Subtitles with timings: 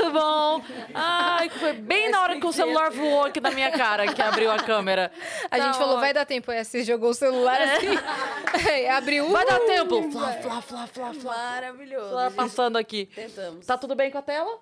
[0.00, 0.62] tudo bom?
[0.94, 4.20] Ai, que foi bem na hora que o celular voou aqui na minha cara, que
[4.22, 5.10] abriu a câmera.
[5.50, 6.50] A gente Tá falou, ó- vai dar tempo.
[6.50, 7.88] Aí você jogou o celular assim.
[8.68, 9.28] Aí abriu.
[9.30, 10.10] Vai dar tempo?
[10.10, 11.34] Flá, flá, flá, flá, flá.
[11.36, 12.10] Maravilhoso.
[12.10, 13.06] Flá passando aqui.
[13.14, 13.66] Tentamos.
[13.66, 14.58] Tá tudo bem com a tela?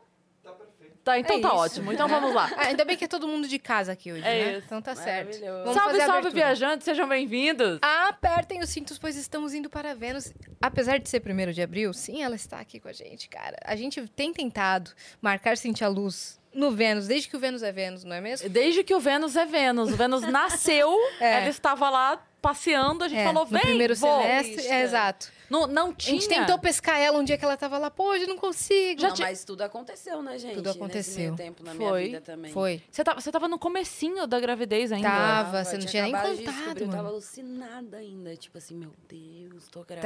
[1.13, 1.57] Tá então É tá isso.
[1.57, 1.93] ótimo.
[1.93, 2.51] Então vamos lá.
[2.57, 4.53] Ah, ainda bem que é todo mundo de casa aqui hoje, É né?
[4.59, 4.67] isso.
[4.67, 5.39] Então tá certo.
[5.41, 7.79] Vamos salve, fazer a salve, viajantes, sejam bem-vindos.
[7.83, 10.33] Apertem os cintos, pois estamos indo para Vênus.
[10.61, 13.57] Apesar de ser primeiro de abril, sim, ela está aqui com a gente, cara.
[13.65, 14.91] A gente tem tentado
[15.23, 18.49] marcar Cintia Luz no Vênus, desde que o Vênus é Vênus, não é mesmo?
[18.49, 19.93] Desde que o Vênus é Vênus.
[19.93, 21.39] O Vênus nasceu, É.
[21.39, 24.21] ela estava lá passeando, a gente É, falou, no vem, primeiro vou.
[24.23, 25.31] semestre, é, exato.
[25.51, 26.21] Não, não A tinha.
[26.21, 29.01] gente tentou pescar ela um dia que ela tava lá, pô, hoje não consigo.
[29.01, 30.55] Já não, tinha- mas tudo aconteceu, né, gente?
[30.55, 31.19] Tudo Nesse aconteceu.
[31.25, 31.79] meio tempo na Foi.
[31.87, 32.53] minha vida também.
[32.53, 32.83] Foi.
[32.91, 35.09] Você tava, você tava no comecinho da gravidez ainda.
[35.09, 38.37] Tava, você não tinha nem contado, Eu tava alucinada ainda.
[38.37, 40.03] Tipo assim, meu Deus, tô grávida.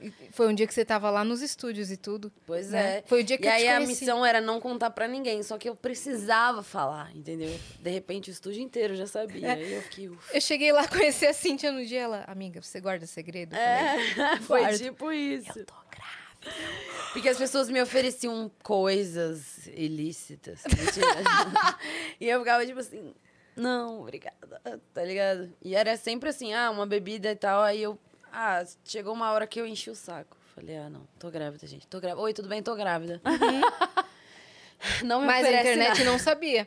[0.00, 0.12] Tava.
[0.30, 2.30] Foi um dia que você tava lá nos estúdios e tudo.
[2.46, 2.98] Pois né?
[2.98, 3.02] é.
[3.06, 4.04] Foi o dia que e eu aí te a conheci.
[4.04, 7.50] missão era não contar pra ninguém, só que eu precisava falar, entendeu?
[7.80, 9.52] De repente o estúdio inteiro já sabia.
[9.54, 10.10] Aí eu fiquei.
[10.32, 13.54] Eu cheguei lá conhecer a Cíntia no dia, ela, amiga, você guarda segredo?
[13.56, 13.96] É,
[14.42, 14.92] foi Guardo.
[14.92, 15.58] tipo isso.
[15.58, 17.12] Eu tô grávida.
[17.12, 20.62] Porque as pessoas me ofereciam coisas ilícitas.
[22.20, 23.14] E eu ficava tipo assim,
[23.54, 24.60] não, obrigada,
[24.94, 25.52] tá ligado?
[25.62, 27.62] E era sempre assim, ah, uma bebida e tal.
[27.62, 27.98] Aí eu,
[28.32, 30.36] ah, chegou uma hora que eu enchi o saco.
[30.54, 31.86] Falei, ah, não, tô grávida, gente.
[31.86, 32.22] Tô grávida.
[32.22, 32.62] Oi, tudo bem?
[32.62, 33.20] Tô grávida.
[35.04, 36.04] não me Mas a internet nada.
[36.04, 36.66] não sabia.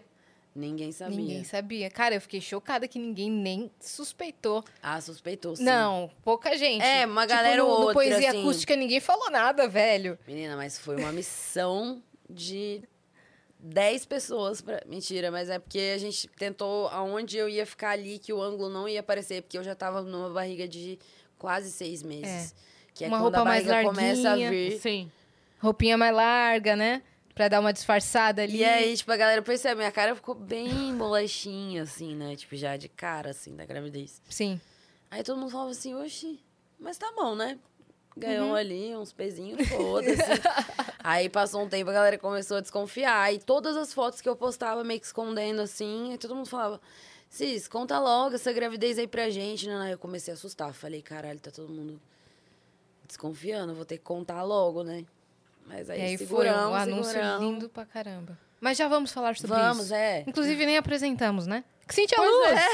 [0.56, 1.18] Ninguém sabia.
[1.18, 1.90] Ninguém sabia.
[1.90, 4.64] Cara, eu fiquei chocada que ninguém nem suspeitou.
[4.82, 5.64] Ah, suspeitou sim.
[5.64, 6.84] Não, pouca gente.
[6.84, 8.42] É, uma Tipo, galera no, ou no outra, Poesia assim.
[8.42, 10.18] Acústica ninguém falou nada, velho.
[10.28, 12.82] Menina, mas foi uma missão de
[13.60, 14.82] 10 pessoas pra...
[14.88, 18.70] Mentira, mas é porque a gente tentou aonde eu ia ficar ali, que o ângulo
[18.70, 20.98] não ia aparecer, porque eu já tava numa barriga de
[21.38, 22.56] quase seis meses.
[22.94, 24.80] Que é Uma quando a roupa mais barriga começa a vir.
[24.80, 25.12] Sim.
[25.62, 27.02] Roupinha mais larga, né?
[27.36, 28.58] Pra dar uma disfarçada ali.
[28.58, 32.36] E aí, tipo, a galera percebe, minha cara ficou bem bolachinha, assim, né?
[32.36, 34.22] Tipo, já de cara, assim, da gravidez.
[34.30, 34.60] Sim.
[35.10, 36.40] Aí todo mundo falava assim, oxi,
[36.78, 37.58] mas tá bom, né?
[38.18, 38.56] Ganhou Uhum.
[38.56, 40.22] ali uns pezinhos, foda-se.
[41.02, 43.34] aí passou um tempo, a galera começou a desconfiar.
[43.34, 46.82] E todas as fotos que eu postava meio que escondendo assim, aí todo mundo falava,
[47.30, 49.76] Cis, conta logo essa gravidez aí pra gente, né?
[49.78, 50.74] Aí eu comecei a assustar.
[50.74, 52.02] Falei, caralho, tá todo mundo
[53.08, 55.06] desconfiando, vou ter que contar logo, né?
[55.70, 57.42] Mas aí, e aí foi seguramos, um anúncio seguramos.
[57.46, 58.38] lindo pra caramba.
[58.60, 59.94] Mas já vamos falar sobre Vamos, isso.
[59.94, 60.24] é.
[60.28, 61.64] Inclusive, nem apresentamos, né?
[61.90, 62.52] Cintia Luz!
[62.52, 62.70] É.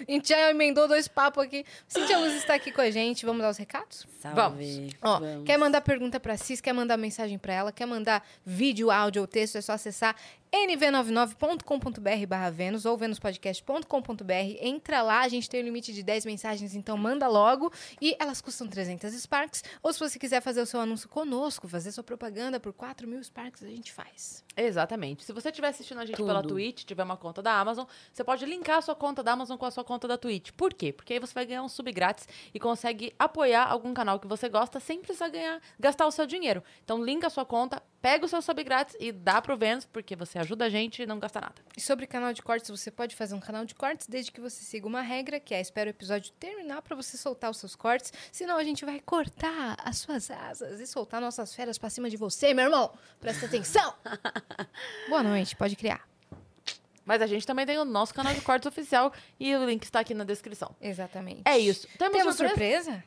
[0.08, 1.64] A gente já emendou dois papos aqui.
[1.86, 3.24] Cintia Luz está aqui com a gente.
[3.26, 4.06] Vamos dar os recados?
[4.20, 4.90] Salve.
[5.02, 5.44] Ó, Vamos.
[5.44, 9.28] quer mandar pergunta pra Cis, quer mandar mensagem pra ela, quer mandar vídeo, áudio ou
[9.28, 10.14] texto, é só acessar
[10.52, 14.56] nv99.com.br barra Vênus ou venuspodcast.com.br.
[14.60, 17.72] Entra lá, a gente tem o limite de 10 mensagens, então manda logo.
[18.00, 19.62] E elas custam 300 Sparks.
[19.82, 23.22] Ou se você quiser fazer o seu anúncio conosco, fazer sua propaganda por 4 mil
[23.22, 24.44] Sparks, a gente faz.
[24.56, 25.24] Exatamente.
[25.24, 26.54] Se você estiver assistindo a gente pela Tudo.
[26.54, 29.66] Twitch, tiver uma conta da Amazon, você pode linkar a sua conta da Amazon com
[29.66, 30.50] a sua conta da Twitch.
[30.52, 30.92] Por quê?
[30.92, 34.48] Porque aí você vai ganhar um sub grátis e consegue apoiar algum canal que você
[34.48, 36.62] gosta sem precisar ganhar, gastar o seu dinheiro.
[36.84, 40.16] Então, linka a sua conta, pega o seu sub grátis e dá pro Vênus, porque
[40.16, 41.54] você ajuda a gente e não gasta nada.
[41.76, 44.62] E sobre canal de cortes, você pode fazer um canal de cortes desde que você
[44.64, 48.12] siga uma regra, que é espera o episódio terminar para você soltar os seus cortes,
[48.32, 52.16] senão a gente vai cortar as suas asas e soltar nossas férias para cima de
[52.16, 52.92] você, meu irmão.
[53.20, 53.94] Presta atenção.
[55.08, 56.10] Boa noite, pode criar.
[57.10, 59.98] Mas a gente também tem o nosso canal de cortes oficial e o link está
[59.98, 60.76] aqui na descrição.
[60.80, 61.42] Exatamente.
[61.44, 61.88] É isso.
[61.98, 62.84] Temos, Temos surpresa?
[62.84, 63.04] surpresa?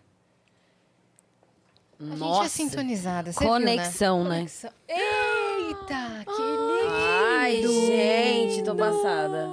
[2.01, 2.49] A gente é Nossa.
[2.49, 3.31] sintonizada.
[3.31, 4.35] Você viu, Conexão, né?
[4.39, 4.71] Conexão.
[4.89, 6.93] Eita, que lindo!
[7.29, 9.47] Ai, gente, tô passada.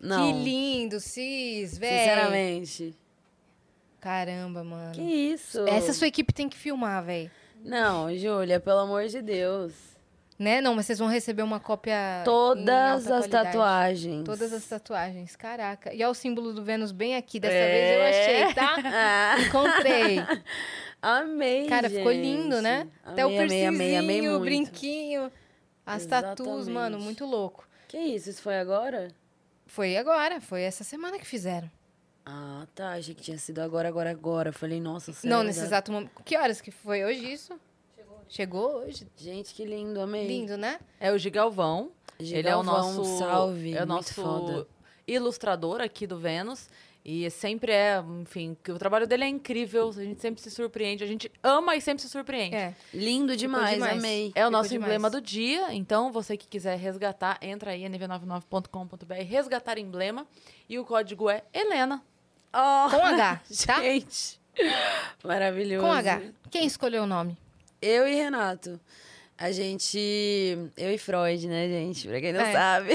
[0.00, 0.32] Não.
[0.32, 1.98] Que lindo, Cis, velho.
[1.98, 2.96] Sinceramente.
[4.00, 4.92] Caramba, mano.
[4.94, 5.68] Que isso?
[5.68, 7.30] Essa sua equipe tem que filmar, velho.
[7.62, 9.91] Não, Júlia, pelo amor de Deus.
[10.38, 10.60] Né?
[10.60, 12.22] Não, mas vocês vão receber uma cópia.
[12.24, 13.30] Todas as qualidade.
[13.52, 14.24] tatuagens.
[14.24, 15.92] Todas as tatuagens, caraca.
[15.94, 17.38] E olha o símbolo do Vênus bem aqui.
[17.38, 17.70] Dessa É.
[17.70, 18.76] vez eu achei, tá?
[18.84, 20.18] Ah, Encontrei.
[21.00, 22.22] amei, Cara, ficou gente.
[22.22, 22.88] lindo, né?
[23.04, 25.32] Até o Amei, amei, amei piercingzinho, o brinquinho.
[25.84, 26.70] As tatus, Exatamente.
[26.70, 27.66] mano, muito louco.
[27.88, 28.30] Que isso?
[28.30, 29.08] Isso foi agora?
[29.66, 31.70] Foi agora, foi essa semana que fizeram.
[32.24, 32.92] Ah, tá.
[32.92, 34.52] Achei que tinha sido agora, agora, agora.
[34.52, 35.36] Falei, nossa, sério.
[35.36, 36.10] Não, nesse dá- exato momento.
[36.24, 37.58] Que horas que foi hoje isso?
[38.32, 39.06] Chegou hoje.
[39.14, 40.26] Gente, que lindo, amei.
[40.26, 40.80] Lindo, né?
[40.98, 41.90] É o Gigalvão.
[42.18, 43.74] Ele é o Gigalvão, nosso, salve.
[43.76, 44.66] é o nosso foda.
[45.06, 46.70] ilustrador aqui do Vênus.
[47.04, 51.04] E sempre é, enfim, que o trabalho dele é incrível, a gente sempre se surpreende,
[51.04, 52.54] a gente ama e sempre se surpreende.
[52.56, 52.74] É.
[52.94, 53.98] Lindo demais, demais.
[53.98, 54.26] amei.
[54.28, 54.86] É o Ficou nosso demais.
[54.88, 60.26] emblema do dia, então você que quiser resgatar, entra aí nv99.com.br, resgatar emblema,
[60.68, 62.02] e o código é Helena.
[62.54, 63.82] Oh, Com H, tá?
[63.82, 64.40] gente.
[65.22, 65.84] Maravilhoso.
[65.84, 66.22] Com H.
[66.50, 67.36] Quem escolheu o nome?
[67.82, 68.80] Eu e Renato.
[69.36, 69.98] A gente.
[70.76, 72.06] Eu e Freud, né, gente?
[72.06, 72.52] Pra quem não É.
[72.52, 72.94] sabe.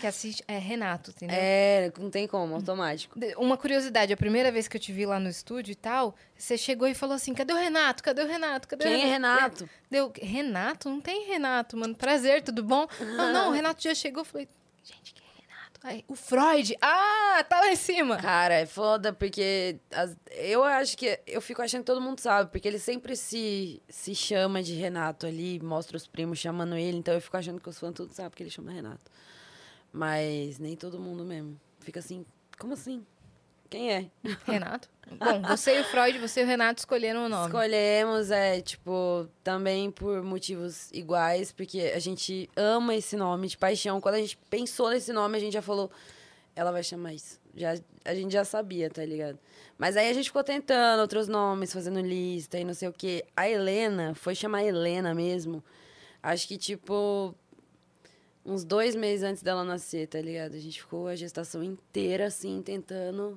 [0.00, 0.44] Que, assiste.
[0.46, 1.34] É Renato, entendeu?
[1.36, 3.18] É, não tem como, automático.
[3.18, 6.14] De- Uma curiosidade, a primeira vez que eu te vi lá no estúdio e tal,
[6.36, 8.04] você chegou e falou assim: cadê o Renato?
[8.04, 8.68] Cadê o Renato?
[8.68, 9.68] Cadê o Quem é Renato?
[9.90, 10.88] Deu, Renato?
[10.88, 11.94] Não tem Renato, mano.
[11.94, 12.86] Prazer, tudo bom?
[13.18, 14.20] Ah, não, o Renato já chegou.
[14.20, 14.48] Eu falei,
[14.84, 15.23] gente, quem Renato?
[16.08, 16.74] O Freud.
[16.80, 18.16] Ah, tá lá em cima.
[18.16, 22.50] Cara, é foda porque as- eu acho que eu fico achando que todo mundo sabe,
[22.50, 27.12] porque ele sempre se, se chama de Renato ali, mostra os primos chamando ele, então
[27.12, 29.10] eu fico achando que os fãs tudo sabem que ele chama Renato.
[29.92, 31.60] Mas nem todo mundo mesmo.
[31.80, 32.24] Fica assim,
[32.58, 33.04] como assim?
[33.74, 34.06] Quem é?
[34.46, 34.88] Renato.
[35.10, 37.46] Bom, você e o Freud, você e o Renato escolheram o nome.
[37.46, 44.00] Escolhemos, é, tipo, também por motivos iguais, porque a gente ama esse nome de paixão.
[44.00, 45.90] Quando a gente pensou nesse nome, a gente já falou,
[46.54, 47.40] ela vai chamar isso.
[47.56, 47.74] Já,
[48.04, 49.40] a gente já sabia, tá ligado?
[49.76, 53.24] Mas aí a gente ficou tentando outros nomes, fazendo lista e não sei o quê.
[53.36, 55.64] A Helena, foi chamar Helena mesmo.
[56.22, 57.34] Acho que, tipo,
[58.46, 60.54] uns dois meses antes dela nascer, tá ligado?
[60.54, 63.36] A gente ficou a gestação inteira, assim, tentando.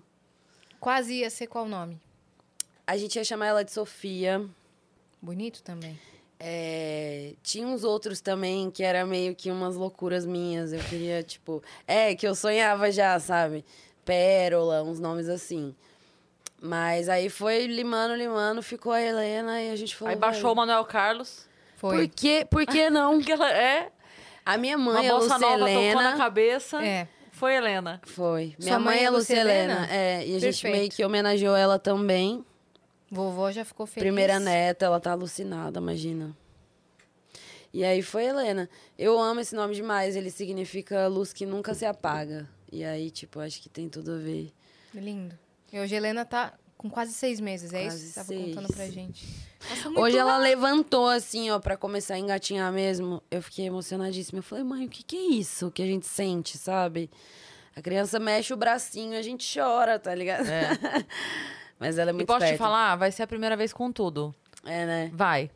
[0.80, 2.00] Quase ia ser qual nome?
[2.86, 4.46] A gente ia chamar ela de Sofia.
[5.22, 6.00] Bonito também.
[6.40, 10.72] É, tinha uns outros também que era meio que umas loucuras minhas.
[10.72, 11.64] Eu queria, tipo.
[11.88, 13.66] É, que eu sonhava já, sabe?
[14.06, 15.76] Pérola, uns nomes assim.
[16.62, 20.14] Mas aí foi limando, limando, ficou a Helena e a gente falou.
[20.14, 21.48] Aí baixou o Manuel Carlos.
[21.76, 22.08] Foi.
[22.08, 23.20] Por que, por que não?
[23.22, 23.92] Que ela é
[24.44, 26.84] A minha uma mãe, a bolsa nova tocou na cabeça.
[26.84, 27.08] É.
[27.38, 28.02] Foi Helena.
[28.04, 28.56] Foi.
[28.58, 29.74] Sua Minha mãe mãe é é Lucelena.
[29.82, 29.94] Lucelena?
[29.94, 30.76] É, e a gente Perfeito.
[30.76, 32.44] meio que homenageou ela também.
[33.12, 34.04] Vovó já ficou feliz.
[34.04, 36.36] Primeira neta, ela tá alucinada, imagina.
[37.72, 38.68] E aí foi Helena.
[38.98, 42.50] Eu amo esse nome demais, ele significa luz que nunca se apaga.
[42.72, 44.52] E aí, tipo, acho que tem tudo a ver.
[44.94, 45.38] Lindo.
[45.72, 48.28] E hoje a Helena tá com quase seis meses, é Quase isso que você tava
[48.28, 48.56] seis.
[48.56, 49.26] contando pra gente.
[49.70, 53.22] Nossa, Hoje ela levantou assim, ó, pra começar a engatinhar mesmo.
[53.32, 54.40] Eu fiquei emocionadíssima.
[54.40, 57.10] Eu falei, mãe, o que, que é isso que a gente sente, sabe?
[57.76, 60.48] A criança mexe o bracinho, a gente chora, tá ligado?
[60.48, 60.70] É.
[61.80, 62.64] Mas ela é E muito posso te esperta.
[62.64, 64.34] falar, vai ser a primeira vez com tudo.
[64.64, 65.12] É, né?
[65.14, 65.50] Vai.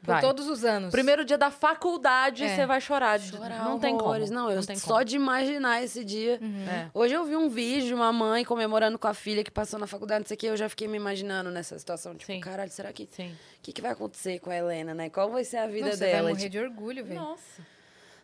[0.00, 0.20] Por Vai.
[0.20, 0.90] todos os anos.
[0.90, 2.54] Primeiro dia da faculdade, É.
[2.54, 3.18] você vai chorar.
[3.18, 4.04] de- Chorar não tem como.
[4.04, 4.30] horrores.
[4.30, 5.04] Não, eu só como.
[5.04, 6.40] de imaginar esse dia.
[6.68, 6.88] É.
[6.94, 9.86] Hoje eu vi um vídeo de uma mãe comemorando com a filha que passou na
[9.86, 12.14] faculdade, não sei o que, eu já fiquei me imaginando nessa situação.
[12.14, 12.40] Tipo, Sim.
[12.40, 13.04] caralho, será que.
[13.04, 13.34] O Sim.
[13.62, 15.10] que, que vai acontecer com a Helena, né?
[15.10, 16.22] Qual vai ser a vida Não, você dela?
[16.24, 17.20] vai morrer Tipo, de orgulho, velho.
[17.20, 17.62] Nossa.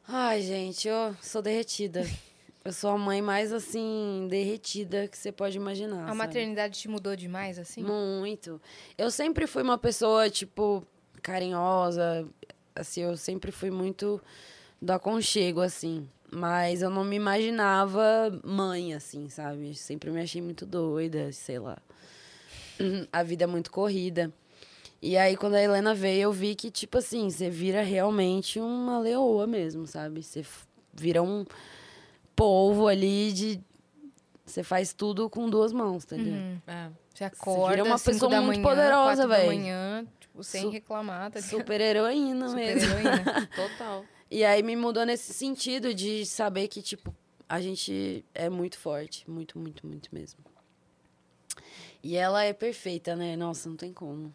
[0.07, 2.03] Ai, gente, eu sou derretida.
[2.65, 6.05] eu sou a mãe mais, assim, derretida que você pode imaginar.
[6.05, 6.17] A sabe?
[6.19, 7.83] maternidade te mudou demais, assim?
[7.83, 8.61] Muito.
[8.97, 10.87] Eu sempre fui uma pessoa, tipo,
[11.25, 12.29] carinhosa.
[12.77, 14.21] Assim, eu sempre fui muito
[14.81, 16.07] do aconchego, assim.
[16.31, 18.03] Mas eu não me imaginava
[18.45, 19.75] mãe, assim, sabe?
[19.75, 21.79] Sempre me achei muito doida, sei lá.
[23.13, 24.33] A vida é muito corrida.
[25.01, 28.99] E aí, quando a Helena veio, eu vi que, tipo assim, você vira realmente uma
[28.99, 30.23] leoa mesmo, sabe?
[30.23, 30.45] Você
[30.93, 31.45] vira um
[32.35, 33.61] polvo ali de.
[34.45, 36.39] Você faz tudo com duas mãos, tá ligado?
[36.39, 36.61] Uhum.
[36.67, 36.91] É.
[37.15, 41.41] Você acorda vira uma pessoa muito poderosa, quatro sem Su- reclamar, tá?
[41.41, 42.93] Super heroína Super mesmo.
[42.93, 43.47] heroína.
[43.55, 44.05] Total.
[44.31, 47.15] E aí me mudou nesse sentido de saber que, tipo,
[47.49, 49.29] a gente é muito forte.
[49.31, 50.41] Muito, muito, muito mesmo.
[52.03, 53.37] E ela é perfeita, né?
[53.37, 54.35] Nossa, não tem como.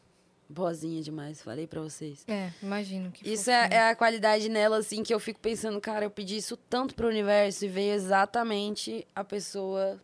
[0.51, 2.23] Boazinha demais, falei pra vocês.
[2.27, 6.05] É, imagino que Isso é, é a qualidade nela, assim, que eu fico pensando, cara,
[6.05, 10.01] eu pedi isso tanto pro universo e veio exatamente a pessoa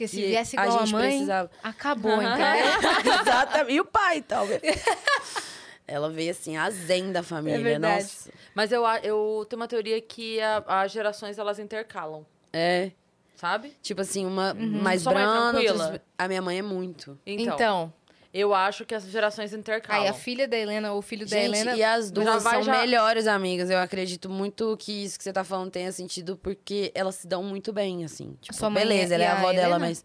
[0.00, 1.50] Porque se viesse a igual a, gente mãe, precisava.
[1.62, 2.40] acabou, entendeu?
[3.22, 3.72] Exatamente.
[3.74, 4.60] E o pai, talvez.
[5.86, 7.60] Ela veio assim, a zen da família.
[7.60, 8.02] verdade.
[8.04, 8.30] Nossa.
[8.54, 12.92] Mas eu, a- eu tenho uma teoria que a- as gerações elas intercalam, É.
[13.36, 13.76] sabe?
[13.82, 17.18] Tipo assim, uma mais Sua mãe é A minha mãe é muito.
[17.26, 17.92] Então, Então,
[18.32, 20.02] eu acho que as gerações intercalam.
[20.02, 21.76] aí a filha da Helena ou o filho da Gente, Helena...
[21.76, 23.68] e as duas já vai, são já- melhores amigas.
[23.70, 27.42] Eu acredito muito que isso que você tá falando tenha sentido, porque elas se dão
[27.42, 28.36] muito bem, assim.
[28.40, 30.04] Tipo, Sua mãe beleza, é- ela é e a a avó dela, mas.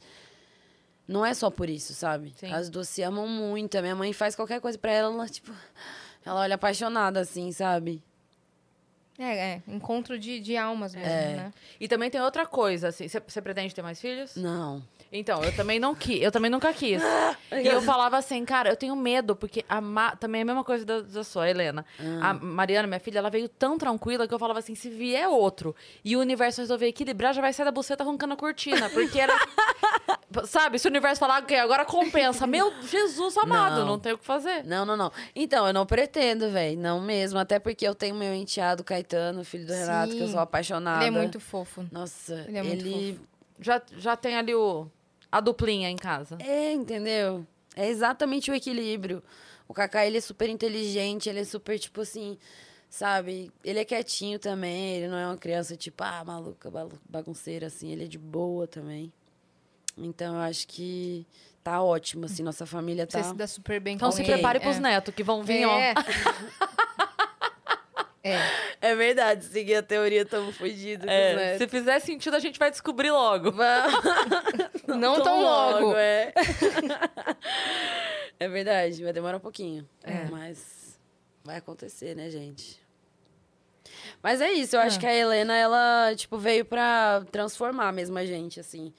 [1.07, 2.33] Não é só por isso, sabe?
[2.35, 2.51] Sim.
[2.51, 3.77] As duas se amam muito.
[3.77, 5.51] A minha mãe faz qualquer coisa pra ela, ela, tipo.
[6.25, 8.01] Ela olha apaixonada, assim, sabe?
[9.19, 11.35] É, é, encontro de, de almas mesmo, É.
[11.35, 11.53] né?
[11.79, 14.35] E também tem outra coisa, assim, você você pretende ter mais filhos?
[14.35, 14.83] Não.
[15.11, 17.01] Então, eu também não quis, eu também nunca quis.
[17.51, 20.63] e eu falava assim, cara, eu tenho medo, porque a Ma- também é a mesma
[20.63, 21.85] coisa da, da sua, Helena.
[22.21, 25.73] A Mariana, minha filha, ela veio tão tranquila que eu falava assim, se vier outro
[26.03, 29.33] e o universo resolver equilibrar, já vai sair da buceta arrancando a cortina, porque era...
[30.45, 32.45] Sabe, se o universo falar, ok, agora compensa.
[32.45, 33.99] Meu Jesus amado, não, Não.
[33.99, 34.65] tem o que fazer.
[34.65, 35.09] Não, não, não.
[35.33, 36.77] Então, eu não pretendo, velho.
[36.77, 37.39] Não mesmo.
[37.39, 41.05] Até porque eu tenho meu enteado Caetano, filho do Renato, que eu sou apaixonada.
[41.05, 41.85] Ele é muito fofo.
[41.89, 43.19] Nossa, Ele é muito ele
[43.59, 44.87] Já, já tem ali o,
[45.35, 46.37] a duplinha em casa.
[46.39, 47.45] É, entendeu?
[47.75, 49.21] É exatamente o equilíbrio.
[49.67, 52.37] O Kaká, ele é super inteligente, ele é super, tipo assim,
[52.89, 53.51] sabe?
[53.63, 56.71] Ele é quietinho também, ele não é uma criança, tipo, ah, maluca,
[57.09, 57.91] bagunceira, assim.
[57.91, 59.11] Ele é de boa também.
[59.97, 61.27] Então, eu acho que
[61.61, 63.21] tá ótimo, assim, nossa família tá...
[63.21, 64.31] Você se dá super bem Então com se ele.
[64.33, 64.61] prepare é.
[64.61, 65.77] pros netos que vão vir, ó.
[68.27, 68.33] É.
[68.33, 68.39] é.
[68.81, 71.07] É verdade, seguir a teoria, estamos fugidos.
[71.07, 73.51] É, se fizer sentido, a gente vai descobrir logo.
[74.87, 75.93] Não, tão logo.
[75.95, 76.33] é.
[78.39, 79.87] é verdade, vai demorar um pouquinho.
[80.03, 80.25] É.
[80.29, 80.99] Mas
[81.43, 82.83] vai acontecer, né, gente?
[84.21, 85.01] Mas é isso, eu acho Ah.
[85.01, 88.93] que a Helena, ela, tipo, veio pra transformar mesmo a gente, assim.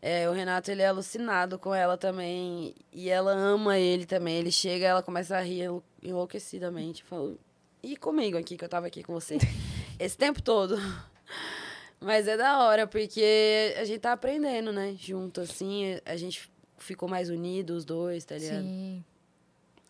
[0.00, 2.74] É, o Renato, ele é alucinado com ela também.
[2.92, 4.36] E ela ama ele também.
[4.36, 7.04] Ele chega, ela começa a rir enlou- enlouquecidamente.
[7.04, 7.38] Falou,
[7.82, 9.38] e comigo aqui, que eu tava aqui com você.
[9.98, 10.76] Esse tempo todo.
[12.00, 14.94] Mas é da hora, porque a gente tá aprendendo, né?
[14.98, 15.98] Junto, assim.
[16.04, 18.64] A gente ficou mais unido, os dois, tá ligado?
[18.64, 19.04] Sim.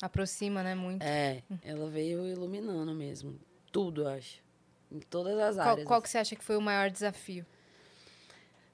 [0.02, 0.74] Aproxima, né?
[0.74, 1.02] Muito.
[1.02, 3.38] É, ela veio iluminando mesmo.
[3.70, 4.42] Tudo, eu acho.
[4.90, 5.86] Em todas as Qual, áreas.
[5.86, 7.46] qual que você acha que foi o maior desafio?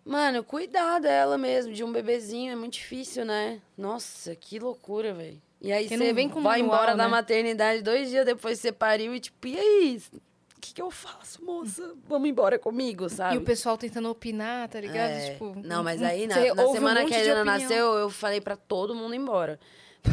[0.05, 3.61] Mano, cuidar dela mesmo, de um bebezinho, é muito difícil, né?
[3.77, 5.41] Nossa, que loucura, velho.
[5.61, 7.11] E aí você vem com vai manual, embora da né?
[7.11, 10.03] maternidade dois dias depois você pariu e tipo, e aí?
[10.57, 11.95] O que, que eu faço, moça?
[12.09, 13.35] Vamos embora comigo, sabe?
[13.37, 15.11] E o pessoal tentando opinar, tá ligado?
[15.13, 15.31] É.
[15.33, 18.11] Tipo, não, mas um- aí na, na um semana monte que a Helena nasceu, eu
[18.11, 19.59] falei pra todo mundo ir embora.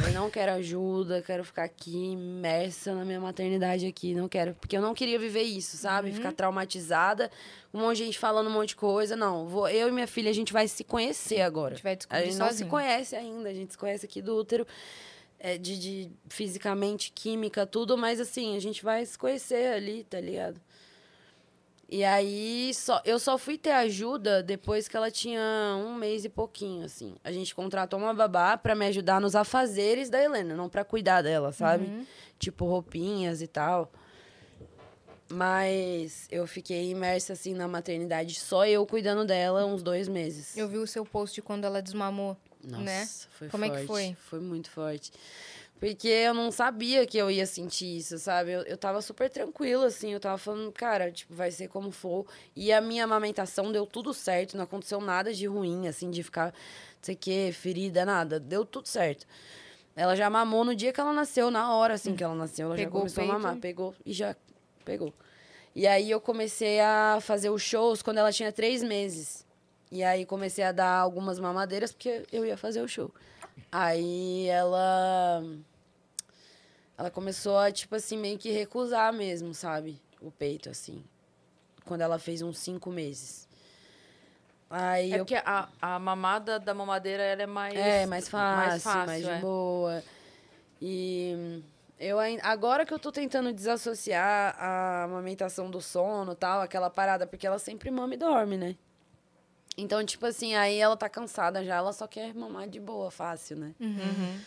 [0.08, 4.56] Eu não quero ajuda, quero ficar aqui imersa na minha maternidade aqui, não quero.
[4.56, 6.10] Porque eu não queria viver isso, sabe?
[6.10, 6.16] Uhum.
[6.16, 7.30] Ficar traumatizada,
[7.74, 9.16] um monte de gente falando um monte de coisa.
[9.16, 11.75] Não, vou, eu e minha filha, a gente vai se conhecer A agora.
[11.75, 12.70] gente vai A descobrir gente não se sozinho.
[12.70, 14.66] conhece ainda, a gente se conhece aqui do útero,
[15.39, 20.20] é, de, de fisicamente, química, tudo, mas assim, a gente vai se conhecer ali, tá
[20.20, 20.60] ligado?
[21.88, 25.42] E aí, só, eu só fui ter ajuda depois que ela tinha
[25.77, 27.15] um mês e pouquinho, assim.
[27.24, 31.22] A gente contratou uma babá pra me ajudar nos afazeres da Helena, não pra cuidar
[31.22, 31.86] dela, sabe?
[31.86, 32.06] Uhum.
[32.39, 33.92] Tipo, roupinhas e tal.
[35.30, 40.58] Mas eu fiquei imersa, assim, na maternidade, só eu cuidando dela uns dois meses.
[40.58, 42.36] Eu vi o seu post quando ela desmamou.
[42.65, 43.07] Nossa, né?
[43.31, 43.88] foi Como é que forte.
[43.88, 44.17] foi?
[44.27, 45.12] Foi muito forte.
[45.79, 48.51] Porque eu não sabia que eu ia sentir isso, sabe?
[48.51, 50.13] Eu, eu tava super tranquila, assim.
[50.13, 52.25] Eu tava falando, cara, tipo, vai ser como for.
[52.55, 54.55] E a minha amamentação deu tudo certo.
[54.55, 56.53] Não aconteceu nada de ruim, assim, de ficar, não
[57.01, 58.39] sei o quê, ferida, nada.
[58.39, 59.27] Deu tudo certo.
[59.98, 62.67] Ela já mamou no dia que ela nasceu, na hora, assim, que ela nasceu.
[62.67, 63.57] Ela Pegou já começou a mamar.
[63.57, 64.36] Pegou e já
[64.84, 65.13] pegou.
[65.75, 69.45] E aí eu comecei a fazer os shows quando ela tinha três meses.
[69.92, 73.12] E aí comecei a dar algumas mamadeiras, porque eu ia fazer o show.
[73.72, 75.44] Aí ela.
[76.98, 80.01] Ela começou a, tipo assim, meio que recusar mesmo, sabe?
[80.22, 81.04] O peito, assim.
[81.86, 83.48] Quando ela fez uns cinco meses.
[84.70, 85.20] Aí É eu.
[85.20, 87.75] porque a, a mamada da mamadeira ela é mais.
[87.75, 89.39] É, mais fácil, mais, fácil, de é.
[89.39, 90.04] boa.
[90.82, 91.63] E
[92.00, 97.48] eu agora que eu tô tentando desassociar a amamentação do sono tal, aquela parada, porque
[97.48, 98.75] ela sempre mama e dorme, né?
[99.77, 103.58] Então, tipo assim, aí ela tá cansada já, ela só quer mamar de boa, fácil,
[103.58, 103.74] né?
[103.79, 104.39] Uhum.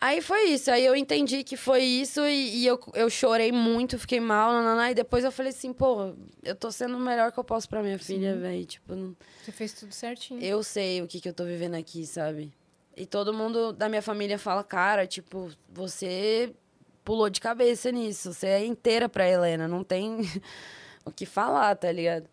[0.00, 3.98] Aí foi isso, aí eu entendi que foi isso e, e eu, eu chorei muito,
[3.98, 7.38] fiquei mal, nananá, e depois eu falei assim, pô, eu tô sendo o melhor que
[7.38, 10.40] eu posso pra minha filha, velho, tipo, não, Você fez tudo certinho.
[10.40, 12.52] eu sei o que, que eu tô vivendo aqui, sabe?
[12.96, 16.52] E todo mundo da minha família fala, cara, tipo, você
[17.04, 18.32] pulou de cabeça nisso.
[18.34, 20.18] Você é inteira pra Helena, não tem
[21.06, 22.28] o que falar, tá ligado?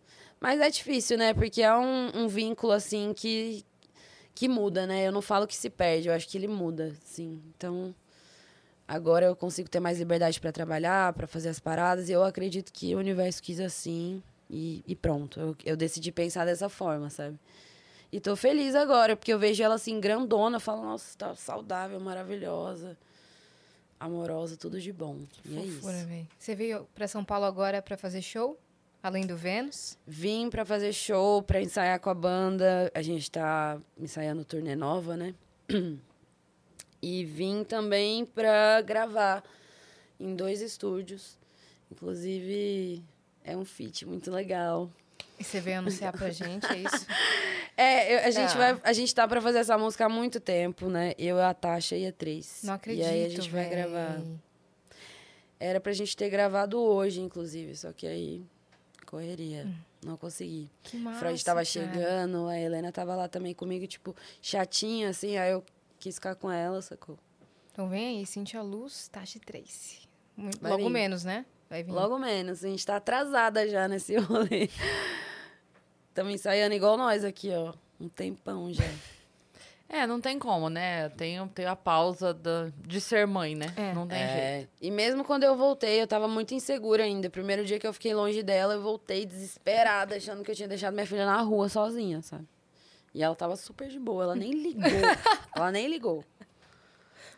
[0.46, 1.34] Mas é difícil, né?
[1.34, 3.66] Porque é um, um vínculo, assim, que,
[4.36, 5.08] que muda, né?
[5.08, 7.42] Eu não falo que se perde, eu acho que ele muda, assim.
[7.58, 7.96] Então,
[8.88, 12.10] agora eu consigo ter mais liberdade pra trabalhar, pra fazer as paradas.
[12.10, 15.40] E eu acredito que o universo quis assim e, e pronto.
[15.40, 17.40] Eu, eu decidi pensar dessa forma, sabe?
[18.12, 22.96] E tô feliz agora, porque eu vejo ela assim, grandona, falo, nossa, tá saudável, maravilhosa,
[24.00, 25.22] amorosa, tudo de bom.
[25.44, 26.08] E é Fofura, isso.
[26.08, 26.28] velho.
[26.38, 28.60] Você veio pra São Paulo agora pra fazer show?
[29.06, 30.00] Além do Vênus?
[30.08, 32.92] Vim pra fazer show, pra ensaiar com a banda.
[32.92, 35.36] A gente tá ensaiando turnê nova, né?
[37.00, 39.44] E vim também pra gravar
[40.20, 41.38] em dois estúdios.
[41.92, 43.04] Inclusive,
[43.44, 44.90] é um feat muito legal.
[45.40, 47.06] E você veio anunciar pra gente, é isso?
[47.78, 48.58] É, eu- a gente Ah.
[48.58, 48.82] vai.
[48.86, 51.14] A gente tá pra fazer essa música há muito tempo, né?
[51.20, 52.62] Eu, a Tasha e a Três.
[52.64, 53.70] Não acredito, E aí a gente vai véi.
[53.76, 54.22] gravar.
[55.60, 58.42] Era pra gente ter gravado hoje, inclusive, só que aí
[59.06, 59.68] correria.
[60.04, 60.70] Não consegui.
[60.84, 61.66] Que massa, Freud tava cara.
[61.66, 65.64] chegando, a Helena tava lá também comigo, tipo, chatinha, assim, aí eu
[66.00, 67.18] quis ficar com ela, sacou?
[67.72, 70.00] Então vem aí, Cintia Luz, Tashi Trace.
[70.38, 70.90] Mu- Vai Logo vir.
[70.92, 71.46] menos, né?
[71.70, 71.92] Vai vir.
[71.92, 74.70] Logo menos, a gente tá atrasada já nesse rolê.
[76.10, 77.74] Estamos ensaiando igual nós aqui, ó.
[78.00, 78.84] Um tempão já.
[79.88, 81.10] É, não tem como, né?
[81.10, 83.68] Tem, tem a pausa da, de ser mãe, né?
[83.77, 83.94] É.
[83.94, 84.34] Não tem jeito.
[84.34, 84.68] É.
[84.82, 87.30] E mesmo quando eu voltei, eu tava muito insegura ainda.
[87.30, 90.94] Primeiro dia que eu fiquei longe dela, eu voltei desesperada, achando que eu tinha deixado
[90.94, 92.48] minha filha na rua sozinha, sabe?
[93.13, 94.84] E ela tava super de boa, ela nem ligou.
[95.56, 96.24] ela nem ligou.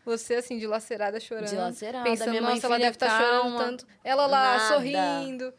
[0.06, 1.50] Você, assim, dilacerada, chorando.
[1.50, 3.60] Dilacerada, Pensando, minha mãe, nossa, ela deve estar chorando calma.
[3.60, 3.86] tanto.
[4.04, 4.74] Ela lá, Nada.
[4.74, 5.54] sorrindo.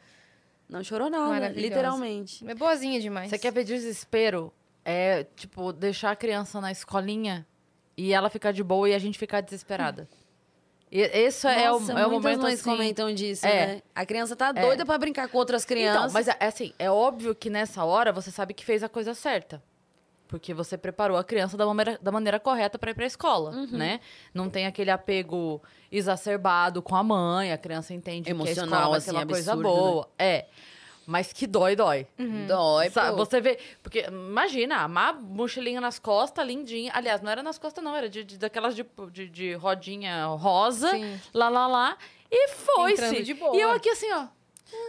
[0.69, 1.61] Não chorou nada, Maravilhosa.
[1.69, 2.49] literalmente.
[2.49, 3.29] É boazinha demais.
[3.31, 4.53] Você quer ver desespero?
[4.91, 7.47] É, tipo, deixar a criança na escolinha
[7.97, 10.09] e ela ficar de boa e a gente ficar desesperada.
[10.91, 12.71] E esse é o, é o momento mães assim...
[12.71, 13.67] comentam disso, É.
[13.67, 13.83] né?
[13.95, 16.01] A criança tá doida pra brincar com outras crianças.
[16.05, 19.13] Então, mas é assim, é óbvio que nessa hora você sabe que fez a coisa
[19.15, 19.63] certa.
[20.27, 23.67] Porque você preparou a criança da maneira, da maneira correta para ir pra escola, Uhum.
[23.73, 24.01] né?
[24.33, 28.89] Não tem aquele apego exacerbado com a mãe, a criança entende que a Emocional, escola
[28.89, 29.81] vai assim, ser uma coisa absurdo, né?
[29.91, 30.09] boa.
[30.19, 30.47] É.
[31.11, 32.07] Mas que dói, dói.
[32.47, 33.17] Dói, Sabe, pô.
[33.25, 33.59] você vê.
[33.83, 36.93] Porque, imagina, uma mochilinha nas costas, lindinha.
[36.95, 40.91] Aliás, não era nas costas, não, era de, de- daquelas de, de, de rodinha rosa,
[40.91, 41.19] Sim.
[41.33, 41.97] lá, lá, lá.
[42.31, 43.23] E foi-se.
[43.23, 43.57] De boa.
[43.57, 44.27] E eu aqui assim, ó,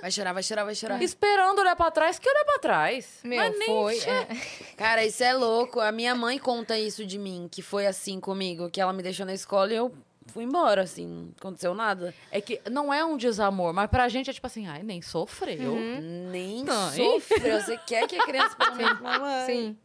[0.01, 1.01] Vai chorar, vai chorar, vai chorar.
[1.01, 3.21] esperando olhar pra trás, que olhar pra trás.
[3.23, 3.95] Meu, Mas nem foi.
[3.95, 4.27] che- é.
[4.75, 5.79] Cara, isso é louco.
[5.79, 9.25] A minha mãe conta isso de mim, que foi assim comigo, que ela me deixou
[9.25, 9.89] na escola e eu
[10.29, 12.13] fui embora, assim, não aconteceu nada.
[12.31, 15.73] É que não é um desamor, mas pra gente é tipo assim, ai, nem sofreu.
[15.73, 16.29] Uhum.
[16.31, 17.59] Nem Não, sofreu.
[17.61, 19.45] Você quer que a criança menos mamãe.
[19.45, 19.77] Sim.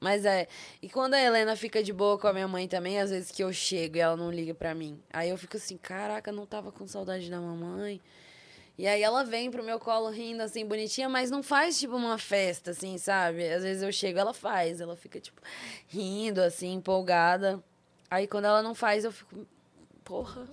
[0.00, 0.46] Mas é.
[0.80, 3.42] E quando a Helena fica de boa com a minha mãe também, às vezes que
[3.42, 5.00] eu chego e ela não liga pra mim.
[5.12, 8.00] Aí eu fico assim, caraca, não tava com saudade da mamãe.
[8.78, 12.16] E aí ela vem pro meu colo rindo, assim, bonitinha, mas não faz, tipo, uma
[12.16, 13.50] festa, assim, sabe?
[13.52, 14.80] Às vezes eu chego, ela faz.
[14.80, 15.42] Ela fica, tipo,
[15.88, 17.60] rindo, assim, empolgada.
[18.10, 19.46] Aí quando ela não faz, eu fico,
[20.04, 20.46] porra,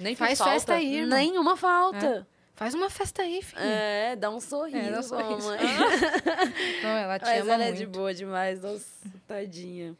[0.00, 0.52] Nem Faz faz falta.
[0.54, 1.16] festa aí, irmão.
[1.18, 2.26] nenhuma falta.
[2.54, 3.60] Faz uma festa aí, filho.
[3.62, 5.48] É, dá um sorriso, É, dá um sorriso.
[5.48, 5.60] mamãe.
[6.82, 7.78] Não, ela te Mas ama ela é muito.
[7.78, 8.84] de boa demais, nossa,
[9.28, 9.96] tadinha.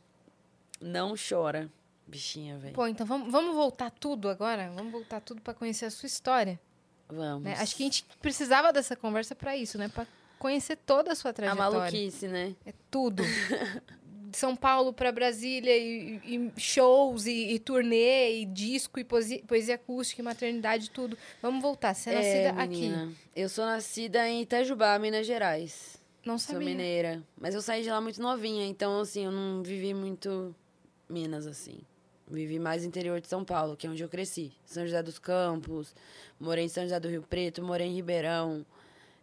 [0.80, 1.70] Não chora,
[2.06, 2.74] bichinha, velho.
[2.74, 4.70] Pô, então vamos, vamos voltar tudo agora?
[4.74, 6.58] Vamos voltar tudo pra conhecer a sua história.
[7.08, 7.44] Vamos.
[7.44, 7.54] né?
[7.58, 9.88] Acho que a gente precisava dessa conversa pra isso, né?
[9.88, 10.04] Pra
[10.38, 11.78] conhecer toda a sua A trajetória.
[11.78, 12.54] maluquice, né?
[12.66, 13.22] É tudo.
[14.30, 19.42] De São Paulo pra Brasília e, e- shows e, e turnê e disco e poesia,
[19.46, 21.16] poesia acústica e maternidade tudo.
[21.40, 21.94] Vamos voltar.
[21.94, 22.68] Você é nascida aqui.
[22.68, 23.12] menina.
[23.34, 25.96] Eu sou nascida em Itajubá, Minas Gerais.
[26.24, 26.68] Não Sou sabia.
[26.68, 27.22] mineira.
[27.40, 30.54] Mas eu saí de lá muito novinha, então, assim, eu não vivi muito
[31.08, 31.78] Minas, assim.
[32.30, 34.52] Vivi mais interior de São Paulo, que é onde eu cresci.
[34.66, 35.94] São José dos Campos,
[36.38, 38.66] morei em São José do Rio Preto, morei em Ribeirão.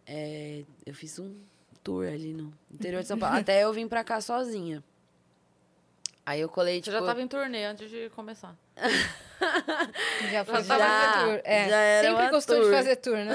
[0.04, 1.32] É, eu fiz um
[1.84, 3.36] tour ali no interior de São Paulo.
[3.38, 4.82] Até eu vim pra cá sozinha.
[6.26, 6.96] Aí eu colei, Você tipo...
[6.98, 8.54] já tava em turnê antes de começar.
[10.30, 11.40] Já foi Já, tour.
[11.44, 12.72] É, já era sempre gostou de tour.
[12.72, 13.34] fazer tour, né?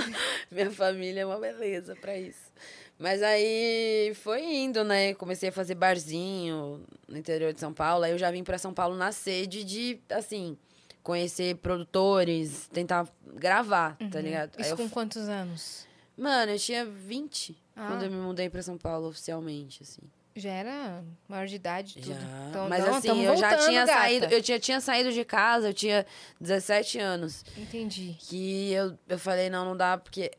[0.50, 2.50] Minha família é uma beleza pra isso.
[2.98, 5.12] Mas aí foi indo, né?
[5.14, 8.04] Comecei a fazer barzinho no interior de São Paulo.
[8.04, 10.56] Aí eu já vim pra São Paulo na sede de, assim,
[11.02, 14.52] conhecer produtores, tentar gravar, tá ligado?
[14.56, 15.86] Aí Isso eu com quantos anos?
[16.16, 17.86] Mano, eu tinha 20 Ah.
[17.88, 20.02] quando eu me mudei pra São Paulo oficialmente, assim.
[20.40, 22.06] Já era maior de idade tudo.
[22.06, 22.48] Já.
[22.48, 23.98] Então, Mas não, assim, eu já voltando, tinha gata.
[24.00, 26.06] saído, eu tinha, tinha saído de casa, eu tinha
[26.40, 27.44] 17 anos.
[27.56, 28.16] Entendi.
[28.18, 30.30] que eu, eu falei, não, não dá, porque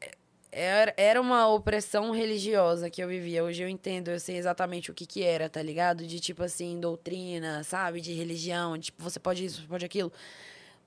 [0.52, 3.44] era, era uma opressão religiosa que eu vivia.
[3.44, 6.06] Hoje eu entendo, eu sei exatamente o que que era, tá ligado?
[6.06, 8.02] De tipo assim, doutrina, sabe?
[8.02, 10.12] De religião, de, tipo, você pode isso, você pode aquilo.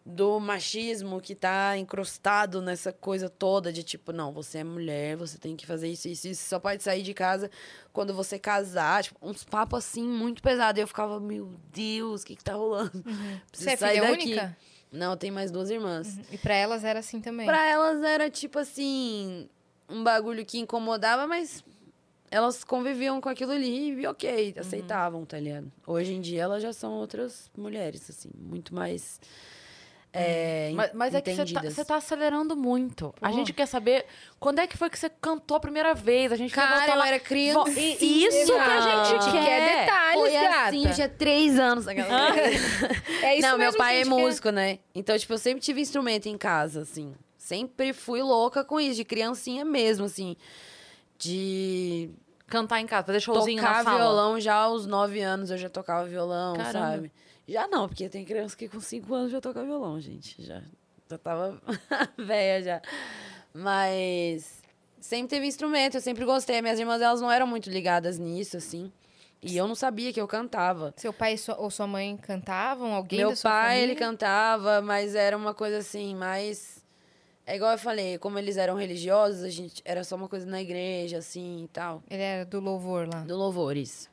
[0.07, 5.39] Do machismo que tá encrustado nessa coisa toda de tipo, não, você é mulher, você
[5.39, 6.47] tem que fazer isso, isso, isso.
[6.47, 7.51] Só pode sair de casa
[7.91, 9.03] quando você casar.
[9.03, 10.79] Tipo, uns papos assim muito pesados.
[10.79, 12.91] Eu ficava, meu Deus, o que que tá rolando?
[12.91, 14.25] Preciso Você é filha daqui.
[14.25, 14.57] única?
[14.93, 16.19] Não, eu tenho mais duas irmãs.
[16.31, 17.47] E pra elas era assim também.
[17.47, 19.49] Pra elas era tipo assim,
[19.89, 21.65] um bagulho que incomodava, mas
[22.31, 25.73] elas conviviam com aquilo ali e ok, aceitavam, tá ligado?
[25.87, 29.21] Hoje em dia elas já são outras mulheres, assim, muito mais.
[30.17, 31.45] É, Mas, mas é que você
[31.83, 33.13] tá, tá acelerando muito.
[33.21, 33.35] A Pô.
[33.35, 34.07] gente quer saber
[34.39, 36.31] quando é que foi que você cantou a primeira vez.
[36.31, 37.09] A gente quer Cara, eu lá.
[37.09, 37.69] era criança.
[37.81, 39.45] E isso que a gente Que quer.
[39.45, 40.69] quer detalhes, Foi gata.
[40.69, 41.89] assim, eu tinha três anos.
[41.89, 42.31] aquela-
[43.23, 44.23] É isso não, meu pai que a é gente quer.
[44.23, 44.79] músico, né?
[44.95, 47.13] Então, tipo, eu sempre tive instrumento em casa, assim.
[47.37, 50.37] Sempre fui louca com isso, de criancinha mesmo, assim.
[51.19, 52.11] De
[52.47, 53.99] Cantar em casa, fazer showzinho tocar na sala.
[53.99, 56.73] violão já aos nove anos eu já tocava violão, Caramba.
[56.73, 57.13] sabe?
[57.47, 60.43] Já não, porque tem criança que com cinco anos já toca violão, gente.
[60.43, 60.63] Já,
[61.11, 61.61] já tava
[62.17, 62.83] velha já.
[63.53, 64.63] Mas
[65.01, 66.61] sempre teve instrumento, eu sempre gostei.
[66.63, 68.91] Minhas irmãs, elas não eram muito ligadas nisso, assim.
[69.43, 70.95] E eu não sabia que eu cantava.
[70.97, 72.95] Seu pai ou sua mãe cantavam?
[72.95, 73.37] Alguém Meu pai,
[73.75, 73.83] família?
[73.83, 76.83] ele cantava, mas era uma coisa assim, mais.
[77.47, 80.63] É igual eu falei, como eles eram religiosos, a gente era só uma coisa na
[80.63, 82.03] igreja, assim e tal.
[82.09, 83.21] Ele era do louvor lá.
[83.21, 84.09] Do louvor, isso.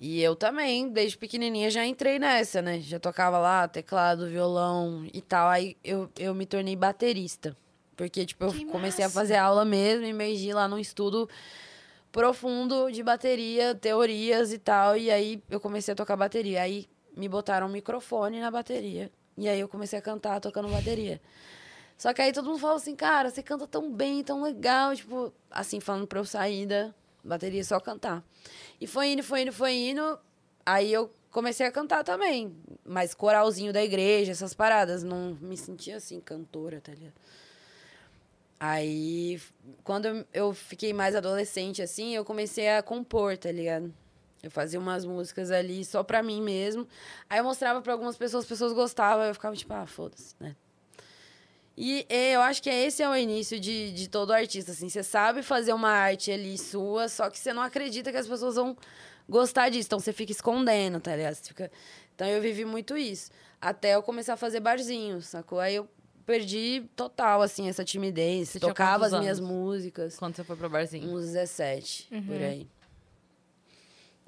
[0.00, 2.80] E eu também, desde pequenininha, já entrei nessa, né?
[2.80, 5.48] Já tocava lá teclado, violão e tal.
[5.48, 7.54] Aí eu, eu me tornei baterista.
[7.94, 9.20] Porque, tipo, eu Que comecei a massa!
[9.20, 11.28] fazer aula mesmo, emergi lá num estudo
[12.10, 14.96] profundo de bateria, teorias e tal.
[14.96, 16.62] E aí eu comecei a tocar bateria.
[16.62, 19.10] Aí me botaram um microfone na bateria.
[19.36, 21.20] E aí eu comecei a cantar tocando bateria.
[21.98, 24.96] Só que aí todo mundo falou assim, cara, você canta tão bem, tão legal.
[24.96, 28.24] Tipo, assim, falando pra eu sair da bateria só cantar.
[28.80, 30.18] E foi indo, foi indo, foi indo.
[30.64, 32.54] Aí eu comecei a cantar também.
[32.84, 35.02] Mas coralzinho da igreja, essas paradas.
[35.02, 37.14] Não me sentia assim, cantora, tá ligado?
[38.58, 39.40] Aí,
[39.82, 43.92] quando eu- eu fiquei mais adolescente, assim, eu comecei a compor, tá ligado?
[44.42, 46.86] Eu fazia umas músicas ali só pra mim mesmo.
[47.28, 50.54] Aí eu mostrava pra algumas pessoas, as pessoas gostavam, eu ficava tipo, ah, foda-se, né?
[51.76, 54.88] E é, eu acho que esse é o início de, de todo artista, assim.
[54.88, 58.56] Você sabe fazer uma arte ali sua, só que você não acredita que as pessoas
[58.56, 58.76] vão
[59.28, 59.86] gostar disso.
[59.86, 61.34] Então você fica escondendo, tá ligado?
[61.34, 61.70] Você fica...
[62.14, 63.30] Então eu vivi muito isso.
[63.60, 65.58] Até eu começar a fazer barzinho, sacou?
[65.58, 65.88] Aí eu
[66.26, 68.50] perdi total, assim, essa timidez.
[68.50, 70.16] Você tocava as minhas músicas.
[70.18, 71.08] Quando você foi pro barzinho?
[71.14, 72.22] Uns 17, Uhum.
[72.26, 72.68] por aí.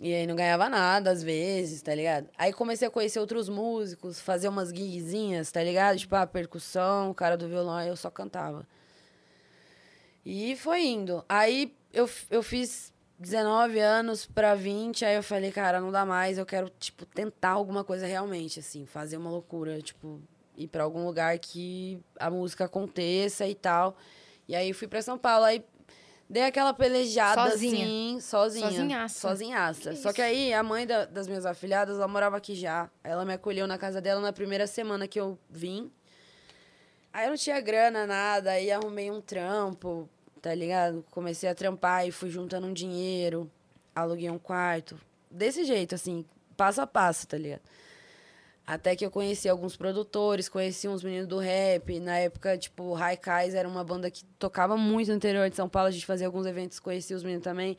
[0.04, 2.28] E aí não ganhava nada, às vezes, tá ligado?
[2.36, 5.96] Aí comecei a conhecer outros músicos, fazer umas gigzinhas, tá ligado?
[5.96, 8.66] Tipo, a percussão, o cara do violão, aí eu só cantava.
[10.26, 11.24] E foi indo.
[11.28, 16.36] Aí eu, eu fiz 19 anos pra 20, aí eu falei, cara, não dá mais,
[16.36, 20.20] eu quero, tipo, tentar alguma coisa realmente, assim, fazer uma loucura, tipo,
[20.56, 23.96] ir pra algum lugar que a música aconteça e tal.
[24.48, 25.64] E aí fui pra São Paulo, aí
[26.32, 27.84] dei aquela pelejada Sozinha?
[27.84, 28.70] assim, sozinha.
[28.70, 29.28] Sozinhaça.
[29.28, 29.90] Sozinhaça.
[29.90, 32.90] Que Só que aí a mãe da- das minhas afilhadas, ela morava aqui já.
[33.04, 35.92] Ela me acolheu na casa dela na primeira semana que eu vim.
[37.12, 40.08] Aí eu não tinha grana, nada, aí arrumei um trampo,
[40.40, 41.04] tá ligado?
[41.10, 43.50] Comecei a trampar e fui juntando um dinheiro,
[43.94, 44.98] aluguei um quarto.
[45.30, 46.24] Desse jeito, assim,
[46.56, 47.60] passo a passo, tá ligado?
[48.66, 51.98] Até que eu conheci alguns produtores, conheci uns meninos do rap.
[51.98, 55.88] Na época, tipo, Raikais era uma banda que tocava muito no interior de São Paulo.
[55.88, 57.76] A gente fazia alguns eventos, conhecia os meninos também.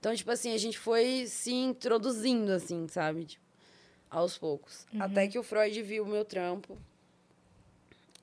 [0.00, 3.24] Então, tipo assim, a gente foi se introduzindo, assim, sabe?
[3.26, 3.44] Tipo,
[4.10, 4.86] aos poucos.
[4.98, 6.78] Até que o Freud viu o meu trampo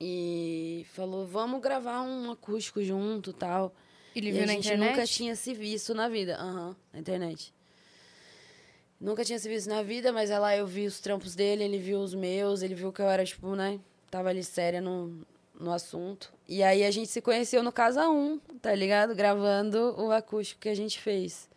[0.00, 3.74] e falou: vamos gravar um acústico junto tal.
[4.14, 4.90] Ele e viu a na gente internet?
[4.90, 6.36] nunca tinha se visto na vida.
[6.36, 7.54] Aham, na internet.
[9.02, 11.76] Nunca tinha se visto na vida, mas aí lá eu vi os trampos dele, ele
[11.76, 13.80] viu os meus, ele viu que eu era, tipo, né?
[14.08, 15.26] Tava ali séria no,
[15.58, 16.32] no assunto.
[16.48, 19.12] E aí a gente se conheceu no Casa 1, tá ligado?
[19.12, 21.48] Gravando o acústico que a gente fez.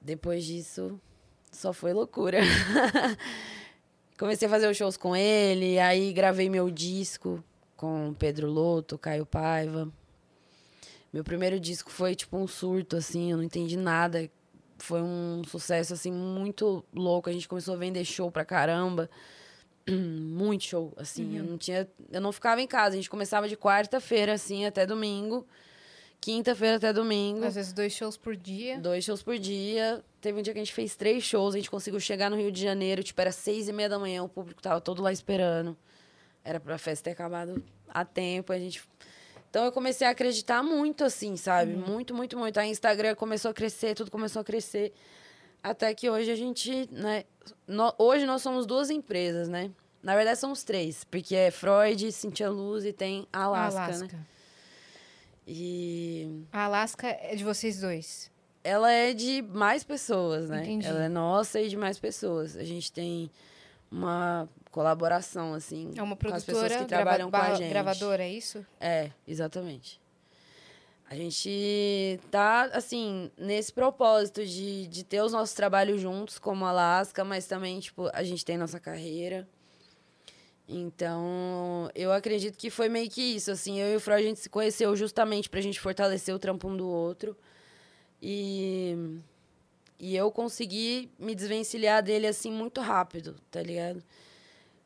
[0.00, 1.00] Depois disso,
[1.52, 2.40] só foi loucura.
[4.18, 7.40] Comecei a fazer os shows com ele, aí gravei meu disco
[7.76, 9.88] com Pedro Loto, Caio Paiva.
[11.12, 14.28] Meu primeiro disco foi tipo um surto, assim, eu não entendi nada.
[14.78, 17.28] Foi um sucesso, assim, muito louco.
[17.28, 19.10] A gente começou a vender show pra caramba.
[19.90, 21.38] Muito show, assim.
[21.38, 21.88] Eu não tinha.
[22.12, 22.94] Eu não ficava em casa.
[22.94, 25.46] A gente começava de quarta-feira, assim, até domingo.
[26.20, 27.44] Quinta-feira até domingo.
[27.44, 28.78] Às vezes dois shows por dia.
[28.78, 30.04] Dois shows por dia.
[30.20, 31.54] Teve um dia que a gente fez três shows.
[31.54, 34.22] A gente conseguiu chegar no Rio de Janeiro, tipo, era seis e meia da manhã.
[34.22, 35.76] O público tava todo lá esperando.
[36.44, 38.52] Era pra festa ter acabado a tempo.
[38.52, 38.82] A gente...
[39.50, 41.72] Então eu comecei a acreditar muito, assim, sabe?
[41.74, 42.58] Muito, muito, muito.
[42.60, 44.92] Aí Instagram começou a crescer, tudo começou a crescer.
[45.62, 47.24] Até que hoje a gente, né?
[47.66, 49.70] no- hoje nós somos duas empresas, né?
[50.02, 51.02] Na verdade, somos três.
[51.04, 54.08] Porque é Freud, Cintia Luz e tem a Alaska, né?
[55.46, 58.30] E A Alaska é de vocês dois.
[58.62, 60.62] ela é de mais pessoas, né?
[60.62, 60.86] Entendi.
[60.86, 62.54] Ela é nossa e de mais pessoas.
[62.56, 63.30] A gente tem
[63.90, 67.68] uma colaboração, assim, É uma com as produtora, pessoas que trabalham grava- com a gente.
[67.70, 68.64] gravadora, é isso?
[68.80, 70.00] É, exatamente.
[71.10, 77.24] A gente tá, assim, nesse propósito de, de ter os nossos trabalhos juntos, como Alaska,
[77.24, 79.48] mas também, tipo, a gente tem nossa carreira.
[80.68, 83.78] Então, eu acredito que foi meio que isso, assim.
[83.80, 86.76] Eu e o Freud, a gente se conheceu justamente pra gente fortalecer o trampo um
[86.76, 87.34] do outro.
[88.20, 88.94] E,
[89.98, 94.02] e eu consegui me desvencilhar dele, assim, muito rápido, tá ligado?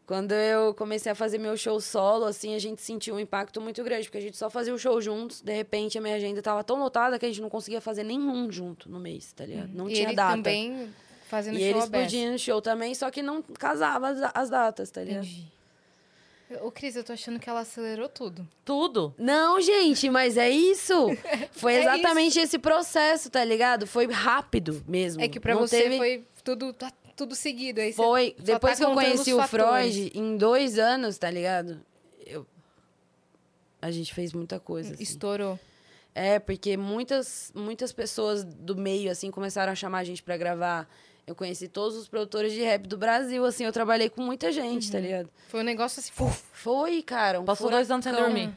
[0.07, 3.83] Quando eu comecei a fazer meu show solo, assim, a gente sentiu um impacto muito
[3.85, 6.64] grande, porque a gente só fazia o show juntos, de repente a minha agenda tava
[6.64, 9.70] tão lotada que a gente não conseguia fazer nenhum junto no mês, tá ligado?
[9.72, 10.37] Não e tinha ele data.
[10.37, 10.92] também
[11.29, 12.05] fazendo e show aberto.
[12.05, 15.25] podiam ir no show também, só que não casava as, as datas, tá ligado?
[15.25, 15.53] Entendi.
[16.60, 18.46] Ô, Cris, eu tô achando que ela acelerou tudo.
[18.64, 19.14] Tudo.
[19.18, 20.94] Não, gente, mas é isso.
[21.52, 23.86] Foi É exatamente esse processo, tá ligado?
[23.86, 25.22] Foi rápido mesmo.
[25.22, 27.80] É que pra Não você teve- foi tudo, tá tudo seguido.
[27.80, 28.34] Aí Foi.
[28.38, 29.94] Depois tá que eu conheci o fatores.
[29.94, 31.80] Freud, em dois anos, tá ligado?
[32.26, 32.46] Eu...
[33.80, 34.94] A gente fez muita coisa.
[34.94, 35.02] assim.
[35.02, 35.58] Estourou.
[36.14, 40.88] É, porque muitas, muitas pessoas do meio, assim, começaram a chamar a gente pra gravar.
[41.26, 44.90] Eu conheci todos os produtores de rap do Brasil, assim, eu trabalhei com muita gente,
[44.90, 45.28] tá ligado?
[45.48, 46.12] Foi um negócio assim.
[46.16, 46.42] puf.
[46.52, 47.40] Foi, cara.
[47.40, 48.32] Um Passou dois anos sem furacão.
[48.35, 48.52] dormir.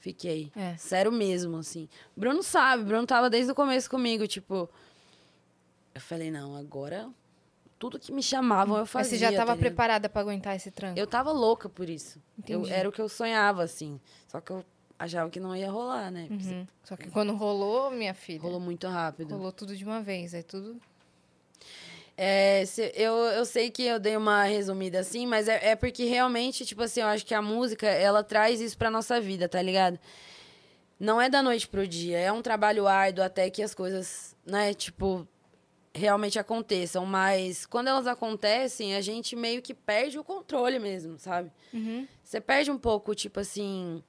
[0.00, 0.50] Fiquei.
[0.56, 0.76] É.
[0.76, 1.88] Sério mesmo, assim.
[2.16, 4.68] Bruno sabe, Bruno tava desde o começo comigo, tipo.
[5.94, 7.08] Eu falei, não, agora
[7.78, 9.10] tudo que me chamavam eu Mas fazia.
[9.10, 9.58] você já tá tava ligado?
[9.60, 10.96] preparada pra aguentar esse tranco?
[10.98, 12.20] Eu tava louca por isso.
[12.48, 12.72] Eu, Entendi.
[12.72, 14.00] era o que eu sonhava, assim.
[14.28, 14.64] Só que eu
[14.98, 16.28] achava que não ia rolar, né?
[16.30, 16.66] Uhum.
[16.84, 19.34] Só que quando rolou, minha filha, Rolou muito rápido.
[19.34, 20.32] rolou tudo de uma vez.
[20.32, 20.80] Aí tudo.
[22.16, 26.04] É, se- eu, eu sei que eu dei uma resumida assim, mas é, é porque
[26.04, 29.60] realmente, tipo assim, eu acho que a música, ela traz isso pra nossa vida, tá
[29.62, 29.98] ligado?
[31.00, 34.72] Não é da noite pro dia, é um trabalho árduo até que as coisas, né,
[34.72, 35.26] tipo,
[35.92, 37.04] realmente aconteçam.
[37.04, 41.50] Mas quando elas acontecem, a gente meio que perde o controle mesmo, sabe?
[41.74, 42.06] Uhum.
[42.22, 44.02] Você perde um pouco, tipo assim.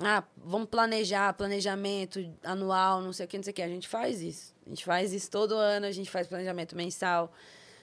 [0.00, 3.62] Ah, vamos planejar, planejamento anual, não sei o que, não sei o que.
[3.62, 4.54] A gente faz isso.
[4.68, 7.32] A gente faz isso todo ano, a gente faz planejamento mensal.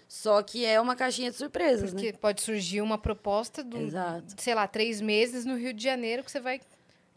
[0.07, 2.17] Só que é uma caixinha de surpresas, Porque né?
[2.21, 4.35] pode surgir uma proposta do, Exato.
[4.37, 6.61] sei lá, três meses no Rio de Janeiro que você vai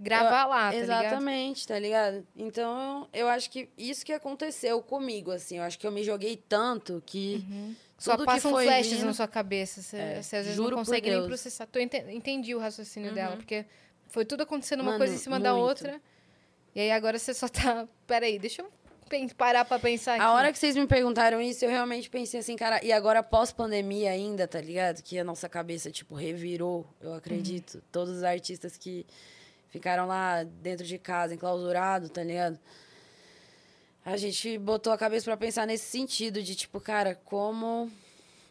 [0.01, 1.05] gravar lá, tá ligado?
[1.05, 2.27] Exatamente, tá ligado?
[2.35, 5.59] Então, eu acho que isso que aconteceu comigo, assim.
[5.59, 7.45] Eu acho que eu me joguei tanto que.
[7.99, 9.83] Só tudo que passam flashes vindo- na sua cabeça.
[9.83, 11.67] Você, É, você às vezes não consegue nem processar.
[11.67, 13.67] Tô ente- entendi o raciocínio dela, porque
[14.07, 15.65] foi tudo acontecendo uma Mano, coisa em cima da muito.
[15.69, 16.01] outra.
[16.75, 17.87] E aí agora você só tá.
[18.07, 18.71] Peraí, deixa eu
[19.35, 20.23] parar pra pensar aqui.
[20.23, 24.11] A hora que vocês me perguntaram isso, eu realmente pensei assim, cara, e agora pós-pandemia
[24.11, 25.03] ainda, tá ligado?
[25.03, 27.83] Que a nossa cabeça, tipo, revirou, eu acredito.
[27.91, 29.07] Todos os artistas que
[29.69, 32.59] ficaram lá dentro de casa, enclausurado, tá ligado?
[34.05, 37.91] A gente botou a cabeça pra pensar nesse sentido de, tipo, cara, como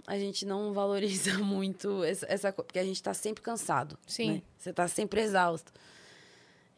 [0.05, 2.65] a gente não valoriza muito essa, essa coisa.
[2.65, 3.97] Porque a gente tá sempre cansado.
[4.07, 4.33] Sim.
[4.33, 4.41] né?
[4.57, 5.71] Você tá sempre exausto.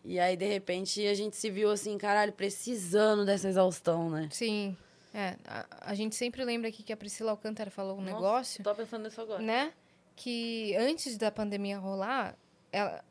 [0.09, 4.27] E aí, de repente, a gente se viu assim, caralho, precisando dessa exaustão, né?
[4.31, 4.75] Sim.
[5.13, 8.63] É, a, a gente sempre lembra aqui que a Priscila Alcântara falou um Nossa, negócio,
[8.63, 9.39] Tô pensando nisso agora.
[9.39, 9.71] né?
[10.15, 12.35] Que antes da pandemia rolar,
[12.71, 13.03] ela,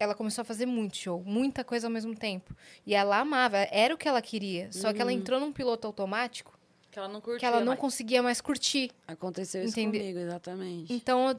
[0.00, 2.56] ela começou a fazer muito show, muita coisa ao mesmo tempo.
[2.86, 4.72] E ela amava, era o que ela queria.
[4.72, 6.58] Só que ela entrou num piloto automático
[6.92, 7.80] Que ela não curtia que ela não mais.
[7.80, 8.90] conseguia mais curtir.
[9.08, 10.92] Aconteceu isso Entende- comigo, exatamente.
[10.92, 11.34] Então,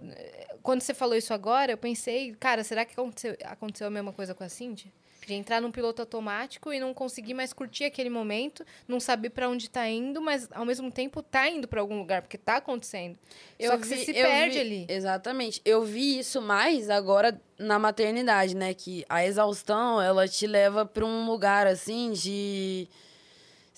[0.63, 4.34] quando você falou isso agora, eu pensei, cara, será que aconteceu, aconteceu a mesma coisa
[4.34, 4.92] com a Cindy?
[5.28, 9.48] De entrar num piloto automático e não conseguir mais curtir aquele momento, não saber pra
[9.48, 13.18] onde tá indo, mas ao mesmo tempo tá indo pra algum lugar, porque tá acontecendo.
[13.62, 14.86] Só que você vi- se eu perde vi- ali.
[14.89, 15.62] Exatamente.
[15.63, 18.74] Eu vi isso mais agora na maternidade, né?
[18.74, 22.89] Que a exaustão, ela te leva pra um lugar, assim, de...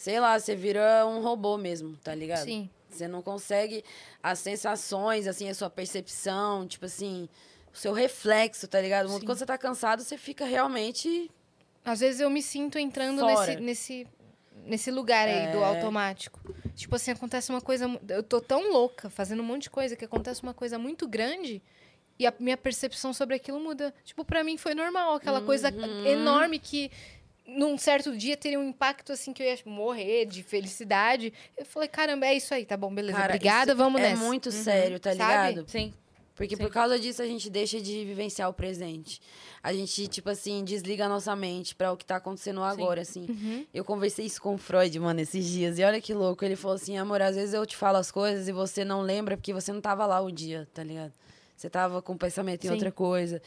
[0.05, 2.43] Sei lá, você vira um robô mesmo, tá ligado?
[2.43, 2.69] Sim.
[2.87, 3.83] Você não consegue
[4.21, 7.27] as sensações, assim, a sua percepção, tipo assim...
[7.73, 9.09] O seu reflexo, tá ligado?
[9.09, 9.21] Sim.
[9.25, 11.31] Quando você tá cansado, você fica realmente...
[11.83, 13.47] Às vezes eu me sinto entrando Fora.
[13.47, 14.07] nesse, nesse,
[14.63, 15.63] nesse lugar aí do É.
[15.65, 16.39] automático.
[16.75, 17.87] Tipo assim, acontece uma coisa.
[18.07, 21.63] Eu tô tão louca, fazendo um monte de coisa, que acontece uma coisa muito grande
[22.19, 23.91] e a minha percepção sobre aquilo muda.
[24.03, 26.05] Tipo, pra mim foi normal, aquela coisa Uhum.
[26.05, 26.91] enorme que
[27.47, 31.31] num certo dia teria um impacto assim que eu ia morrer de felicidade.
[31.57, 33.17] Eu falei, caramba, é isso aí, tá bom, beleza.
[33.17, 34.23] Cara, Obrigada, vamos é nessa.
[34.23, 35.49] muito sério, tá Sabe?
[35.53, 35.69] ligado?
[35.69, 35.93] Sim.
[36.35, 36.63] Porque Sim.
[36.63, 39.21] por causa disso a gente deixa de vivenciar o presente.
[39.63, 43.25] A gente, tipo assim, desliga a nossa mente pra o que tá acontecendo agora, assim.
[43.29, 43.65] Uhum.
[43.73, 45.79] Eu conversei isso com o Freud, mano, esses dias.
[45.79, 46.43] E olha que louco.
[46.43, 49.37] Ele falou assim, amor, às vezes eu te falo as coisas e você não lembra
[49.37, 51.13] porque você não tava lá o dia, tá ligado?
[51.55, 52.73] Você tava com o pensamento em Sim.
[52.73, 53.41] outra coisa.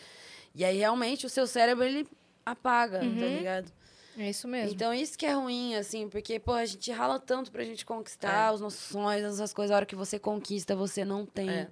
[0.54, 2.08] E aí, realmente, o seu cérebro, ele
[2.46, 3.36] apaga, tá Uhum.
[3.36, 3.70] ligado?
[4.18, 4.74] É isso mesmo.
[4.74, 7.86] Então, isso que é ruim, assim, porque, pô, a gente rala tanto pra gente É.
[7.86, 9.70] conquistar os nossos sonhos, essas coisas.
[9.72, 11.68] A hora que você conquista, você não tem É.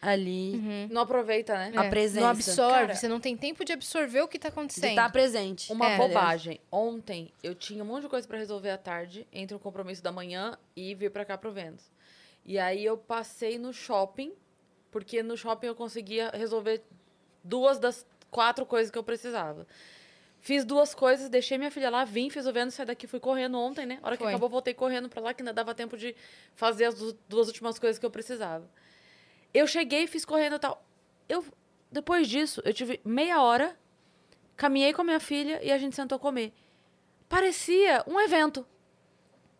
[0.00, 0.88] ali Uhum.
[0.90, 1.72] Não aproveita, né?
[1.76, 2.20] a É, presença.
[2.20, 4.88] Não absorve, Cara, você não tem tempo de absorver o que tá de acontecendo.
[4.90, 5.70] estar presente.
[5.72, 5.96] Uma É.
[5.98, 6.60] bobagem.
[6.70, 10.12] Ontem eu tinha um monte de coisa pra resolver à tarde, entre o compromisso da
[10.12, 11.90] manhã e vir pra cá pro Vênus.
[12.46, 14.32] E aí eu passei no shopping,
[14.90, 16.82] porque no shopping eu conseguia resolver
[17.44, 19.66] duas das quatro coisas que eu precisava.
[20.42, 23.58] Fiz duas coisas, deixei minha filha lá, vim, fiz o Vênus, saí daqui, fui correndo
[23.58, 23.98] ontem, né?
[24.02, 24.32] A hora que Foi.
[24.32, 26.16] acabou, voltei correndo pra lá, que ainda dava tempo de
[26.54, 28.66] fazer as du- duas últimas coisas que eu precisava.
[29.52, 30.82] Eu cheguei, fiz correndo e tal.
[31.28, 31.44] Eu,
[31.92, 33.76] depois disso, eu tive meia hora,
[34.56, 36.54] caminhei com a minha filha e a gente sentou comer.
[37.28, 38.66] Parecia um evento.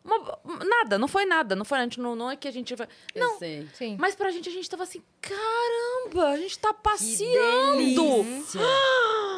[0.02, 1.54] Uma- nada, não foi nada.
[1.54, 2.88] Não foi, a gente não, não é que a gente vai.
[3.14, 3.68] Não, sei.
[3.74, 3.96] Sim.
[4.00, 7.76] mas pra gente a gente tava assim, caramba, a gente tá Que passeando.
[7.76, 8.60] delícia.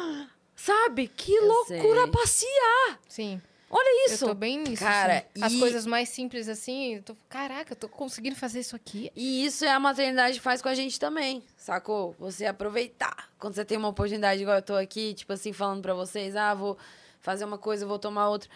[0.55, 1.07] Sabe?
[1.07, 2.11] Que Eu loucura sei.
[2.11, 2.99] passear.
[3.07, 3.41] Sim.
[3.69, 4.23] Olha isso.
[4.25, 4.83] Eu tô bem nisso.
[4.83, 5.43] Cara, assim.
[5.43, 9.11] As e- coisas mais simples assim, eu tô, caraca, eu tô conseguindo fazer isso aqui.
[9.15, 12.15] E isso é a maternidade faz com a gente também, sacou?
[12.19, 13.29] Você aproveitar.
[13.39, 16.53] Quando você tem uma oportunidade, igual eu tô aqui, tipo assim, falando pra vocês, ah,
[16.53, 16.77] vou
[17.19, 18.47] fazer uma coisa, vou tomar outra.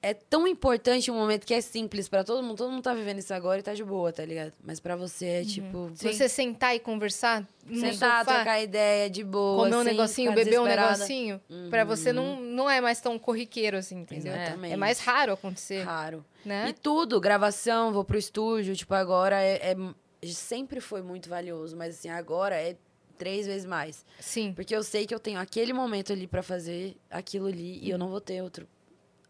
[0.00, 2.56] É tão importante um momento que é simples pra todo mundo.
[2.56, 4.52] Todo mundo tá vivendo isso agora e tá de boa, tá ligado?
[4.64, 5.90] Mas pra você é tipo.
[5.94, 9.64] Se você sentar e conversar Sentar, sofá, trocar ideia de boa.
[9.64, 13.76] comer um sem negocinho, beber um negocinho, pra você não, não é mais tão corriqueiro
[13.76, 14.32] assim, entendeu?
[14.34, 14.72] Exatamente.
[14.72, 16.24] É mais raro acontecer, Raro.
[16.44, 16.68] né?
[16.68, 21.96] E tudo, gravação, vou pro estúdio, tipo, agora é, é- sempre foi muito valioso, mas
[21.98, 22.76] assim, agora é
[23.18, 24.06] três vezes mais.
[24.20, 24.52] Sim.
[24.54, 27.98] Porque eu sei que eu tenho aquele momento ali pra fazer aquilo ali e eu
[27.98, 28.66] não vou ter outro,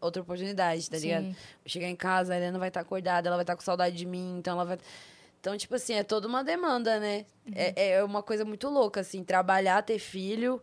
[0.01, 1.23] outra oportunidade, tá ligado?
[1.25, 1.31] Sim.
[1.33, 4.05] Vou chegar em casa, a Helena vai estar acordada, ela vai estar com saudade de
[4.05, 4.77] mim, então ela vai.
[5.39, 7.25] Então, tipo assim, é toda uma demanda, né?
[7.45, 7.53] Uhum.
[7.55, 10.61] É, é uma coisa muito louca, assim, trabalhar, ter filho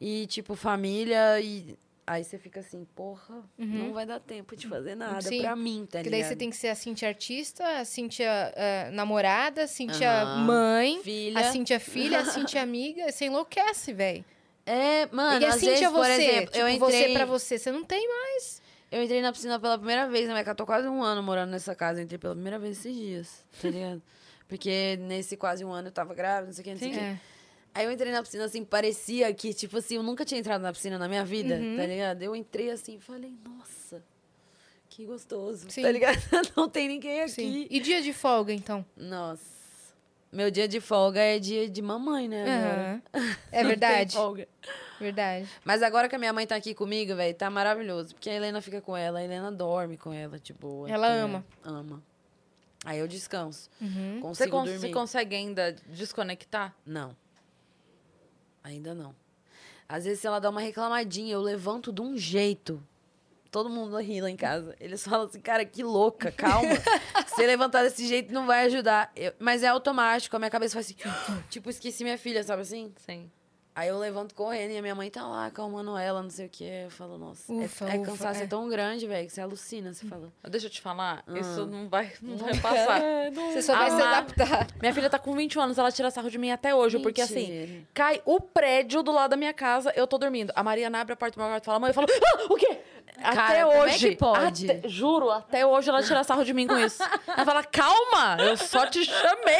[0.00, 1.76] e, tipo, família e.
[2.06, 5.20] Aí você fica assim, porra, não vai dar tempo de fazer nada Uhum.
[5.22, 5.40] Sim.
[5.40, 6.20] pra mim, tá Porque ligado?
[6.20, 10.44] daí você tem que ser a Cintia artista, a Cintia eh, namorada, a Cintia Aham.
[10.44, 11.40] mãe, Filha.
[11.40, 13.10] a Cintia filha, a Cintia amiga.
[13.10, 14.22] Você enlouquece, velho.
[14.66, 17.24] É, mano, E a às Cintia vezes, por você, exemplo, tipo, eu entrei, você pra
[17.24, 18.62] você, você não tem mais.
[18.96, 20.44] Eu entrei na piscina pela primeira vez, né?
[20.46, 23.44] Eu tô quase um ano morando nessa casa, eu entrei pela primeira vez esses dias,
[23.60, 24.02] tá ligado?
[24.48, 26.92] Porque nesse quase um ano eu tava grávida, não sei o que, não sei o
[26.92, 26.98] que.
[27.00, 27.20] É.
[27.74, 30.72] Aí eu entrei na piscina, assim, parecia que, tipo assim, eu nunca tinha entrado na
[30.72, 31.76] piscina na minha vida, Uhum.
[31.76, 32.22] tá ligado?
[32.22, 34.00] Eu entrei assim e falei, nossa,
[34.88, 35.82] que gostoso, Sim.
[35.82, 36.18] tá ligado?
[36.56, 37.30] Não tem ninguém aqui.
[37.32, 37.66] Sim.
[37.68, 38.86] E dia de folga, então?
[38.96, 39.42] Nossa.
[40.30, 42.44] Meu dia de folga é dia de mamãe, né?
[43.12, 43.22] Aham.
[43.50, 44.14] É verdade.
[44.14, 44.46] folga.
[45.00, 45.48] Verdade.
[45.64, 48.14] Mas agora que a minha mãe tá aqui comigo, velho, tá maravilhoso.
[48.14, 50.88] Porque a Helena fica com ela, a Helena dorme com ela, de boa.
[50.90, 51.44] Ela tá ama.
[51.64, 52.02] Ama.
[52.84, 53.70] Aí eu descanso.
[53.80, 54.20] Uhum.
[54.20, 54.80] Você, Consigo cons- dormir.
[54.80, 56.74] você consegue ainda desconectar?
[56.84, 57.16] Não.
[58.62, 59.14] Ainda não.
[59.88, 62.82] Às vezes, se ela dá uma reclamadinha, eu levanto de um jeito.
[63.50, 64.74] Todo mundo ri lá em casa.
[64.80, 66.74] Eles falam assim, cara, que louca, calma.
[67.28, 69.12] Se você levantar desse jeito, não vai ajudar.
[69.14, 70.96] Eu- mas é automático, a minha cabeça faz assim,
[71.48, 72.92] tipo, esqueci minha filha, sabe assim?
[72.96, 73.30] Sim.
[73.76, 76.48] Aí eu levanto correndo e a minha mãe tá lá, acalmando ela, não sei o
[76.48, 76.82] quê.
[76.84, 78.44] Eu falo, nossa, é- Ufa, é, ufa, cansaço é.
[78.44, 80.32] é tão grande, velho, que você alucina, você fala.
[80.48, 81.38] Deixa eu te falar, Ah.
[81.38, 83.00] isso não vai, não vai passar.
[83.52, 84.18] Você só vai se Amar.
[84.18, 84.66] adaptar.
[84.80, 87.48] Minha filha tá com 21 anos, ela tira sarro de mim até hoje, porque assim,
[87.50, 87.82] Mentira.
[87.92, 90.52] cai o prédio do lado da minha casa, eu tô dormindo.
[90.54, 92.56] A Mariana abre a porta do meu quarto e fala, mãe, eu falo, ah, o
[92.56, 92.78] quê?
[93.22, 94.16] Cara, até é hoje.
[94.16, 94.70] pode?
[94.70, 97.02] até- juro, até hoje ela tira sarro de mim com isso.
[97.28, 99.58] Ela fala, calma, eu só te chamei.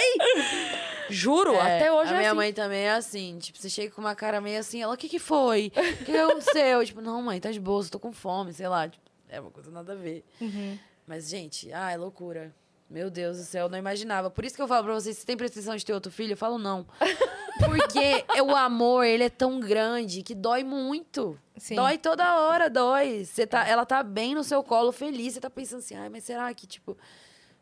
[1.08, 2.36] Juro, É, até hoje a é minha assim.
[2.36, 3.38] mãe também é assim.
[3.38, 5.70] Tipo, você chega com uma cara meio assim, ela, o que que foi?
[6.00, 6.84] O que aconteceu?
[6.84, 8.88] tipo, não, mãe, tá de boa, tô com fome, sei lá.
[8.88, 10.24] Tipo, é uma coisa nada a ver.
[10.40, 10.78] Uhum.
[11.06, 12.52] Mas, gente, ah, é loucura.
[12.88, 14.30] Meu Deus do céu, eu não imaginava.
[14.30, 16.36] Por isso que eu falo pra vocês, se tem pretensão de ter outro filho, eu
[16.36, 16.86] falo não.
[17.64, 21.38] Porque é o amor, ele é tão grande que dói muito.
[21.56, 21.76] Sim.
[21.76, 23.24] Dói toda hora, dói.
[23.24, 25.34] Você tá, ela tá bem no seu colo, feliz.
[25.34, 26.96] Você tá pensando assim, ai, mas será que, tipo...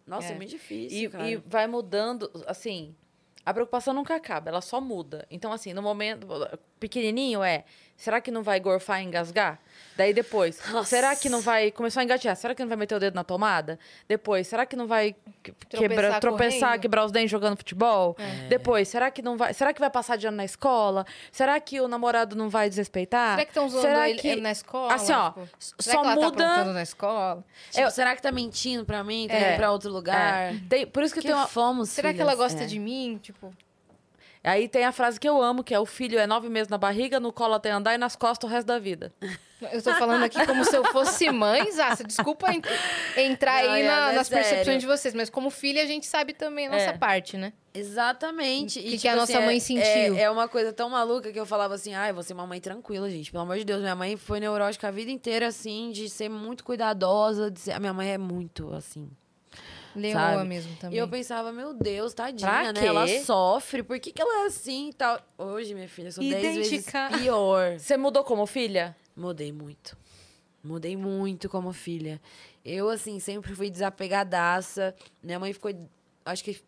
[0.06, 0.36] Nossa, é, É.
[0.36, 2.94] muito difícil, E, e vai mudando, assim,
[3.44, 5.26] a preocupação nunca acaba, ela só muda.
[5.30, 6.26] Então, assim, no momento
[6.80, 7.64] pequenininho é,
[7.96, 9.60] será que não vai gorfar e engasgar?
[9.96, 10.88] Daí depois, Nossa.
[10.88, 12.34] será que não vai começar a engatear?
[12.36, 13.78] Será que não vai meter o dedo na tomada?
[14.08, 18.16] Depois, será que não vai que- quebrar, tropeçar, quebrar os dentes jogando futebol?
[18.18, 18.48] É.
[18.48, 21.04] Depois, será que não vai, será que vai passar de ano na escola?
[21.30, 23.32] Será que o namorado não vai desrespeitar?
[23.32, 24.94] Será que estão zoando Será ele que- na escola?
[24.94, 27.44] Assim, ó, Tipo, só será que ela tá muda aprontando na escola?
[27.70, 29.26] Tipo, será que tá mentindo pra mim?
[29.28, 29.48] Tá É.
[29.50, 30.54] indo pra outro lugar?
[30.54, 30.56] É.
[30.68, 32.28] Tem- por isso que, Que tem uma, fomos, Será que filhas.
[32.28, 32.66] ela gosta É.
[32.66, 33.18] de mim?
[33.22, 33.52] Tipo,
[34.44, 36.76] Aí tem a frase que eu amo, que é o filho é nove meses na
[36.78, 39.12] barriga, no colo até andar e nas costas o resto da vida.
[39.70, 42.04] eu tô falando aqui como se eu fosse mãe, Zácia.
[42.04, 42.60] Desculpa en-
[43.16, 44.80] entrar Não, aí é, na- é nas percepções sério.
[44.80, 46.98] de vocês, mas como filha a gente sabe também a nossa É.
[46.98, 47.52] parte, né?
[47.72, 48.78] Exatamente.
[48.78, 50.16] O E, que que tipo a nossa assim, mãe é- sentiu?
[50.16, 52.60] É, é uma coisa tão maluca que eu falava assim, ai, vou ser uma mãe
[52.60, 53.30] tranquila, gente.
[53.30, 56.64] Pelo amor de Deus, minha mãe foi neurótica a vida inteira, assim, de ser muito
[56.64, 57.48] cuidadosa.
[57.50, 57.72] De ser...
[57.72, 59.08] A minha mãe é muito, assim.
[59.94, 60.48] Leoa Sabe?
[60.48, 60.96] mesmo também.
[60.96, 62.80] E eu pensava, meu Deus, tadinha, Pra né?
[62.80, 62.86] quê?
[62.86, 65.20] Ela sofre, por que, que ela é assim e tal?
[65.36, 67.10] Hoje, minha filha, eu sou dez vezes Idêntica.
[67.18, 67.78] pior.
[67.78, 68.96] Você mudou como filha?
[69.16, 69.96] Mudei muito.
[70.64, 72.20] Mudei muito como filha.
[72.64, 74.94] Eu, assim, sempre fui desapegadaça.
[75.22, 75.72] Minha mãe ficou,
[76.24, 76.60] acho que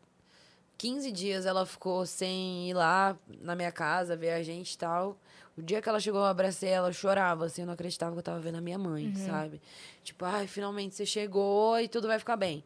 [0.77, 5.17] 15 dias ela ficou sem ir lá na minha casa ver a gente e tal.
[5.57, 8.19] O dia que ela chegou, eu abracei ela, eu chorava, assim, eu não acreditava que
[8.19, 9.63] eu tava vendo a minha mãe, sabe?
[10.03, 12.65] Tipo, ai, finalmente você chegou e tudo vai ficar bem.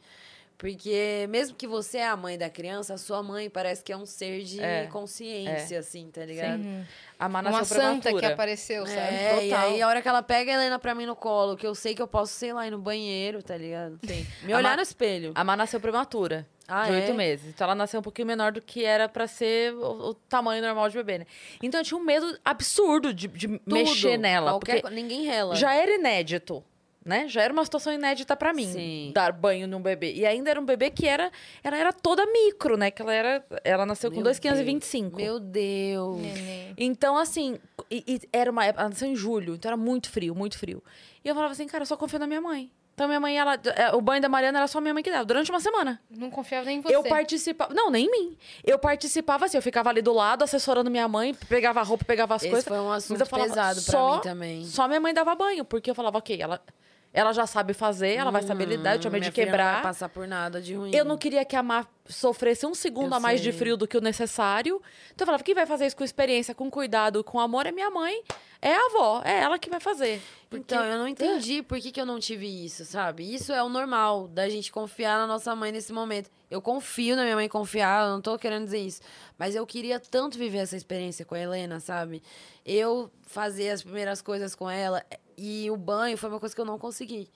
[0.58, 3.96] Porque mesmo que você é a mãe da criança, a sua mãe parece que é
[3.96, 4.86] um ser de É.
[4.86, 6.60] consciência, assim, tá ligado?
[6.64, 6.84] Uhum.
[7.16, 8.32] A Má Uma nasceu santa que prematura.
[8.34, 8.98] apareceu, sabe?
[8.98, 9.66] É, e Total.
[9.68, 11.94] aí a hora que ela pega a Helena pra mim no colo, que eu sei
[11.94, 14.00] que eu posso, sei lá, ir no banheiro, tá ligado?
[14.04, 14.26] Sim.
[14.42, 15.32] Me A olhar Ma- no espelho.
[15.36, 16.44] A Má nasceu prematura.
[16.66, 16.94] Ah, de é?
[16.96, 17.46] oito meses.
[17.48, 20.88] Então ela nasceu um pouquinho menor do que era pra ser o, o tamanho normal
[20.90, 21.26] de bebê, né?
[21.62, 24.50] Então eu tinha um medo absurdo de, de mexer nela.
[24.52, 25.54] Qualquer Porque Ninguém rela.
[25.54, 26.62] já era inédito.
[27.08, 27.26] Né?
[27.26, 29.10] Já era uma situação inédita pra mim, Sim.
[29.14, 30.12] dar banho num bebê.
[30.12, 31.32] E ainda era um bebê que era,
[31.64, 32.90] ela era toda micro, né?
[32.90, 35.16] Que ela era, ela nasceu com Meu 2,525.
[35.16, 36.20] Meu Deus.
[36.20, 36.74] Neném.
[36.76, 37.58] Então, assim,
[37.90, 40.82] e, e era uma época, ela nasceu em julho, então era muito frio, muito frio.
[41.24, 42.70] E eu falava assim, cara, eu só confio na minha mãe.
[42.94, 45.24] Então, minha mãe, ela, é, o banho da Mariana era só minha mãe que dava,
[45.24, 46.00] durante uma semana.
[46.10, 46.96] Não confiava nem em você.
[46.96, 47.72] Eu participava.
[47.72, 48.36] Não, nem em mim.
[48.64, 52.34] Eu participava assim, eu ficava ali do lado, assessorando minha mãe, pegava a roupa, pegava
[52.34, 52.66] as Esse coisas.
[52.66, 54.64] foi um assunto falava, pesado pra só- mim também.
[54.64, 56.60] Só minha mãe dava banho, porque eu falava, ok, ela,
[57.12, 59.46] ela já sabe fazer, ela vai saber lidar, eu tinha medo Hum, Minha de filha
[59.46, 59.82] Não vai quebrar.
[59.82, 60.94] passar por nada de ruim.
[60.94, 63.58] Eu não queria que a Má sofresse um segundo Eu a mais de sei.
[63.58, 64.80] frio do que o necessário.
[65.14, 67.90] Então eu falava, quem vai fazer isso com experiência, com cuidado, com amor é minha
[67.90, 68.22] mãe,
[68.62, 70.20] é a avó, é ela que vai fazer.
[70.50, 73.34] Porque- Então, eu não entendi por que, que eu não tive isso, sabe?
[73.34, 76.30] Isso é o normal, da gente confiar na nossa mãe nesse momento.
[76.50, 79.00] Eu confio na minha mãe confiar, eu não tô querendo dizer isso.
[79.38, 82.22] Mas eu queria tanto viver essa experiência com a Helena, sabe?
[82.64, 85.04] Eu fazer as primeiras coisas com ela
[85.38, 87.30] e o banho foi uma coisa que eu não consegui.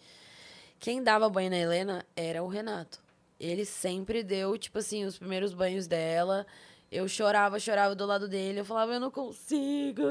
[0.80, 3.00] Quem dava banho na Helena era o Renato.
[3.38, 6.44] Ele sempre deu, tipo assim, os primeiros banhos dela.
[6.92, 8.60] Eu chorava, chorava do lado dele.
[8.60, 10.02] Eu falava, eu não consigo.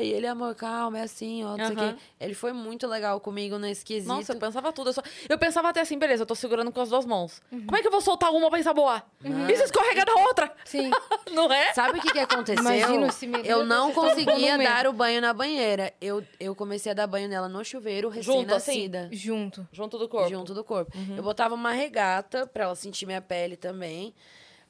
[0.00, 1.94] E ele, amor, calma, é assim, ó, não sei o quê.
[2.18, 4.08] Ele foi muito legal comigo nesse quesito.
[4.08, 4.88] Nossa, eu pensava tudo.
[4.88, 7.42] Eu, só- eu pensava até assim, beleza, eu tô segurando com as duas mãos.
[7.50, 9.06] Como é que eu vou soltar uma pra ensaboar?
[9.22, 10.50] E se escorrega na outra?
[10.64, 10.90] Sim.
[11.32, 11.72] Não é?
[11.74, 12.62] Sabe o que, que aconteceu?
[12.62, 15.92] Imagina se me- eu não conseguia dar o banho na banheira.
[16.00, 18.72] Eu, eu comecei a dar banho nela no chuveiro, Junto, assim?
[18.72, 19.08] recém-nascida.
[19.12, 19.68] Junto.
[19.70, 20.30] Junto do corpo.
[20.30, 20.92] Junto do corpo.
[21.16, 24.14] Eu botava uma regata pra ela sentir minha pele também.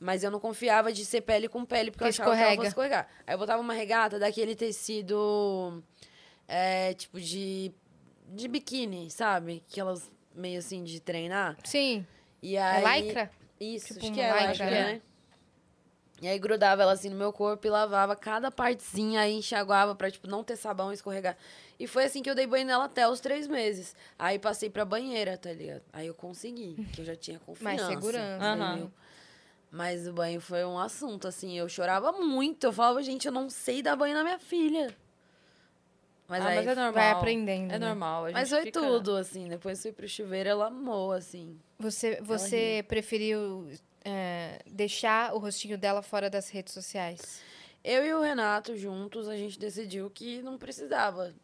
[0.02, 2.50] Mas eu não confiava de ser pele com pele, porque eu Porque achava que ela
[2.50, 2.56] escorrega.
[2.56, 3.08] fosse escorregar.
[3.24, 5.80] Aí eu botava uma regata daquele tecido,
[6.48, 7.70] é, tipo, de,
[8.28, 9.62] de biquíni, sabe?
[9.70, 11.56] Aquelas meio assim de treinar.
[11.62, 12.04] Sim.
[12.42, 13.02] E É aí...
[13.06, 13.30] lycra?
[13.60, 14.84] Isso, Tipo acho que é lycra, lycra, né?
[14.94, 15.02] né?
[16.20, 20.10] E aí grudava ela assim no meu corpo e lavava cada partezinha, aí enxaguava pra,
[20.10, 21.36] tipo, não ter sabão e escorregar.
[21.78, 23.94] E foi assim que eu dei banho nela até os três meses.
[24.18, 25.82] Aí passei pra banheira, tá ligado?
[25.92, 27.86] Aí eu consegui, que eu já tinha confiança.
[27.88, 28.44] segurança.
[28.44, 28.90] Aham.
[29.72, 32.64] Mas o banho foi um assunto, assim, eu chorava muito.
[32.64, 34.94] Eu falava, gente, eu não sei dar banho na minha filha.
[36.28, 36.56] Mas Ah, aí...
[36.56, 36.92] mas é normal.
[36.92, 37.86] vai aprendendo, É né?
[37.86, 38.24] normal.
[38.32, 39.48] Mas foi fica- tudo, assim.
[39.48, 41.58] Depois fui pro chuveiro, ela amou, assim.
[41.78, 43.66] Você, você preferiu
[44.04, 47.40] é, deixar o rostinho dela fora das redes sociais?
[47.82, 51.34] Eu e o Renato juntos, a gente decidiu que não precisava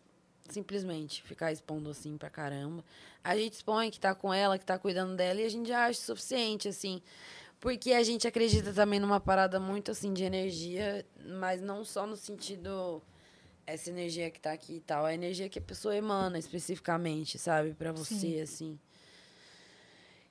[0.48, 2.84] simplesmente ficar expondo assim pra caramba.
[3.24, 5.86] A gente expõe que tá com ela, que tá cuidando dela, e a gente já
[5.86, 7.02] acha suficiente, assim.
[7.60, 12.16] Porque a gente acredita também numa parada muito assim de energia, mas não só no
[12.16, 13.02] sentido
[13.66, 17.74] essa energia que tá aqui e tal, a energia que a pessoa emana especificamente, sabe,
[17.74, 18.78] Pra você assim.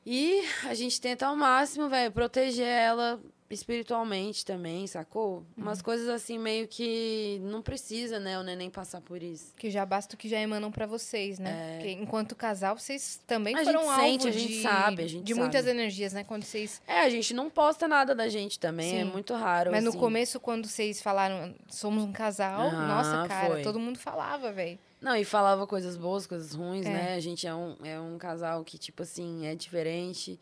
[0.05, 5.43] E a gente tenta ao máximo, velho, proteger ela espiritualmente também, sacou?
[5.55, 9.53] Umas coisas assim meio que não precisa, né, o neném passar por isso.
[9.55, 11.77] Que já basta o que já emanam pra vocês, né?
[11.77, 13.61] Porque enquanto casal, vocês também É.
[13.61, 15.41] A foram gente alvo sente, a gente de, sabe, a gente de sabe.
[15.41, 16.23] muitas energias, né?
[16.23, 16.81] Quando vocês...
[16.87, 19.11] É, a gente não posta nada da gente também, é Sim.
[19.11, 19.71] muito raro.
[19.71, 19.99] Mas no assim.
[19.99, 23.61] começo, quando vocês falaram, somos um casal, Ah, nossa, cara, foi.
[23.61, 24.77] todo mundo falava, velho.
[24.99, 26.89] Não, e falava coisas boas, coisas ruins, É.
[26.89, 27.13] né?
[27.15, 30.39] A gente é um, é um casal que, tipo assim, é diferente.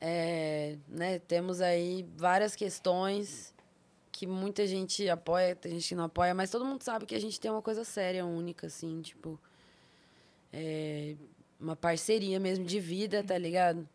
[0.00, 1.18] É, né?
[1.18, 3.54] Temos aí várias questões
[4.10, 7.20] que muita gente apoia, tem gente que não apoia, mas todo mundo sabe que a
[7.20, 9.38] gente tem uma coisa séria, única, assim, tipo.
[10.52, 11.14] É,
[11.60, 13.88] uma parceria mesmo de vida, tá ligado?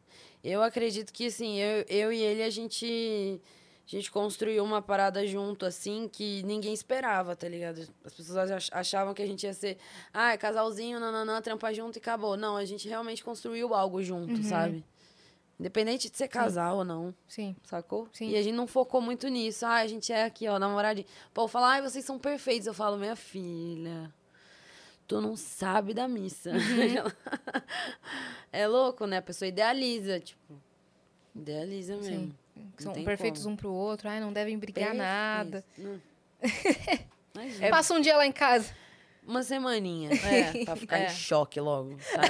[0.43, 3.41] Eu acredito que, assim, eu, eu e ele, a gente.
[3.87, 7.87] A gente construiu uma parada junto, assim, que ninguém esperava, tá ligado?
[8.03, 9.77] As pessoas ach- achavam que a gente ia ser,
[10.11, 12.35] ah, é casalzinho, nananã, trampa junto e acabou.
[12.35, 14.83] Não, a gente realmente construiu algo junto, sabe?
[15.59, 17.55] Independente de ser casal ou não, Sim.
[17.63, 18.09] sacou?
[18.11, 18.29] Sim.
[18.29, 19.65] E a gente não focou muito nisso.
[19.65, 21.07] Ah, a gente é aqui, ó, namoradinho.
[21.33, 22.67] Pô, falar, ai, vocês são perfeitos.
[22.67, 24.13] Eu falo, minha filha,
[25.07, 26.51] tu não sabe da missa.
[28.51, 29.17] é louco, né?
[29.17, 30.61] A pessoa idealiza, tipo,
[31.33, 32.35] idealiza mesmo.
[32.53, 32.71] Sim.
[32.77, 33.53] São perfeitos como.
[33.53, 35.63] um pro outro, ai, não devem brigar nada.
[35.73, 35.89] Perfeito.
[35.89, 36.01] Não.
[37.35, 37.69] Imagina.
[37.69, 38.73] Passa um dia lá em casa.
[39.27, 41.05] Uma semaninha, é, pra ficar É.
[41.07, 42.29] em choque logo, sabe?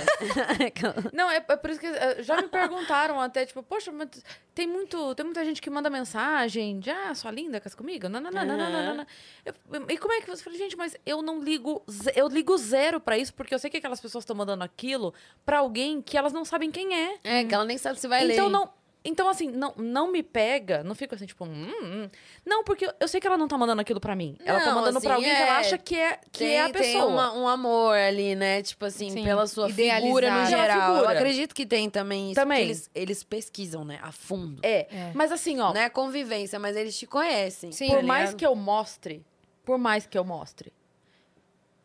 [1.13, 4.07] Não, é, é por isso que eh, já me perguntaram até, tipo, poxa, mas
[4.53, 8.07] tem, muito, tem muita gente que manda mensagem de, ah, sua linda, casa comigo?
[8.07, 9.05] Não, não, não, não, não, não, não, não.
[9.45, 9.53] Eu-
[9.89, 11.83] E como é que você fala, gente, mas eu não ligo,
[12.15, 15.13] eu ligo zero pra isso, porque eu sei que aquelas pessoas estão mandando aquilo
[15.45, 17.19] pra alguém que elas não sabem quem é.
[17.23, 18.51] é, que ela nem sabe se vai então ler.
[18.53, 18.69] não.
[19.07, 22.09] Então, assim, não, não me pega, não fico assim, tipo, hum, hum.
[22.43, 24.35] Não, porque eu, eu sei que ela não tá mandando aquilo pra mim.
[24.43, 26.61] ela tá mandando pra assim, alguém que ela é, acha que é, que tem, é
[26.61, 27.05] a tem pessoa.
[27.05, 28.63] uma- um amor ali, né?
[28.63, 30.89] Tipo assim, Sim, pela sua figura no geral.
[30.89, 31.19] Eu figura.
[31.19, 32.41] acredito que tem também isso.
[32.41, 32.63] Também.
[32.63, 33.99] Eles, eles pesquisam, né?
[34.01, 34.59] A fundo.
[34.63, 34.87] É.
[34.91, 35.11] É.
[35.13, 37.71] Mas assim, ó, Não é convivência, mas eles te conhecem.
[37.71, 37.89] Sim.
[37.89, 39.23] por tá mais que eu mostre,
[39.63, 40.73] por mais que eu mostre,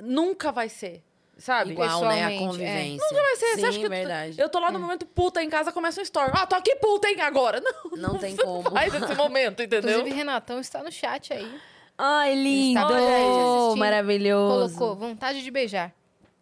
[0.02, 1.02] nunca vai ser
[1.40, 1.72] sabe?
[1.72, 2.24] Igual, né?
[2.24, 2.38] A é.
[2.38, 3.06] convivência.
[3.10, 4.40] Não vai ser, Sim, você acha que eu- verdade.
[4.40, 6.30] Eu tô lá no momento puta em casa, começa um story.
[6.34, 7.60] Ah, tô aqui puta, hein, agora.
[7.60, 8.70] Não, Não tem como.
[8.70, 9.90] faz esse momento, entendeu?
[9.90, 11.50] Inclusive, Renatão está no chat aí.
[11.98, 12.80] Ai, lindo!
[12.80, 13.76] Assistindo.
[13.76, 14.76] Maravilhoso.
[14.78, 15.92] Colocou vontade de beijar.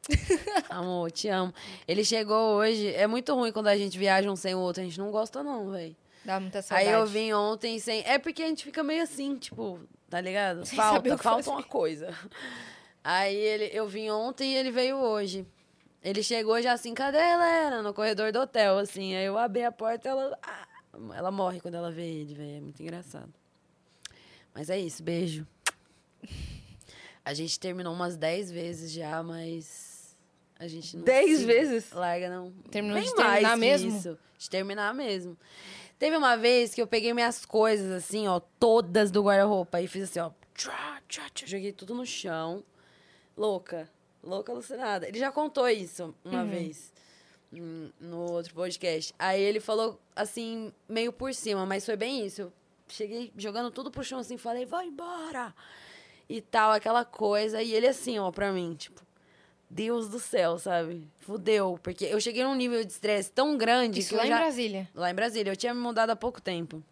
[0.71, 1.53] Amor, te amo.
[1.87, 2.93] Ele chegou hoje.
[2.95, 4.83] É muito ruim quando a gente viaja um sem o outro.
[4.83, 5.97] A gente não gosta, não, velho.
[6.25, 6.89] Dá muita saudade.
[6.89, 8.03] Aí eu vim ontem sem.
[8.07, 10.65] É porque a gente fica meio assim, tipo, tá ligado?
[10.65, 11.51] Sem Falta, falta fazer.
[11.51, 12.15] uma coisa.
[13.03, 15.47] Aí ele, eu vim ontem e ele veio hoje.
[16.03, 17.83] Ele chegou já assim, cadê a Helena?
[17.83, 19.15] No corredor do hotel, assim.
[19.15, 20.39] Aí eu abri a porta ela.
[20.43, 20.69] ah,
[21.15, 22.57] ela morre quando ela vê ele, velho.
[22.57, 23.33] É muito engraçado.
[24.55, 25.47] Mas é isso, beijo.
[27.25, 30.17] A gente terminou umas 10 vezes já, mas.
[30.59, 31.05] A gente não.
[31.05, 31.93] 10 se vezes?
[31.93, 32.53] Larga, não.
[32.71, 33.97] Terminou Bem de terminar mesmo?
[33.97, 35.37] Isso, de terminar mesmo.
[35.99, 40.05] Teve uma vez que eu peguei minhas coisas, assim, ó, todas do guarda-roupa, e fiz
[40.05, 40.31] assim, ó.
[40.55, 42.65] Tchá, tchá, tchá, joguei tudo no chão.
[43.39, 43.89] Louca.
[44.23, 45.07] Louca, alucinada.
[45.07, 46.93] Ele já contou isso uma vez.
[47.53, 49.15] hum, No outro podcast.
[49.19, 52.43] Aí ele falou, assim, meio por cima, mas foi bem isso.
[52.43, 52.53] Eu
[52.89, 55.55] cheguei jogando tudo pro chão, assim, falei, vai embora!
[56.29, 57.63] E tal, aquela coisa.
[57.63, 59.01] E ele assim, ó, pra mim, tipo,
[59.71, 61.07] Deus do céu, sabe?
[61.21, 61.79] Fudeu.
[61.83, 64.31] Porque eu cheguei num nível de estresse tão grande Isso que lá em.
[64.31, 64.89] Brasília.
[64.95, 65.53] Lá em Brasília.
[65.53, 66.83] Eu tinha me mudado há pouco tempo.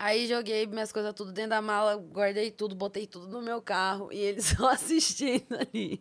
[0.00, 4.08] Aí joguei minhas coisas tudo dentro da mala, guardei tudo, botei tudo no meu carro
[4.12, 6.00] e ele só assistindo ali.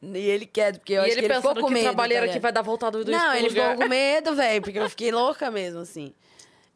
[0.00, 1.82] E ele quer, porque eu e acho ele que ele ficou com que medo.
[1.82, 3.72] trabalheira tá que vai dar voltado do Não, ele lugar.
[3.72, 6.14] ficou com medo, velho, porque eu fiquei louca mesmo, assim.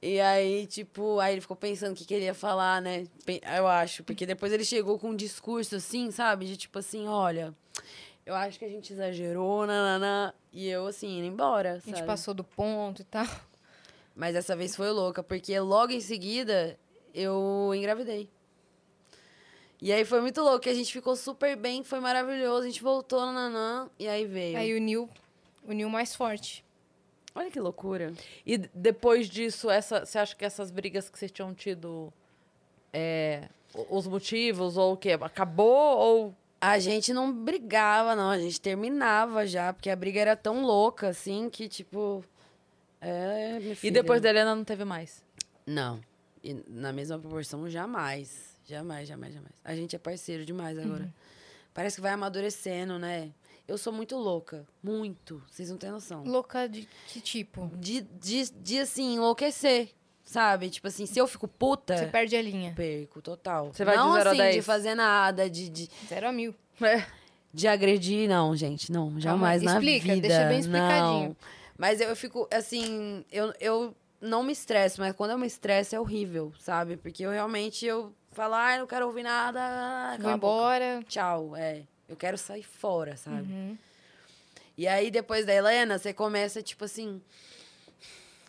[0.03, 3.05] E aí, tipo, aí ele ficou pensando o que, que ele ia falar, né?
[3.57, 6.47] Eu acho, porque depois ele chegou com um discurso assim, sabe?
[6.47, 7.55] De tipo assim, olha,
[8.27, 10.33] eu acho que a gente exagerou, nananã.
[10.53, 11.97] E eu, assim, indo embora, A sabe?
[11.97, 13.27] gente passou do ponto e tal.
[14.19, 16.77] Mas dessa vez foi louca, porque logo em seguida
[17.15, 18.29] eu engravidei.
[19.81, 22.83] E aí foi muito louco, que a gente ficou super bem, foi maravilhoso, a gente
[22.83, 24.59] voltou, nananã, e aí veio.
[24.59, 25.09] Aí uniu,
[25.65, 26.65] uniu mais forte.
[27.33, 28.13] Olha que loucura.
[28.45, 32.13] E depois disso, essa, você acha que essas brigas que vocês tinham tido,
[32.93, 33.49] é,
[33.89, 35.13] os motivos, ou o quê?
[35.13, 36.35] Acabou ou...
[36.61, 41.07] A gente não brigava, não, a gente terminava já, porque a briga era tão louca,
[41.07, 42.25] assim, que tipo.
[43.01, 43.93] É, minha E filha.
[43.93, 45.23] depois da Helena não teve mais?
[45.67, 46.01] Não.
[46.43, 48.57] E na mesma proporção, jamais.
[48.67, 49.53] Jamais, jamais, jamais.
[49.65, 51.13] A gente é parceiro demais agora.
[51.73, 53.31] Parece que vai amadurecendo, né?
[53.67, 54.67] Eu sou muito louca.
[54.83, 55.43] Muito.
[55.51, 56.25] Vocês não têm noção.
[56.25, 57.71] Louca de que tipo?
[57.77, 59.91] De, de, de assim, enlouquecer.
[60.25, 60.69] Sabe?
[60.69, 61.97] Tipo assim, se eu fico puta.
[61.97, 62.73] Você perde a linha.
[62.75, 63.73] Perco, total.
[63.73, 64.67] Você vai de não zero a assim, de dez?
[64.67, 66.55] fazer nada, de, de, Zero a mil.
[66.83, 67.07] É.
[67.53, 68.93] de agredir, não, gente.
[68.93, 70.29] Não, jamais na explica, vida.
[70.29, 71.29] deixa bem explicadinho.
[71.29, 71.37] Não.
[71.79, 76.01] Mas eu fico, assim, eu, eu não me estresso, mas quando eu me estresso é
[76.01, 76.97] horrível, sabe?
[76.97, 79.61] Porque eu realmente, eu falo, ah, não quero ouvir nada,
[80.17, 80.35] Vou boca.
[80.35, 81.05] embora.
[81.09, 81.85] Tchau, é.
[82.09, 83.53] Eu quero sair fora, sabe?
[83.53, 83.79] Uhum.
[84.77, 87.23] E aí, depois da Helena, você começa, tipo assim...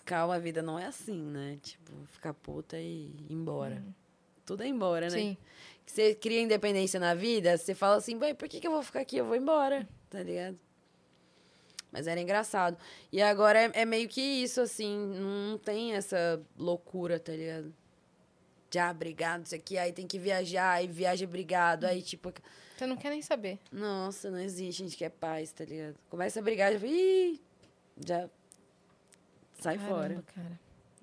[0.05, 1.59] Calma, a vida não é assim, né?
[1.61, 3.83] Tipo, ficar puta e ir embora.
[4.43, 5.11] Tudo é embora, né?
[5.11, 5.37] Sim.
[5.85, 8.81] que você cria independência na vida, você fala assim, "Bem, por que, que eu vou
[8.81, 9.17] ficar aqui?
[9.17, 10.57] Eu vou embora, tá ligado?
[11.91, 12.77] Mas era engraçado.
[13.11, 17.73] E agora é, é meio que isso, assim, não tem essa loucura, tá ligado?
[18.71, 22.31] Já brigado, isso aqui, aí tem que viajar, aí viaja brigado, aí tipo.
[22.77, 23.57] Você não quer nem saber.
[23.71, 25.95] Nossa, não existe, a gente quer paz, tá ligado?
[26.09, 27.41] Começa a brigar, já, Ih,
[28.05, 28.29] já
[29.59, 30.09] sai fora.
[30.09, 30.59] Caramba, cara.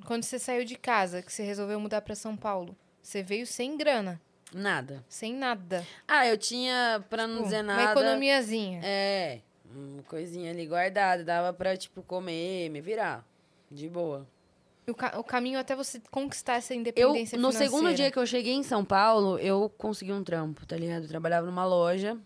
[0.06, 3.76] Quando você saiu de casa, que você resolveu mudar pra São Paulo, você veio sem
[3.76, 4.20] grana,
[4.54, 5.04] Nada.
[5.08, 5.84] sem nada.
[6.06, 7.90] Ah, eu tinha, pra não Tipo, dizer Uma nada.
[8.00, 8.80] economiazinha.
[8.84, 9.40] É,
[9.76, 13.24] uma coisinha ali guardada, dava pra, tipo, comer, me virar.
[13.70, 14.26] De boa.
[14.88, 17.64] O, ca- o caminho até você conquistar essa Eu, independência no financeira.
[17.72, 21.02] segundo dia que eu cheguei em São Paulo, eu consegui um trampo, tá ligado?
[21.02, 22.16] Eu trabalhava numa loja.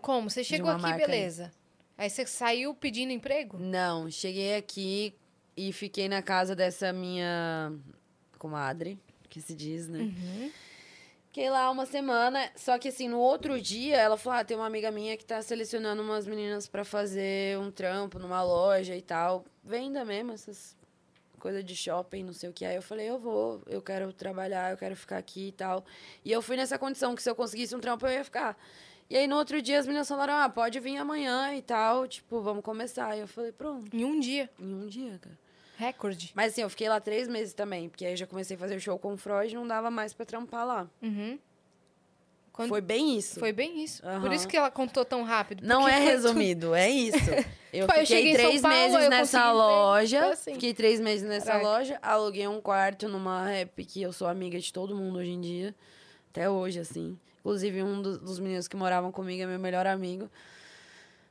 [0.00, 0.30] Como?
[0.30, 1.10] Você chegou uma aqui, marca aí.
[1.10, 1.50] beleza.
[1.98, 3.58] Aí você saiu pedindo emprego?
[3.58, 5.14] Não, cheguei aqui
[5.56, 7.72] e fiquei na casa dessa minha
[8.38, 8.98] comadre,
[9.28, 10.00] que se diz, né?
[10.00, 10.50] Uhum.
[11.34, 14.66] Fiquei lá uma semana, só que assim, no outro dia, ela falou: ah, tem uma
[14.66, 19.44] amiga minha que tá selecionando umas meninas pra fazer um trampo numa loja e tal.
[19.64, 20.76] Venda mesmo, essas
[21.40, 22.64] coisas de shopping, não sei o que.
[22.64, 25.84] Aí eu falei: eu vou, eu quero trabalhar, eu quero ficar aqui e tal.
[26.24, 28.56] E eu fui nessa condição que se eu conseguisse um trampo, eu ia ficar.
[29.10, 32.42] E aí no outro dia as meninas falaram: ah, pode vir amanhã e tal, tipo,
[32.42, 33.16] vamos começar.
[33.16, 34.48] E eu falei: pronto, Em um dia.
[34.56, 35.36] em um dia, cara.
[35.76, 36.32] Recorde.
[36.34, 38.78] Mas assim, eu fiquei lá três meses também, porque aí eu já comecei a fazer
[38.80, 40.86] show com o Freud e não dava mais pra trampar lá.
[41.02, 41.38] Uhum.
[42.52, 43.40] Quando- Foi bem isso.
[43.40, 44.00] Foi bem isso.
[44.02, 44.32] Por Aham.
[44.34, 45.66] isso que ela contou tão rápido.
[45.66, 47.18] Não é resumido, é isso.
[47.74, 50.20] Eu Tipo, eu cheguei fiquei São três Paulo, meses eu nessa loja.
[50.20, 50.52] foi assim.
[50.54, 51.66] Fiquei três meses nessa Caraca.
[51.66, 51.98] loja.
[52.00, 55.74] Aluguei um quarto numa rap que eu sou amiga de todo mundo hoje em dia.
[56.30, 57.18] Até hoje, assim.
[57.40, 60.30] Inclusive, um dos, dos meninos que moravam comigo é meu melhor amigo.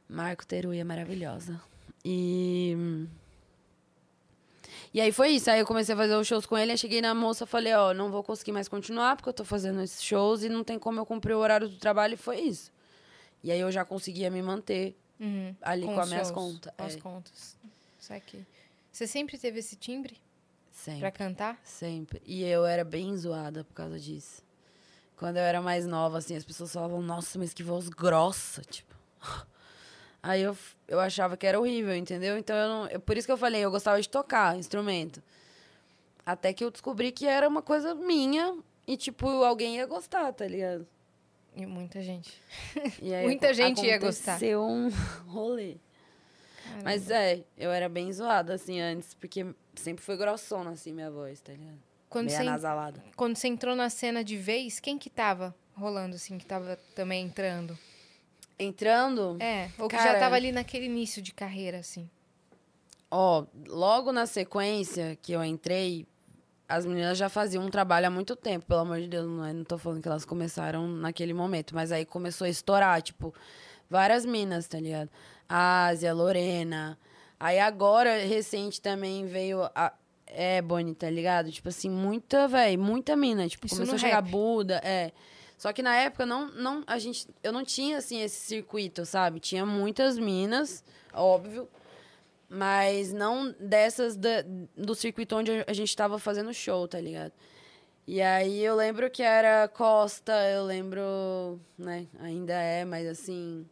[0.09, 1.61] Marco Teruia, maravilhosa.
[2.03, 2.75] E.
[4.93, 5.49] E aí foi isso.
[5.49, 6.71] Aí eu comecei a fazer os shows com ele.
[6.71, 9.81] Aí cheguei na moça falei: Ó, não vou conseguir mais continuar porque eu tô fazendo
[9.81, 12.13] esses shows e não tem como eu cumprir o horário do trabalho.
[12.13, 12.71] E foi isso.
[13.43, 15.55] E aí eu já conseguia me manter Uhum.
[15.61, 16.73] ali com, os as minhas contas.
[16.77, 17.57] Com as É, contas.
[17.99, 18.45] Isso aqui.
[18.91, 20.17] Você sempre teve esse timbre
[20.71, 20.99] sempre.
[21.01, 21.59] pra cantar?
[21.63, 22.21] Sempre.
[22.25, 24.41] E eu era bem zoada por causa disso.
[25.17, 28.93] Quando eu era mais nova, assim, as pessoas falavam, nossa, mas que voz grossa, tipo.
[30.23, 30.57] Aí eu,
[30.87, 32.37] eu achava que era horrível, entendeu?
[32.37, 32.87] Então eu não.
[32.87, 35.21] eu- por isso que eu falei, eu gostava de tocar instrumento.
[36.25, 38.57] Até que eu descobri que era uma coisa minha
[38.87, 40.87] e, tipo, alguém ia gostar, tá ligado?
[41.55, 42.41] E muita gente.
[43.01, 44.31] E aí Muita gente ia gostar.
[44.35, 44.89] Aconteceu um
[45.27, 45.75] rolê.
[46.83, 49.45] Mas é, eu era bem zoada, assim, antes, porque
[49.75, 51.77] sempre foi grossona, assim, minha voz, tá ligado?
[52.09, 53.03] Quando Meio você, anasalada.
[53.17, 57.25] quando você entrou na cena de vez, quem que tava rolando, assim, que tava também
[57.25, 57.77] entrando?
[58.57, 62.09] Entrando, É, ou que já tava ali naquele início de carreira, assim.
[63.09, 66.05] Ó, logo na sequência que eu entrei,
[66.67, 69.53] as meninas já faziam um trabalho há muito tempo, pelo amor de Deus, não, é,
[69.53, 73.33] não tô falando que elas começaram naquele momento, mas aí começou a estourar, tipo,
[73.89, 75.09] várias minas, tá ligado?
[75.47, 76.97] Ásia, Lorena.
[77.39, 79.93] Aí agora, recente também veio a
[80.27, 81.51] Ebony, tá ligado?
[81.51, 83.47] Tipo assim, muita, velho, muita mina.
[83.47, 84.31] Tipo, Isso começou a chegar rap.
[84.31, 85.11] Buda, é.
[85.63, 89.39] Só que na época não, não, a gente, eu não tinha assim esse circuito, sabe?
[89.39, 90.83] Tinha muitas minas,
[91.13, 91.69] óbvio,
[92.49, 94.43] mas não dessas da-
[94.75, 97.31] do circuito onde a gente tava fazendo show, tá ligado?
[98.05, 103.65] E aí eu lembro que era Costa, eu lembro, né, ainda é, mas assim,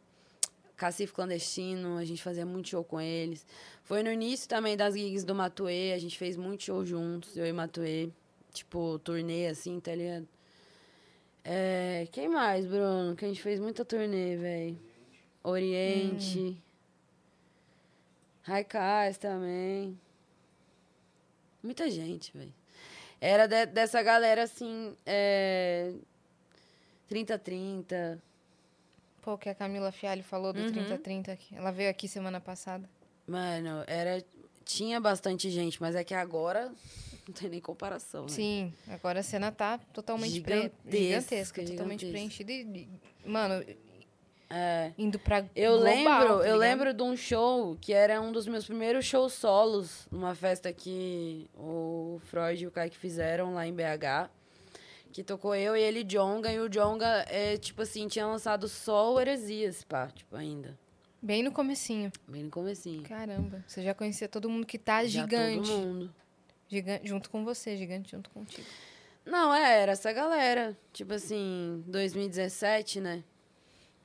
[0.78, 3.46] Cacife Clandestino, a gente fazia muito show com eles.
[3.84, 7.46] Foi no início também das gigs do Matuê, a gente fez muito show juntos, eu
[7.46, 8.10] e Matuê,
[8.54, 10.26] tipo, turnê assim, tá ligado?
[11.44, 13.16] É, quem mais, Bruno?
[13.16, 14.80] Que a gente fez muita turnê, velho.
[15.44, 16.62] Oriente.
[18.44, 20.00] Raikais também.
[21.64, 22.54] Muita gente, velho.
[23.20, 25.94] Era de- dessa galera, assim, é...
[27.10, 28.20] 30-30.
[29.22, 30.72] Pô, que a Camila Fialho falou do Uhum.
[30.72, 31.56] 3030 aqui.
[31.56, 32.90] Ela veio aqui semana passada.
[33.28, 34.24] Mano, era...
[34.66, 36.72] Tinha bastante gente, mas é que agora
[37.28, 38.30] não tem nem comparação, né?
[38.30, 42.44] Sim, agora a cena tá totalmente pre- Gigantesca, gigantesca, totalmente gigantesca.
[42.46, 42.52] preenchida.
[42.52, 42.88] E,
[43.26, 43.64] mano,
[44.50, 44.92] É.
[44.98, 48.46] indo pra Eu global, lembro, tá eu lembro de um show que era um dos
[48.48, 53.74] meus primeiros shows solos, numa festa que o Freud e o Kaique fizeram lá em
[53.74, 54.30] BH.
[55.14, 59.14] Que tocou eu e ele Jonga, e o Jonga, é, tipo assim, tinha lançado só
[59.14, 60.78] o Heresias, pá, tipo, ainda.
[61.22, 62.10] Bem no comecinho.
[62.28, 63.04] Bem no comecinho.
[63.04, 65.68] Caramba, você já conhecia todo mundo que tá Já gigante.
[65.70, 66.16] Todo mundo.
[66.72, 68.66] Gigante junto com você, gigante junto contigo.
[69.26, 70.78] Não, é, era essa galera.
[70.94, 73.26] Tipo assim, 2017, né?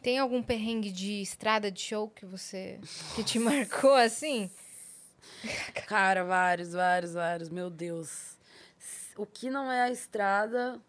[0.02, 2.80] Tem algum perrengue de estrada de show que você
[3.14, 4.50] que te marcou assim?
[5.86, 7.48] Cara, vários, vários, vários.
[7.50, 8.36] Meu Deus.
[9.16, 10.80] O que não é a estrada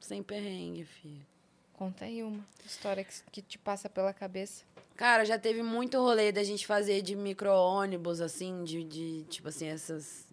[0.00, 1.24] sem perrengue, filho?
[1.72, 4.64] Conta aí uma história que, que te passa pela cabeça.
[4.96, 9.66] Cara, já teve muito rolê da gente fazer de micro-ônibus, assim, de, de tipo assim,
[9.66, 10.26] essas,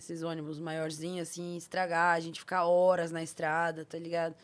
[0.00, 4.34] esses ônibus maiorzinhos, assim, estragar, a gente ficar horas na estrada, tá ligado?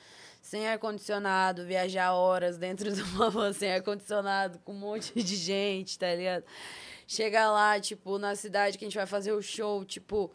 [0.40, 5.98] Sem ar-condicionado, viajar horas dentro de uma van sem ar-condicionado, com um monte de gente,
[5.98, 6.44] tá ligado?
[7.06, 10.30] Chegar lá, tipo, na cidade que a gente vai fazer o show, tipo,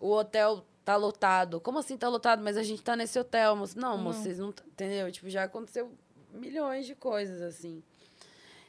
[0.00, 1.60] o hotel tá lotado.
[1.60, 2.42] Como assim tá lotado?
[2.42, 3.78] Mas a gente tá nesse hotel, moço.
[3.78, 4.48] Não, moço, vocês não...
[4.48, 5.10] Entendeu?
[5.10, 5.92] Tipo, já aconteceu
[6.32, 7.82] milhões de coisas, assim.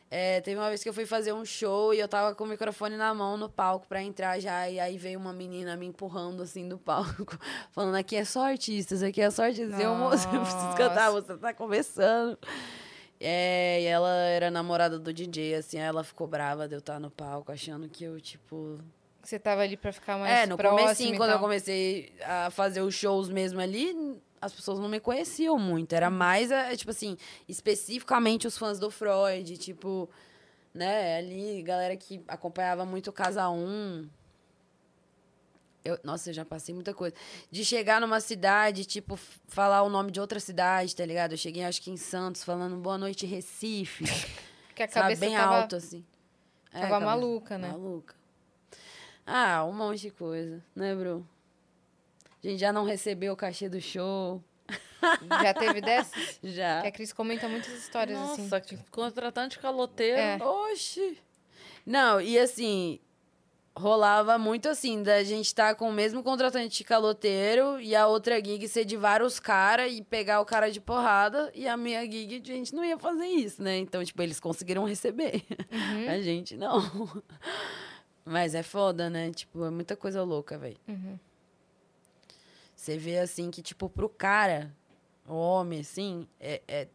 [0.09, 2.47] É, teve uma vez que eu fui fazer um show e eu tava com o
[2.47, 4.69] microfone na mão no palco pra entrar já.
[4.69, 7.37] E aí veio uma menina me empurrando assim do palco,
[7.73, 9.79] falando: aqui é só artistas, aqui é só artistas.
[9.79, 12.37] Eu, moça, eu preciso cantar, você tá começando.
[13.19, 16.99] É, e ela era namorada do DJ, assim, aí ela ficou brava de eu estar
[16.99, 18.77] no palco, achando que eu, tipo.
[19.23, 22.51] Você tava ali pra ficar mais é, no próximo comecinho, e quando eu comecei a
[22.51, 25.93] fazer os shows mesmo ali, as pessoas não me conheciam muito.
[25.93, 27.17] Era mais, é, tipo assim,
[27.47, 30.09] especificamente os fãs do Freud, tipo,
[30.73, 34.07] né, ali, galera que acompanhava muito o Casa 1.
[35.83, 37.15] Eu, nossa, eu já passei muita coisa.
[37.51, 39.15] De chegar numa cidade, tipo,
[39.47, 41.33] falar o nome de outra cidade, tá ligado?
[41.33, 44.03] Eu cheguei, acho que em Santos, falando boa noite, Recife.
[44.67, 45.01] Porque a sabe?
[45.01, 46.03] cabeça Bem tava, alto, assim.
[46.71, 47.69] É, tava cabeça- maluca, né?
[47.69, 48.15] Maluca.
[49.27, 51.25] Ah, um monte de coisa, né, Bru?
[52.45, 54.43] A gente já não recebeu o cachê do show.
[55.41, 56.39] Já teve dessas?
[56.43, 56.81] Já.
[56.81, 58.43] Que a Cris comenta muitas histórias assim.
[58.43, 60.17] Nossa, que contratante caloteiro.
[60.17, 60.37] É.
[60.43, 61.17] Oxi!
[61.85, 62.99] Não, e assim,
[63.75, 68.43] rolava muito assim, da gente estar com o mesmo contratante de caloteiro e a outra
[68.43, 72.41] gig ser de vários caras e pegar o cara de porrada e a minha gig,
[72.43, 73.77] a gente não ia fazer isso, né?
[73.77, 75.43] Então, tipo, eles conseguiram receber.
[75.71, 76.09] Uhum.
[76.09, 76.81] A gente não.
[78.23, 79.31] Mas é foda, né?
[79.31, 80.77] Tipo, é muita coisa louca, velho.
[80.87, 81.19] Uhum.
[82.85, 84.71] Você vê assim que, tipo, pro cara,
[85.27, 86.87] o homem, assim, é, é-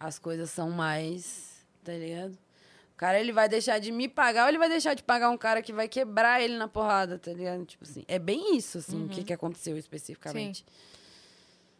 [0.00, 1.62] as coisas são mais.
[1.84, 2.32] Tá ligado?
[2.32, 5.36] O cara, ele vai deixar de me pagar ou ele vai deixar de pagar um
[5.36, 7.66] cara que vai quebrar ele na porrada, tá ligado?
[7.66, 10.64] Tipo assim, é bem isso, assim, o que, que aconteceu especificamente.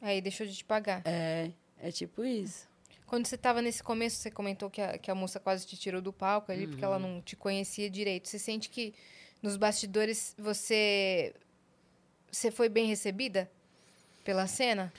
[0.03, 1.01] Aí deixou de te pagar.
[1.07, 2.69] É, é tipo isso.
[3.07, 6.03] Quando você tava nesse começo, você comentou que a, que a moça quase te tirou
[6.03, 6.91] do palco ali, porque Uhum.
[6.93, 8.29] ela não te conhecia direito.
[8.29, 8.93] Você sente que
[9.43, 11.33] nos bastidores você.
[12.35, 13.49] Você foi bem recebida
[14.25, 14.93] pela cena?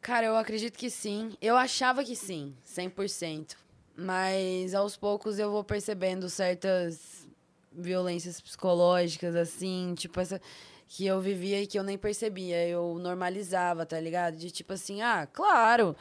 [0.00, 1.36] Cara, eu acredito que sim.
[1.42, 3.56] Eu achava que sim, 100%.
[3.96, 7.26] Mas aos poucos eu vou percebendo certas
[7.72, 10.40] violências psicológicas, assim, tipo essa
[10.88, 12.64] que eu vivia e que eu nem percebia.
[12.68, 14.36] Eu normalizava, tá ligado?
[14.36, 15.96] De tipo assim, ah, claro,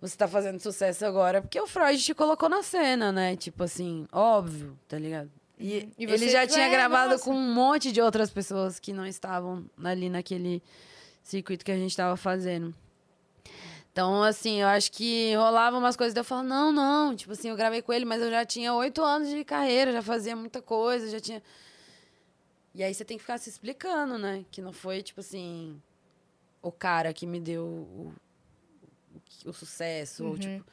[0.00, 3.36] você tá fazendo sucesso agora porque o Freud te colocou na cena, né?
[3.36, 5.30] Tipo assim, óbvio, tá ligado?
[5.60, 5.90] E, Uhum.
[5.98, 7.24] E ele já tinha é, gravado nossa.
[7.24, 10.62] com um monte de outras pessoas que não estavam ali naquele
[11.22, 12.74] circuito que a gente tava fazendo.
[13.92, 17.56] Então, assim, eu acho que rolava umas coisas, eu falava, não, não, tipo assim, eu
[17.56, 21.10] gravei com ele, mas eu já tinha oito anos de carreira, já fazia muita coisa,
[21.10, 21.42] já tinha...
[22.74, 24.44] E aí você tem que ficar se explicando, né?
[24.50, 25.80] Que não foi, tipo assim,
[26.62, 28.14] o cara que me deu o,
[29.44, 30.38] o, o sucesso, ou, Uhum.
[30.38, 30.64] tipo...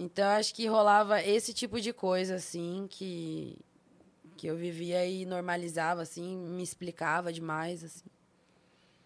[0.00, 3.58] Então, eu acho que rolava esse tipo de coisa, assim, que,
[4.38, 8.04] que eu vivia e normalizava, assim, me explicava demais, assim.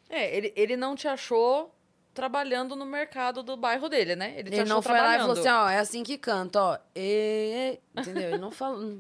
[0.09, 1.75] É, ele, ele não te achou
[2.13, 4.35] trabalhando no mercado do bairro dele, né?
[4.37, 6.63] Ele te Ele achou não foi lá e falou assim, ó, é assim que canta,
[6.63, 6.79] ó.
[6.95, 8.29] E, entendeu?
[8.29, 8.99] Ele não falou.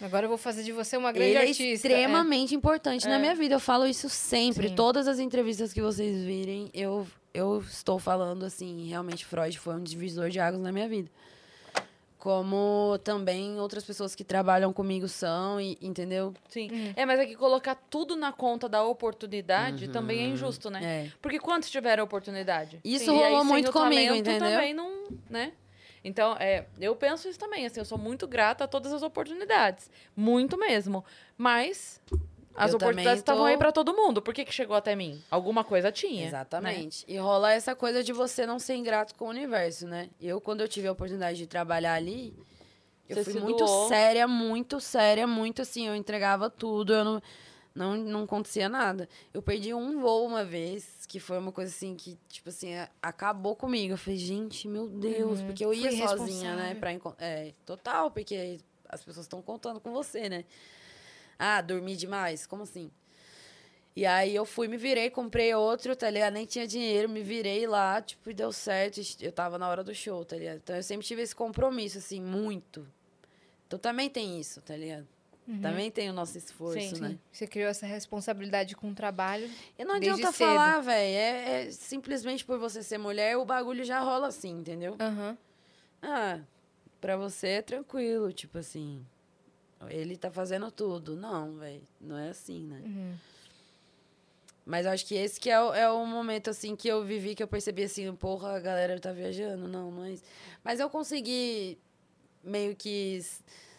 [0.00, 1.64] Agora eu vou fazer de você uma grande Ele é artista.
[1.88, 3.18] extremamente importante na É.
[3.18, 3.54] minha vida.
[3.54, 4.68] Eu falo isso sempre.
[4.68, 4.74] Sim.
[4.74, 9.82] Todas as entrevistas que vocês virem, eu, eu estou falando assim, realmente Freud foi um
[9.82, 11.10] divisor de águas na minha vida.
[12.18, 16.34] Como também outras pessoas que trabalham comigo são, e, entendeu?
[16.48, 16.68] Sim.
[16.70, 16.92] Uhum.
[16.96, 20.80] É, mas é que colocar tudo na conta da oportunidade também é injusto, né?
[20.82, 21.12] É.
[21.22, 22.80] Porque quantos tiveram oportunidade?
[22.82, 24.50] Isso Sim, aí, rolou sem muito comigo, talento entendeu?
[24.50, 25.52] também não, né?
[26.02, 29.90] Então, é, eu penso isso também, assim, eu sou muito grata a todas as oportunidades.
[30.16, 31.04] Muito mesmo.
[31.36, 32.00] Mas
[32.58, 34.20] as Eu oportunidades estavam tô- aí pra todo mundo.
[34.20, 35.22] Por que, que chegou até mim?
[35.30, 36.22] Alguma coisa tinha.
[36.22, 36.26] né?
[36.28, 37.04] Exatamente.
[37.06, 40.10] E rola essa coisa de você não ser ingrato com o universo, né?
[40.20, 42.34] Eu, quando eu tive a oportunidade de trabalhar ali,
[43.08, 43.88] eu Você fui muito doou.
[43.88, 47.22] séria, muito séria, muito assim, eu entregava tudo, eu não,
[47.74, 49.08] não, não acontecia nada.
[49.32, 53.54] Eu perdi um voo uma vez, que foi uma coisa assim que, tipo assim, acabou
[53.56, 53.94] comigo.
[53.94, 56.74] Eu falei, gente, meu Deus, porque eu ia Fui sozinha, né?
[56.74, 60.44] Pra, é, total, porque as pessoas estão contando com você, né?
[61.38, 62.46] Ah, dormi demais?
[62.46, 62.90] Como assim?
[63.94, 66.34] E aí eu fui, me virei, comprei outro, tá ligado?
[66.34, 69.00] Nem tinha dinheiro, me virei lá, tipo, e deu certo.
[69.20, 70.58] Eu tava na hora do show, tá ligado?
[70.58, 72.86] Então eu sempre tive esse compromisso, assim, muito.
[73.66, 75.06] Então também tem isso, tá ligado?
[75.62, 77.18] Também tem o nosso esforço, Sim, né?
[77.32, 79.50] Você criou essa responsabilidade com o trabalho.
[79.78, 81.16] E não adianta falar, velho.
[81.16, 84.96] É, é simplesmente por você ser mulher, o bagulho já rola assim, entendeu?
[85.00, 85.36] Aham.
[86.02, 86.40] Ah,
[87.00, 89.04] pra você é tranquilo, tipo assim.
[89.88, 91.16] Ele tá fazendo tudo.
[91.16, 91.82] Não, velho.
[92.00, 92.82] Não é assim, né?
[92.84, 93.14] Uhum.
[94.66, 97.42] Mas acho que esse que é o, é o momento, assim, que eu vivi, que
[97.42, 99.66] eu percebi, assim, porra, a galera tá viajando.
[99.66, 100.24] Não, não é isso.
[100.62, 101.78] Mas eu consegui
[102.44, 103.18] meio que...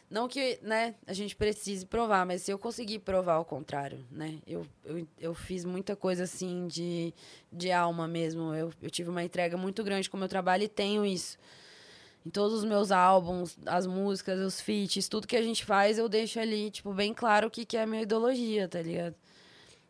[0.10, 4.40] Não que, né, a gente precise provar, mas se eu conseguir provar o contrário, né?
[4.48, 7.14] Eu, eu, eu fiz muita coisa, assim, de,
[7.54, 8.56] de alma mesmo.
[8.56, 11.38] Eu, eu tive uma entrega muito grande com o meu trabalho e tenho isso.
[12.26, 16.10] Em todos os meus álbuns, as músicas, os feats, tudo que a gente faz, eu
[16.10, 19.16] deixo ali, tipo, bem claro o que, que é a minha ideologia, tá ligado?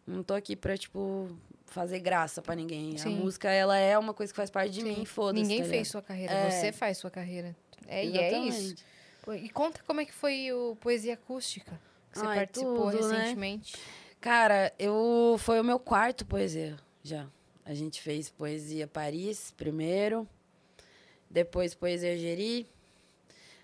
[0.06, 1.28] Não tô aqui pra, tipo,
[1.66, 2.98] fazer graça pra ninguém.
[2.98, 3.18] Sim.
[3.18, 4.98] A música, ela é uma coisa que faz parte de Sim.
[5.00, 5.42] mim, foda-se.
[5.42, 6.52] Ninguém tá fez sua carreira, É.
[6.52, 7.56] você faz sua carreira.
[7.88, 8.76] É, e é isso.
[9.28, 11.80] E conta como é que foi o Poesia Acústica,
[12.12, 13.18] que você Ai, participou tudo, né?
[13.20, 13.76] recentemente.
[14.22, 17.28] Cara, eu foi o meu quarto poesia já.
[17.66, 20.28] A gente fez poesia Paris primeiro,
[21.30, 22.68] depois poesia Geri.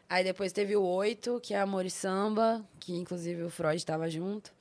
[0.07, 4.09] Aí depois teve o oito, que é Amor e Samba, que inclusive o Freud estava
[4.09, 4.53] junto.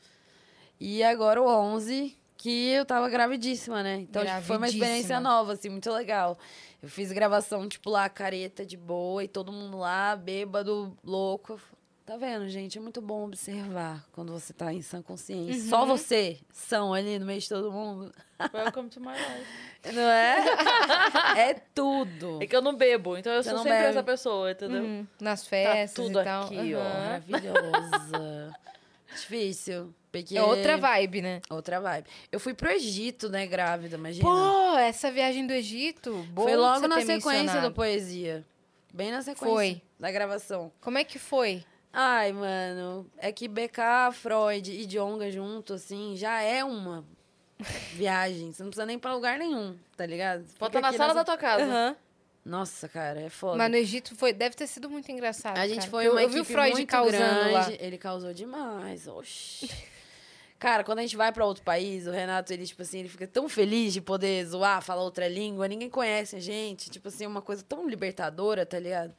[0.81, 3.97] E agora o 11, que eu tava gravidíssima, né?
[3.97, 5.21] Então tipo, foi uma experiência Gravidíssima.
[5.21, 6.39] nova, assim, muito legal.
[6.83, 11.61] Eu fiz gravação, tipo, lá, careta de boa, e todo mundo lá, bêbado, louco.
[12.07, 12.77] Tá vendo, gente?
[12.77, 15.63] É muito bom observar quando você tá em sã consciência.
[15.63, 15.69] Uhum.
[15.71, 18.13] Só você, são ali no meio de todo mundo.
[18.53, 19.47] Welcome to my life.
[19.95, 21.49] Não é?
[21.49, 22.43] é tudo.
[22.43, 23.89] É que eu não bebo, então eu Você sou sempre bebe.
[23.89, 24.83] essa pessoa, entendeu?
[24.83, 25.07] Uhum.
[25.21, 26.45] Nas festas tudo e tal.
[26.45, 26.81] aqui, ó.
[26.81, 27.01] Aham.
[27.01, 28.57] Maravilhosa.
[29.11, 29.95] Difícil.
[30.11, 30.39] Porque...
[30.39, 31.41] É outra vibe, né?
[31.51, 32.07] Outra vibe.
[32.33, 34.25] Eu fui pro Egito, né, grávida, imagina.
[34.27, 37.69] Pô, essa viagem do Egito, boa foi logo na sequência mencionado.
[37.69, 38.45] do Poesia.
[38.93, 39.83] Bem na sequência Foi.
[39.99, 40.73] da gravação.
[40.81, 41.65] Como é que foi?
[41.97, 47.05] Ai, mano, é que BK, Freud e Djonga junto, assim, já é uma
[47.93, 48.53] viagem.
[48.53, 50.43] Você não precisa nem ir pra lugar nenhum, tá ligado?
[50.45, 51.65] Estar na sala nessa- da tua casa.
[51.65, 51.97] Aham.
[52.45, 53.57] Nossa, cara, é foda.
[53.57, 55.57] Mas no Egito foi, deve ter sido muito engraçado.
[55.57, 55.91] A gente cara.
[55.91, 57.53] foi eu, uma eu vi o equipe Freud muito causando grande.
[57.53, 57.73] lá.
[57.79, 59.07] Ele causou demais.
[59.09, 59.71] Oxi.
[60.59, 63.27] Cara, quando a gente vai pra outro país, o Renato, ele, tipo assim, ele fica
[63.27, 65.67] tão feliz de poder zoar, falar outra língua.
[65.69, 66.91] Ninguém conhece a gente.
[66.91, 69.15] Tipo assim, é uma coisa tão libertadora, tá ligado?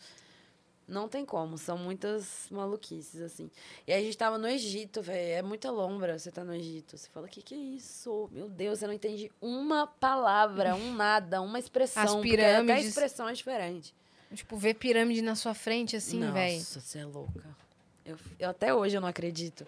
[0.88, 3.50] Não tem como, são muitas maluquices, assim.
[3.88, 5.34] E aí a gente tava no Egito, velho.
[5.34, 6.96] É muita lombra você tá no Egito.
[6.96, 8.30] Você fala, que que é isso?
[8.32, 12.04] Meu Deus, você não entende uma palavra, um nada, uma expressão.
[12.04, 12.90] As porque até a pirâmides.
[12.90, 13.96] expressão é diferente.
[14.34, 16.58] Tipo, ver pirâmide na sua frente, assim, velho.
[16.58, 17.56] Nossa, você é louca.
[18.06, 19.66] Eu, eu até hoje eu não acredito.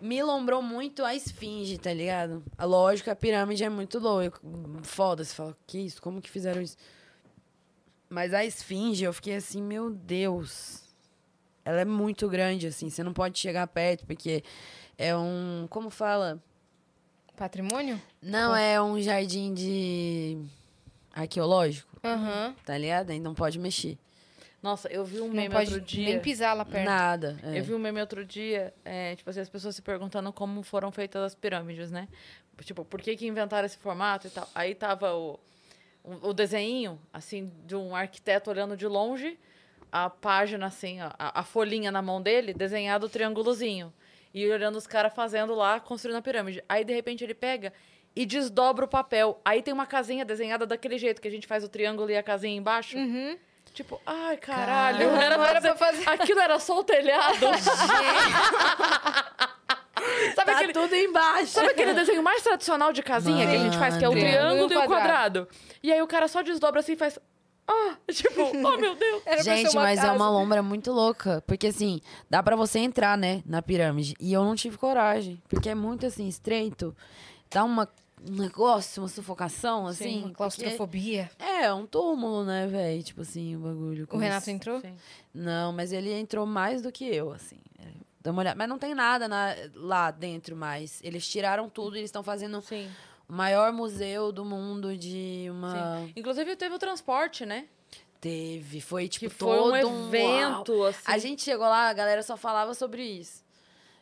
[0.00, 2.44] Me lembrou muito a esfinge, tá ligado?
[2.56, 4.38] A lógica, a pirâmide é muito louca.
[4.82, 6.02] Foda, você fala, que isso?
[6.02, 6.76] Como que fizeram isso?
[8.08, 10.82] Mas a esfinge, eu fiquei assim, meu Deus.
[11.64, 12.88] Ela é muito grande, assim.
[12.88, 14.42] Você não pode chegar perto, porque
[14.96, 15.66] é um.
[15.68, 16.42] Como fala?
[17.36, 18.00] Patrimônio?
[18.22, 20.38] Não, é um jardim de.
[21.12, 22.54] arqueológico, Aham.
[22.64, 23.10] tá ligado?
[23.10, 23.98] Aí não pode mexer.
[24.60, 26.04] Nossa, eu vi um Não meme pode outro dia.
[26.08, 26.84] nem pisar lá perto.
[26.84, 27.38] Nada.
[27.44, 27.60] é.
[27.60, 30.90] Eu vi um meme outro dia, é, tipo assim, as pessoas se perguntando como foram
[30.90, 32.08] feitas as pirâmides, né?
[32.62, 34.48] Tipo, por que que inventaram esse formato e tal.
[34.52, 35.38] Aí tava o,
[36.22, 39.38] o, o desenho, assim, de um arquiteto olhando de longe,
[39.92, 43.92] a página, assim, a, a folhinha na mão dele, desenhado o triângulozinho.
[44.32, 46.62] E olhando os caras fazendo lá, construindo a pirâmide.
[46.68, 47.72] Aí, de repente, ele pega
[48.14, 49.40] e desdobra o papel.
[49.44, 52.22] Aí tem uma casinha desenhada daquele jeito que a gente faz o triângulo e a
[52.22, 52.96] casinha embaixo.
[52.96, 53.38] Uhum.
[53.72, 54.98] Tipo, ai, caralho.
[54.98, 55.22] Caralho.
[55.22, 56.08] Era Não pra era pra fazer...
[56.08, 57.46] Aquilo era só o telhado.
[60.34, 61.46] Sabe Tá aquele, tudo embaixo.
[61.52, 64.24] sabe aquele desenho mais tradicional de casinha que a gente faz, que é o Mano.
[64.24, 65.48] triângulo e o quadrado?
[65.82, 67.18] E aí o cara só desdobra assim e faz.
[67.66, 69.22] Ah, tipo, oh meu Deus.
[69.44, 70.14] Gente, uma mas é casa.
[70.14, 71.42] uma lombra muito louca.
[71.46, 72.00] Porque assim,
[72.30, 74.14] dá pra você entrar, né, na pirâmide.
[74.18, 75.40] E eu não tive coragem.
[75.48, 76.96] Porque é muito assim, estreito.
[77.50, 77.86] Dá uma,
[78.26, 80.04] um negócio, uma sufocação, assim.
[80.04, 81.30] Sim, uma porque- claustrofobia.
[81.38, 83.02] É, um túmulo, né, velho?
[83.02, 84.08] Tipo assim, o bagulho.
[84.10, 84.80] O Renato se- entrou?
[84.80, 84.94] Sim.
[85.34, 87.58] Não, mas ele entrou mais do que eu, assim.
[88.20, 88.56] Dá uma olhada.
[88.58, 91.00] Mas não tem nada na- lá dentro mais.
[91.04, 92.90] Eles tiraram tudo e eles estão fazendo Sim,
[93.28, 95.98] o maior museu do mundo de uma.
[96.06, 96.12] sim.
[96.16, 97.66] Inclusive teve o transporte, né?
[98.20, 98.80] Teve.
[98.80, 101.02] Foi tipo Que foi um todo evento, assim.
[101.06, 103.44] A gente chegou lá, a galera só falava sobre isso.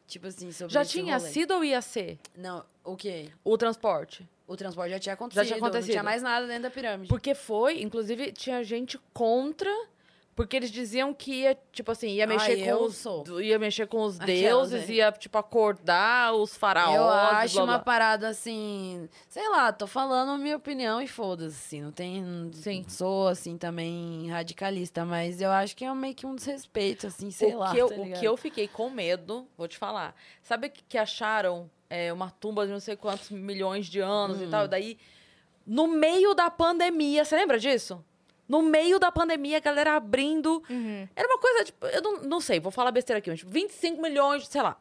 [0.06, 1.30] Tipo assim, sobre Já tinha rolê.
[1.30, 3.28] sido ou ia ser Não, o quê?
[3.44, 4.26] o transporte?
[4.46, 5.44] O transporte já tinha acontecido.
[5.44, 5.90] tinha Não acontecido.
[5.90, 7.08] tinha mais nada dentro da pirâmide.
[7.08, 9.68] Porque foi, inclusive, tinha gente contra,
[10.37, 12.97] porque eles diziam que ia, tipo assim, ia mexer com os.
[12.97, 13.41] sou.
[13.41, 14.93] Ia mexer com os Aquelas, deuses, é.
[14.93, 16.95] ia, tipo, acordar os faraós.
[16.95, 17.78] eu acho blá, uma blá.
[17.82, 19.09] parada assim.
[19.30, 21.57] Sei lá, tô falando a minha opinião e foda-se.
[21.57, 22.51] Assim, não tem.
[22.53, 22.84] Sim.
[22.87, 27.55] Sou, assim, também radicalista, mas eu acho que é meio que um desrespeito, assim, sei
[27.55, 27.72] o lá.
[27.72, 30.14] que, eu, tá o que eu fiquei com medo, vou te falar.
[30.43, 34.45] Sabe que, que acharam é, uma tumba de não sei quantos milhões de anos Hum.
[34.45, 34.68] e tal?
[34.68, 34.99] Daí,
[35.66, 38.05] no meio da pandemia, você lembra disso?
[38.49, 40.62] No meio da pandemia, a galera abrindo.
[40.70, 41.09] Uhum.
[41.16, 44.01] Era uma coisa, tipo, eu não, não sei, vou falar besteira aqui, mas tipo, 25
[44.01, 44.76] milhões, sei lá.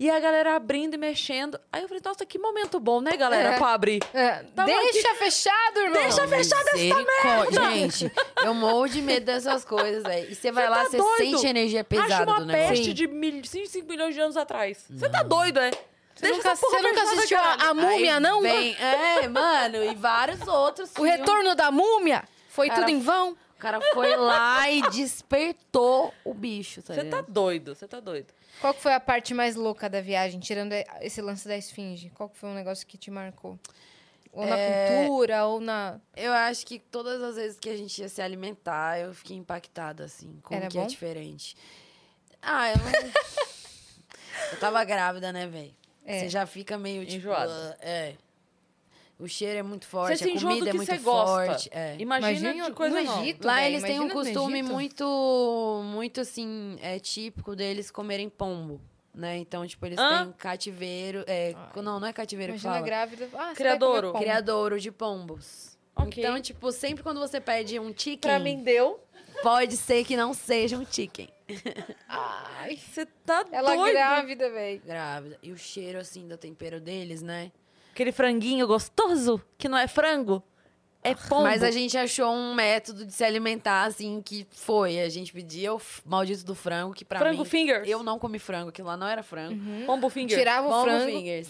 [0.00, 1.58] E a galera abrindo e mexendo.
[1.72, 3.58] Aí eu falei, nossa, que momento bom, né, galera, É.
[3.58, 4.00] pra abrir.
[4.12, 6.02] É, deixa fechado, irmão.
[6.02, 7.70] Deixa fechado essa Misericórdia.
[7.70, 8.12] Gente,
[8.44, 10.30] eu morro de medo dessas coisas, velho.
[10.30, 11.18] E você vai lá, tá você doido?
[11.38, 12.68] sente a energia Acho pesada uma do negócio.
[12.74, 14.84] peste de mil, 5 milhões de anos atrás.
[14.90, 15.70] Você tá doido, é?
[16.14, 18.40] Você nunca, você nunca assistiu a, a Múmia, Aí não?
[18.40, 20.90] vem- é, mano, e vários outros.
[20.90, 21.12] O filmes.
[21.12, 22.24] Retorno da Múmia?
[22.56, 23.32] Foi Cara, tudo em vão?
[23.32, 28.32] O cara foi lá e despertou o bicho, tá Você tá doido, você tá doido.
[28.62, 32.10] Qual que foi a parte mais louca da viagem, tirando esse lance da esfinge?
[32.14, 33.58] Qual que foi um negócio que te marcou?
[34.32, 36.00] Ou na É, cultura, ou na...
[36.16, 40.04] Eu acho que todas as vezes que a gente ia se alimentar, eu fiquei impactada,
[40.04, 40.86] assim, como Era que é bom?
[40.86, 41.56] diferente.
[42.40, 42.86] Ah, eu não...
[44.52, 45.74] eu tava grávida, né, velho?
[46.06, 46.20] É.
[46.20, 47.16] Você já fica meio, tipo...
[47.18, 47.76] Enjoada.
[47.80, 48.14] É.
[49.18, 51.70] O cheiro é muito forte, a do comida é que muito forte.
[51.72, 51.96] É.
[51.98, 53.22] Imagina, Imagina de coisa no.
[53.22, 53.46] Egito.
[53.46, 58.78] Lá eles têm um costume muito, muito assim, é típico deles comerem pombo,
[59.14, 59.38] né?
[59.38, 60.24] Então, tipo, eles Hã?
[60.24, 62.86] têm cativeiro, é, não, não é cativeiro que Imagina fala.
[62.86, 63.28] grávida.
[63.34, 64.12] Ah, Criadouro.
[64.12, 65.78] Criadouro de pombos.
[65.96, 66.22] Ok.
[66.22, 69.00] Então, tipo, sempre quando você pede um chicken, Pra mim deu.
[69.42, 71.30] pode ser que não seja um chicken.
[72.06, 73.92] Ai, Você tá ela doido.
[73.92, 74.82] grávida, velho.
[74.84, 75.38] Grávida.
[75.42, 77.50] E o cheiro, assim, do tempero deles, né?
[77.96, 80.42] Aquele franguinho gostoso, que não é frango.
[81.02, 81.44] É pombo.
[81.44, 85.00] Mas a gente achou um método de se alimentar, assim, que foi.
[85.00, 87.48] A gente pedia o f- maldito do frango, que pra Frango mim...
[87.48, 87.88] fingers.
[87.88, 89.58] Eu não comi frango, aquilo lá não era frango.
[89.86, 90.36] Pombo finger.
[90.38, 91.06] Tirava o Pombo frango.
[91.06, 91.48] fingers.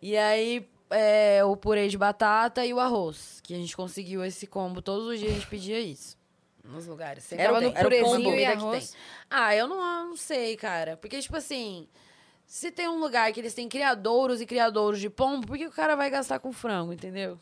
[0.00, 3.40] E aí, é, o purê de batata e o arroz.
[3.42, 4.80] Que a gente conseguiu esse combo.
[4.80, 6.16] Todos os dias a gente pedia isso.
[6.62, 7.24] Nos lugares.
[7.24, 7.72] Sempre Era o- tem.
[7.74, 8.88] era o combo e comida que tem.
[9.28, 10.96] Ah, eu não, eu não sei, cara.
[10.96, 11.88] Porque, tipo assim...
[12.50, 15.70] Se tem um lugar que eles têm criadouros e criadouros de pombo, por que o
[15.70, 17.38] cara vai gastar com frango, entendeu?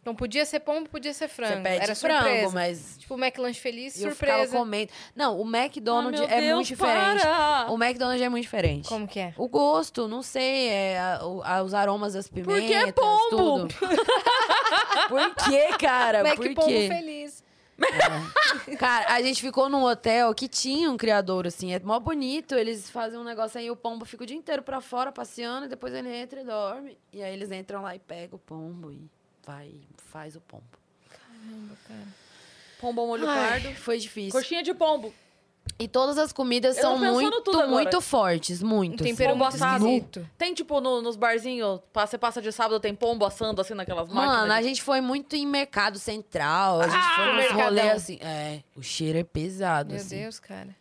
[0.00, 1.56] Então podia ser pombo, podia ser frango.
[1.56, 2.54] Você pede Era frango, surpresa.
[2.54, 4.56] mas Tipo o McLanche Feliz, eu surpresa.
[4.56, 4.90] comendo.
[5.14, 7.20] Não, o McDonald's meu é Deus, muito diferente.
[7.22, 7.66] para!
[7.70, 8.88] O McDonald's é muito diferente.
[8.88, 9.34] Como que é?
[9.36, 10.98] O gosto, não sei, é
[11.44, 13.28] a- os aromas das pimentas, Porque é pombo!
[13.68, 13.74] tudo.
[15.08, 16.22] Por que, cara?
[16.22, 16.88] Mac Por Pombo quê?
[17.78, 18.78] Feliz.
[18.78, 22.54] Cara, a gente ficou num hotel que tinha um criador, assim, é mó bonito.
[22.54, 25.68] Eles fazem um negócio aí, o pombo fica o dia inteiro pra fora passeando, e
[25.68, 26.98] depois ele entra e dorme.
[27.12, 29.08] E aí eles entram lá e pegam o pombo e
[29.44, 29.72] vai,
[30.10, 30.64] faz o pombo.
[31.08, 32.06] Caramba, cara.
[32.80, 33.74] Pombo molho Ai, pardo.
[33.76, 34.32] foi difícil.
[34.32, 35.12] Coxinha de pombo.
[35.78, 37.66] E todas as comidas Eu são tô pensando muito, agora.
[37.68, 38.92] muito fortes, muito.
[38.92, 39.04] Um assim.
[39.14, 39.84] tempero Pombo muito assado.
[39.86, 40.30] esquisito.
[40.38, 44.08] Tem, tipo, no- nos barzinhos, pa- você passa de sábado, tem pombo assando, assim, naquelas
[44.08, 44.56] Mano, máquinas.
[44.56, 46.80] a gente foi muito em mercado central.
[46.80, 47.64] A gente Ah, foi nos mercadão.
[47.64, 48.18] rolês assim.
[48.22, 50.16] É, o cheiro é pesado, Meu assim.
[50.20, 50.74] Deus, cara.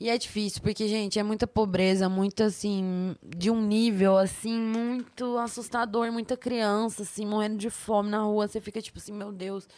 [0.00, 5.36] E é difícil, porque, gente, é muita pobreza, muito assim, de um nível, assim, muito
[5.38, 8.48] assustador, muita criança, assim, morrendo de fome na rua.
[8.48, 9.68] Você fica, tipo assim, meu Deus.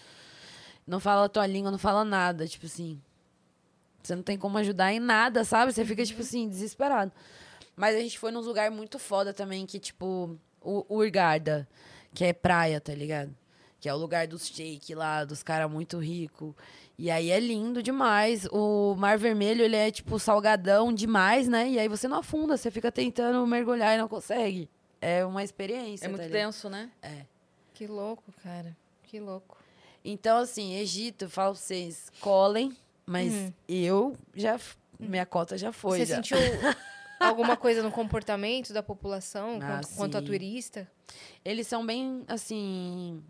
[0.86, 2.98] Não fala a tua língua, não fala nada, tipo assim.
[4.02, 5.72] Você não tem como ajudar em nada, sabe?
[5.72, 7.12] Você fica, tipo assim, desesperado.
[7.76, 11.68] Mas a gente foi num lugar muito foda também, que, tipo, o Urgarda,
[12.12, 13.34] que é praia, tá ligado?
[13.80, 16.54] Que é o lugar dos shake lá, dos caras muito ricos.
[16.98, 18.46] E aí é lindo demais.
[18.52, 21.68] O Mar Vermelho, ele é, tipo, salgadão demais, né?
[21.68, 24.68] E aí você não afunda, você fica tentando mergulhar e não consegue.
[25.00, 26.90] É uma experiência, É muito tá denso, né?
[27.74, 28.76] Que louco, cara.
[29.04, 29.58] Que louco.
[30.04, 32.76] Então, assim, Egito, eu falo pra vocês, colhem,
[33.06, 33.52] mas Uhum.
[33.68, 34.58] eu já.
[34.98, 35.98] Minha cota já foi.
[35.98, 36.16] Você já.
[36.16, 36.36] sentiu
[37.18, 40.88] alguma coisa no comportamento da população Ah, quanto, quanto a turista?
[41.44, 43.22] Eles são bem, assim.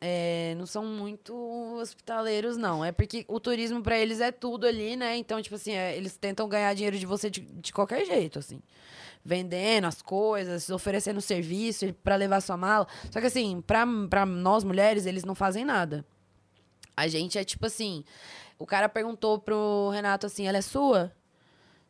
[0.00, 1.34] é, não são muito
[1.78, 2.84] hospitaleiros, não.
[2.84, 5.16] É porque o turismo pra eles é tudo ali, né?
[5.16, 8.60] Então, tipo assim, é, eles tentam ganhar dinheiro de você de, de qualquer jeito, assim.
[9.22, 12.86] Vendendo as coisas, oferecendo serviço pra levar sua mala.
[13.10, 13.84] Só que, assim, pra
[14.24, 16.04] nós mulheres, eles não fazem nada.
[16.96, 18.02] A gente é tipo assim.
[18.60, 21.10] O cara perguntou pro Renato assim: ela é sua?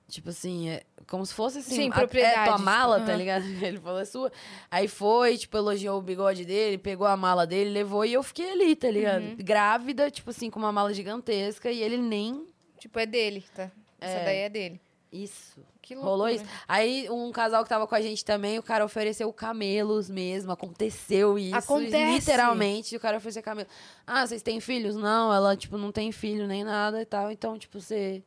[0.08, 3.16] Tipo assim, é como se fosse assim, Sim, a- é propriedade, tua mala, tipo, tá
[3.16, 3.44] ligado?
[3.62, 4.30] Ele falou, é sua.
[4.70, 8.50] Aí foi, tipo, elogiou o bigode dele, pegou a mala dele, levou e eu fiquei
[8.52, 9.22] ali, tá ligado?
[9.22, 9.36] Uhum.
[9.38, 12.46] Grávida, tipo assim, com uma mala gigantesca e ele nem.
[12.78, 13.70] Tipo, é dele, tá?
[14.00, 14.24] Essa É.
[14.24, 14.80] daí é dele.
[15.12, 15.60] Isso.
[15.82, 16.10] Que loucura.
[16.10, 16.44] Rolou isso.
[16.68, 20.52] Aí um casal que tava com a gente também, o cara ofereceu camelos mesmo.
[20.52, 21.56] Aconteceu isso.
[21.56, 22.12] Acontece.
[22.12, 23.68] Literalmente, o cara ofereceu camelo.
[24.06, 24.94] Ah, vocês têm filhos?
[24.94, 27.30] Não, ela, tipo, não tem filho nem nada e tal.
[27.30, 28.22] Então, tipo, você.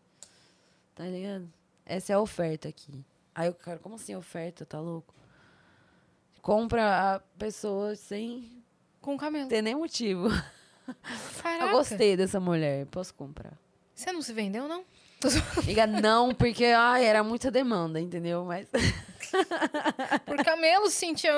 [0.94, 1.50] Tá ligado?
[1.86, 3.04] Essa é a oferta aqui.
[3.34, 4.66] Aí o cara, como assim oferta?
[4.66, 5.14] Tá louco?
[6.42, 8.62] Compra a pessoa sem
[9.02, 9.48] Com camelo.
[9.48, 10.28] ter nem motivo.
[11.42, 11.66] Caraca.
[11.66, 13.54] Eu gostei dessa mulher, posso comprar.
[13.96, 14.84] Você não se vendeu, não?
[15.64, 18.44] Diga não, porque ai, era muita demanda, entendeu?
[18.46, 18.68] Mas.
[20.26, 21.32] Por camelo, Cintia.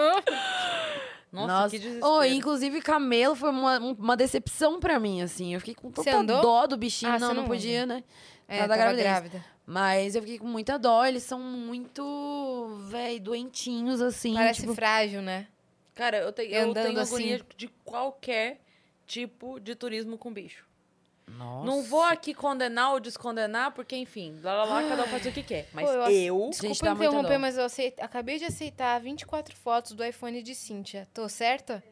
[1.31, 2.11] Nossa, que desespero.
[2.13, 5.53] Oh, inclusive, camelo foi uma, um- uma decepção pra mim, assim.
[5.53, 7.11] Eu fiquei com tanta dó do bichinho.
[7.11, 8.03] Ah, não, não não podia, né?
[8.47, 9.03] É, tava gravidez.
[9.05, 9.45] grávida.
[9.65, 11.03] Mas eu fiquei com muita dó.
[11.05, 14.33] Eles são muito, véi, doentinhos, assim.
[14.36, 15.47] Parece tipo, frágil, né?
[15.95, 17.15] Cara, eu, tenho E eu andando tenho assim.
[17.15, 18.61] agonia de qualquer
[19.07, 20.63] tipo de turismo com bicho.
[21.28, 21.65] Nossa.
[21.65, 25.32] Não vou aqui condenar ou descondenar, porque, enfim, lá, lá, lá, cada um faz o
[25.32, 25.67] que quer.
[25.73, 26.49] Mas Pô, eu eu...
[26.51, 31.07] Desculpa interromper, mas eu aceit- acabei de aceitar 24 fotos do iPhone de Cintia.
[31.13, 31.84] Tô certa?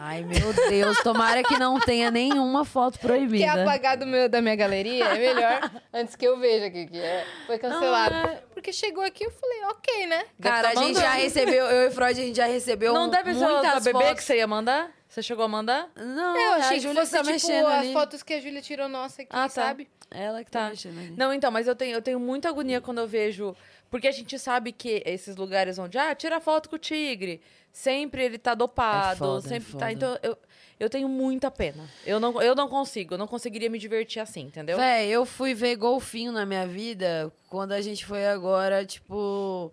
[0.00, 0.96] Ai, meu Deus.
[1.02, 3.44] Tomara que não tenha nenhuma foto proibida.
[3.52, 5.04] Quer apagar do meu, da minha galeria?
[5.04, 7.26] É melhor antes que eu veja que, que é.
[7.48, 8.14] Foi cancelado.
[8.58, 10.24] Porque chegou aqui eu falei, ok, né?
[10.42, 13.08] Cara, a tá gente já recebeu, eu e o Freud, a gente já recebeu Não
[13.08, 14.14] deve ser o da muitas bebê fotos.
[14.14, 14.90] que você ia mandar?
[15.08, 15.88] Você chegou a mandar?
[15.94, 17.92] Não, É, eu a achei que Júlia fosse tá tipo mexendo as ali.
[17.92, 19.48] fotos que a Júlia tirou nossa aqui, Ah, tá.
[19.48, 19.88] sabe?
[20.10, 20.70] Ela que tá, Tá.
[20.70, 21.14] mexendo ali.
[21.16, 23.54] Não, então, mas eu tenho, eu tenho muita agonia quando eu vejo.
[23.90, 27.40] Porque a gente sabe que esses lugares onde, ah, tira foto com o tigre.
[27.72, 29.84] Sempre ele tá dopado, É foda, é sempre foda.
[29.84, 29.92] tá.
[29.92, 30.36] Então, eu,
[30.78, 31.84] eu tenho muita pena.
[32.06, 34.76] Eu não, eu não consigo, eu não conseguiria me divertir assim, entendeu?
[34.78, 39.72] Véi, eu fui ver golfinho na minha vida quando a gente foi agora, tipo,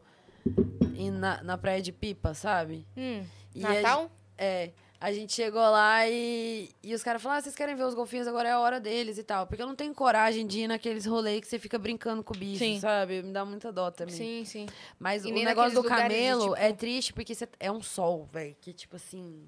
[1.20, 2.86] na, na praia de Pipa, sabe?
[2.98, 4.02] Hum, E a Natal?
[4.02, 4.72] gen- é.
[5.00, 8.28] A gente chegou lá e, e os caras falaram: ah, vocês querem ver os golfinhos?
[8.28, 9.46] Agora é a hora deles e tal.
[9.46, 12.38] Porque eu não tenho coragem de ir naqueles rolês que você fica brincando com o
[12.38, 12.80] bicho, Sim.
[12.80, 13.22] sabe?
[13.22, 14.16] Me dá muita dó também.
[14.16, 14.66] Sim, sim.
[14.98, 17.82] Mas E o negócio do lugares de, camelo tipo- é triste porque você- é um
[17.84, 18.56] sol, velho.
[18.62, 19.44] Que tipo assim.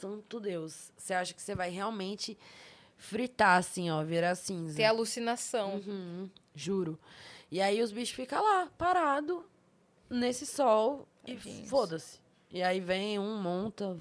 [0.00, 0.90] Santo Deus.
[0.96, 2.38] Você acha que você vai realmente
[2.96, 4.76] fritar, assim, ó, virar cinza.
[4.76, 5.76] Ter alucinação.
[5.76, 6.98] Uhum, juro.
[7.50, 9.44] E aí os bichos ficam lá, parado,
[10.08, 11.66] nesse sol, Tadinhos.
[11.66, 12.18] e foda-se.
[12.50, 13.98] E aí vem um, monta,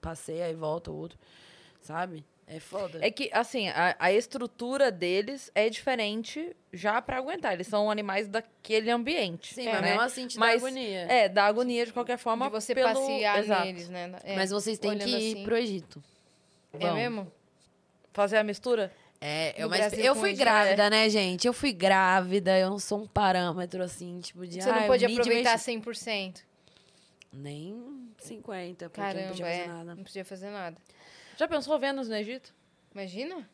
[0.00, 1.18] passeia e volta o outro,
[1.80, 2.24] sabe?
[2.50, 2.98] É foda.
[3.02, 7.52] É que, assim, a, a estrutura deles é diferente já pra aguentar.
[7.52, 9.54] Eles são animais daquele ambiente.
[9.54, 9.72] Sim, né?
[9.72, 11.00] mas mesmo assim te Mas- dá agonia.
[11.12, 12.46] É, dá agonia de qualquer forma.
[12.46, 12.88] De você pelo...
[12.88, 13.64] passear Exato.
[13.66, 14.12] neles, né?
[14.24, 15.44] É, Mas vocês têm que ir assim.
[15.44, 16.02] pro Egito.
[16.72, 17.30] É mesmo?
[18.14, 18.90] Fazer a mistura?
[19.20, 21.46] É, é Brasil expe- eu fui grávida, né, gente?
[21.46, 24.62] Eu fui grávida, eu não sou um parâmetro, assim, tipo, de...
[24.62, 25.90] Você não ah, pode aproveitar diverti.
[25.90, 26.42] 100%.
[27.32, 29.58] Nem 50, porque Caramba, não podia é.
[29.58, 29.94] fazer nada.
[29.94, 30.76] Não podia fazer nada.
[31.38, 32.52] Já pensou Vênus no Egito?
[32.94, 33.48] Imagina?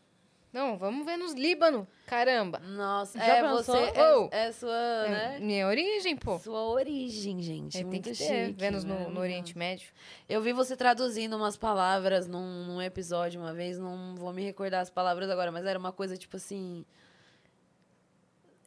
[0.53, 1.87] Não, vamos ver nos Líbano.
[2.07, 2.61] Caramba.
[2.61, 3.75] Nossa, Já é, pensou?
[3.77, 3.99] você...
[3.99, 4.29] É, Oh!
[4.31, 5.39] é sua, É né?
[5.41, 6.39] minha origem, pô.
[6.39, 7.77] Sua origem, gente.
[7.77, 8.47] É, tem muito que ter.
[8.47, 9.21] chique, Vênus no, no maravilhoso.
[9.21, 9.89] Oriente Médio.
[10.29, 14.81] Eu vi você traduzindo umas palavras num, num episódio uma vez, não vou me recordar
[14.81, 16.85] as palavras agora, mas era uma coisa tipo assim.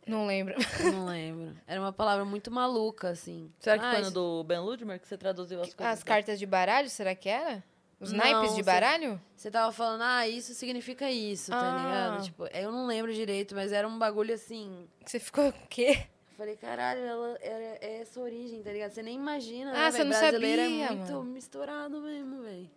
[0.05, 0.55] Não lembro.
[0.93, 1.55] Não lembro.
[1.65, 3.49] Era uma palavra muito maluca, assim.
[3.59, 5.93] Será que Ah, foi no isso- do Ben Ludmer que você traduziu as coisas?
[5.93, 7.63] As cartas de baralho, será que era?
[7.99, 9.19] Os Não, naipes de baralho?
[9.35, 11.77] Você tava falando, ah, isso significa isso, tá Ah.
[11.83, 12.23] ligado?
[12.25, 14.87] Tipo, eu não lembro direito, mas era um bagulho assim.
[15.03, 16.05] Você ficou o quê?
[16.31, 18.91] Eu falei, caralho, ela era, é essa origem, tá ligado?
[18.91, 21.23] Você nem imagina, Ah, né, você não Brasileiro sabia, é muito mano.
[21.23, 22.69] misturado mesmo, velho.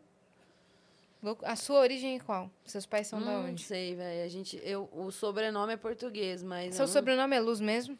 [1.44, 2.50] A sua origem é qual?
[2.64, 3.62] Seus pais são da Não onde?
[3.62, 4.24] sei, velho.
[4.24, 7.98] A gente, eu, o sobrenome é português, mas Seu eu não- sobrenome é Luz mesmo?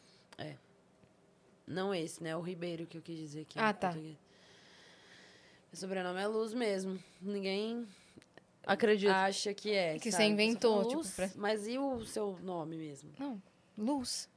[1.67, 2.35] Não esse, né?
[2.35, 3.59] O Ribeiro que eu quis dizer aqui.
[3.59, 3.89] Ah, em tá.
[3.89, 4.17] português.
[5.71, 6.99] Meu sobrenome é Luz mesmo.
[7.21, 7.87] Ninguém
[8.65, 9.09] Acredito.
[9.11, 9.93] acha que é.
[9.97, 10.25] Que você sabe?
[10.25, 13.09] inventou, fala, tipo, Luz, pra- Mas e o seu nome mesmo?
[13.17, 13.41] Não,
[13.77, 14.27] Luz.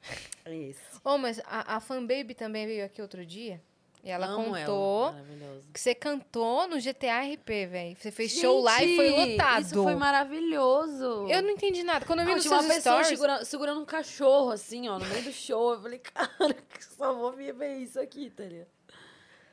[0.47, 0.81] Esse.
[1.05, 3.61] Oh, mas a, a fanbaby também veio aqui outro dia.
[4.05, 5.63] E ela Amo contou Ela.
[5.73, 7.97] Que você cantou no GTA RP, velho.
[7.99, 9.63] Você fez show lá e foi lotado.
[9.63, 11.27] Isso foi maravilhoso.
[11.29, 12.05] Eu não entendi nada.
[12.05, 13.19] Quando eu vi Não, nos tinha uma seus pessoa stories...
[13.19, 15.73] segura- segurando um cachorro, assim, ó, no meio do show.
[15.73, 16.55] Eu falei, cara,
[16.97, 18.69] só vou vir ver isso aqui, tá ligado?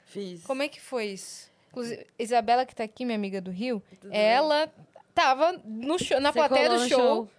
[0.05, 0.43] Fiz.
[0.43, 1.49] Como é que foi isso?
[1.71, 4.21] Inclusive, Isabela, que tá aqui, minha amiga do Rio, Tudo bem?
[4.21, 4.69] ela
[5.15, 7.29] tava no show, na Você plateia do no show,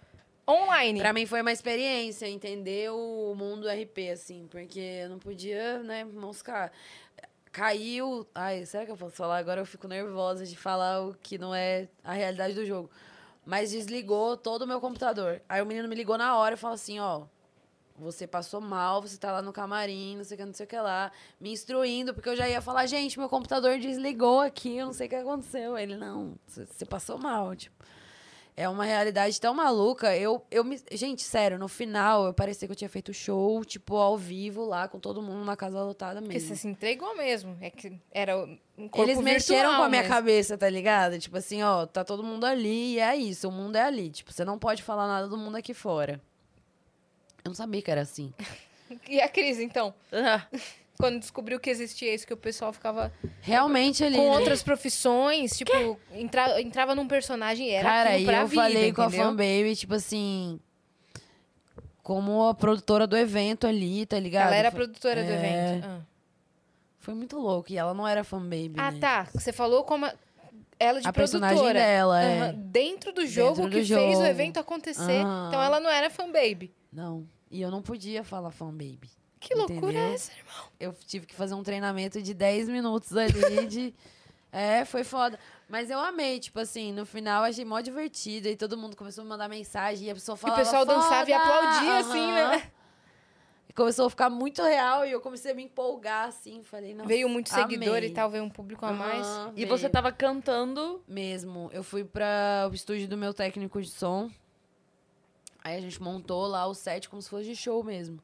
[0.49, 0.99] online.
[0.99, 6.03] Pra mim foi uma experiência entender o mundo RP, assim, porque eu não podia, né,
[6.03, 6.71] moscar.
[7.51, 8.27] Caiu.
[8.33, 9.37] Ai, será que eu posso falar?
[9.37, 12.89] Agora eu fico nervosa de falar o que não é a realidade do jogo.
[13.45, 15.39] Mas desligou todo o meu computador.
[15.47, 17.23] Aí o menino me ligou na hora e falou assim: ó.
[17.97, 20.69] Você passou mal, você tá lá no camarim, não sei o que, não sei o
[20.69, 24.87] que lá, me instruindo, porque eu já ia falar, gente, meu computador desligou aqui, eu
[24.87, 25.77] não sei o que aconteceu.
[25.77, 27.83] Ele, não, você passou mal, tipo.
[28.55, 30.15] É uma realidade tão maluca.
[30.15, 30.79] Eu, eu me.
[30.91, 34.87] Gente, sério, no final eu parecia que eu tinha feito show, tipo, ao vivo lá,
[34.87, 36.49] com todo mundo na casa lotada Porque mesmo.
[36.49, 37.57] você se entregou mesmo.
[37.59, 40.15] É que era um corpo Eles mexeram com a minha mesmo.
[40.15, 41.17] cabeça, tá ligado?
[41.17, 44.11] Tipo assim, ó, tá todo mundo ali e é isso, o mundo é ali.
[44.11, 46.21] Tipo, você não pode falar nada do mundo aqui fora.
[47.43, 48.33] Eu não sabia que era assim.
[49.09, 49.91] E a Cris, então?
[50.99, 54.15] Quando descobriu que existia isso, que o pessoal ficava Realmente ali.
[54.15, 54.37] com né?
[54.37, 59.01] outras profissões, tipo, entra- entrava num personagem e era Cara, pra eu vida, falei com
[59.01, 59.25] a entendeu?
[59.25, 60.59] fanbaby, tipo assim.
[62.03, 64.47] Como a produtora do evento ali, tá ligado?
[64.47, 65.33] Ela era Foi- produtora do É.
[65.33, 65.85] evento.
[65.87, 65.99] Ah,
[66.99, 67.71] Foi muito louco.
[67.71, 68.73] E ela não era fanbaby.
[68.77, 68.99] Ah, né?
[68.99, 69.27] tá.
[69.33, 70.13] Você falou como a-
[70.79, 71.47] ela de A produtora.
[71.49, 72.39] personagem dela, é.
[72.41, 72.53] Aham.
[72.57, 74.25] Dentro do jogo Dentro do que fez o jogo.
[74.25, 75.21] evento acontecer.
[75.23, 75.47] Aham.
[75.47, 76.71] Então ela não era fanbaby.
[76.93, 77.27] Não.
[77.49, 79.09] E eu não podia falar fanbaby.
[79.39, 80.01] Que loucura Entendeu?
[80.01, 80.65] é essa, irmão?
[80.79, 83.93] Eu tive que fazer um treinamento de 10 minutos ali de.
[84.51, 85.37] É, foi foda.
[85.67, 88.47] Mas eu amei, tipo assim, no final achei mó divertido.
[88.47, 90.61] E todo mundo começou a me mandar mensagem e a pessoa E o falava.
[90.61, 92.49] pessoal dançava e aplaudia, assim, Aham.
[92.49, 92.71] né?
[93.67, 96.61] E começou a ficar muito real e eu comecei a me empolgar, assim.
[96.63, 97.05] Falei, não.
[97.05, 99.27] Veio muito seguidor e tal, veio um público a mais.
[99.55, 101.03] e você tava cantando.
[101.07, 101.69] Mesmo.
[101.73, 104.29] Eu fui para o estúdio do meu técnico de som.
[105.63, 108.19] Aí a gente montou lá o set como se fosse de show mesmo.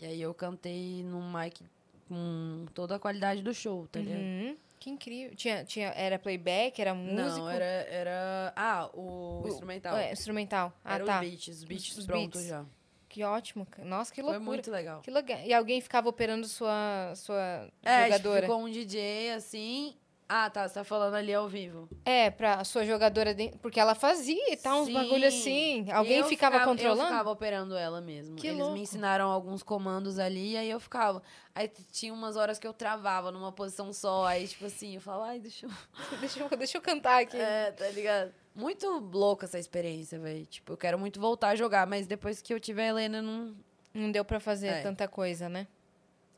[0.00, 1.60] E aí eu cantei num mic
[2.08, 4.20] com toda a qualidade do show, tá ligado?
[4.20, 4.56] Uhum.
[4.78, 5.34] Que incrível.
[5.34, 7.40] Tinha, tinha, era playback, era músico?
[7.40, 8.52] Não, era, era.
[8.54, 9.96] Ah, o, O- instrumental.
[9.96, 10.72] É, instrumental.
[10.84, 11.14] Ah, era tá.
[11.20, 12.48] os beats, os beats os prontos beats.
[12.48, 12.64] já.
[13.08, 13.66] Que ótimo.
[13.84, 14.44] Nossa, que Foi loucura.
[14.52, 15.00] muito legal.
[15.00, 15.40] Que legal.
[15.44, 18.42] E alguém ficava operando sua, sua É, tipo, jogadora?
[18.42, 19.96] ficou um DJ assim.
[20.30, 21.88] Ah, tá, você tá falando ali ao vivo.
[22.04, 23.32] É, pra sua jogadora.
[23.34, 24.92] de- Porque ela fazia e tal, uns Sim.
[24.92, 25.90] bagulho assim.
[25.90, 27.08] Alguém Eu ficava, Eu controlando?
[27.08, 28.36] ficava operando ela mesmo.
[28.36, 28.74] Que Eles louco.
[28.74, 31.22] me ensinaram alguns comandos ali, aí eu ficava.
[31.54, 35.30] Aí tinha umas horas que eu travava numa posição só, aí tipo assim, eu falava,
[35.30, 35.70] ai, deixa eu...
[36.20, 37.36] deixa, eu, deixa eu cantar aqui.
[37.38, 38.30] É, tá ligado?
[38.54, 40.44] Muito louca essa experiência, velho.
[40.44, 43.56] Tipo, eu quero muito voltar a jogar, mas depois que eu tiver a Helena, não...
[43.94, 44.82] Não deu pra fazer É.
[44.82, 45.66] tanta coisa, né?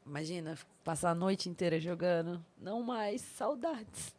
[0.07, 2.45] Imagina, passar a noite inteira jogando.
[2.59, 4.15] Não mais, saudades.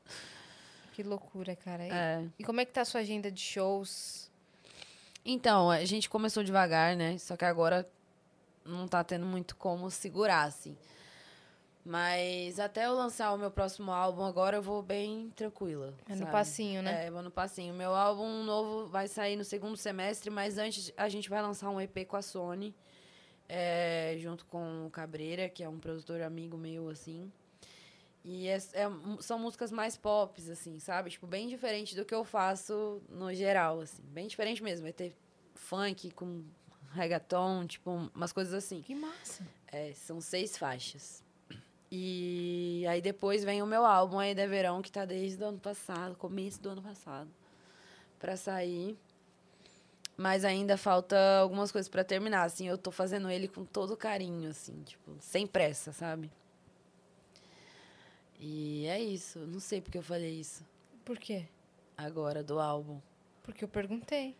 [0.93, 1.85] Que loucura, cara.
[1.85, 2.29] E, É.
[2.39, 4.29] e como é que tá a sua agenda de shows?
[5.25, 7.17] Então, a gente começou devagar, né?
[7.17, 7.87] Só que agora
[8.65, 10.75] não tá tendo muito como segurar, assim.
[11.83, 15.93] Mas até eu lançar o meu próximo álbum, agora eu vou bem tranquila.
[16.07, 16.31] É no sabe?
[16.31, 17.07] passinho, né?
[17.07, 17.73] É, vou no passinho.
[17.73, 21.81] Meu álbum novo vai sair no segundo semestre, mas antes a gente vai lançar um
[21.81, 22.75] EP com a Sony,
[23.53, 27.29] é, junto com o Cabreira, que é um produtor amigo meu, assim.
[28.23, 31.09] E é- é- são músicas mais pop, assim, sabe?
[31.09, 34.01] Tipo, bem diferente do que eu faço no geral, assim.
[34.03, 34.83] Bem diferente mesmo.
[34.83, 35.13] Vai ter
[35.53, 36.45] funk com
[36.93, 38.81] reggaeton, tipo, umas coisas assim.
[38.81, 39.45] Que massa.
[39.67, 41.21] É, são seis faixas.
[41.91, 45.59] E aí depois vem o meu álbum aí da Verão, que tá desde o ano
[45.59, 47.29] passado, começo do ano passado,
[48.17, 48.97] pra sair.
[50.17, 54.49] Mas ainda falta algumas coisas pra terminar, assim, eu tô fazendo ele com todo carinho,
[54.49, 56.29] assim, tipo, sem pressa, sabe?
[58.39, 60.65] E é isso, não sei porque eu falei isso
[61.05, 61.45] Por quê?
[61.97, 62.99] agora do álbum.
[63.43, 64.35] Porque eu perguntei.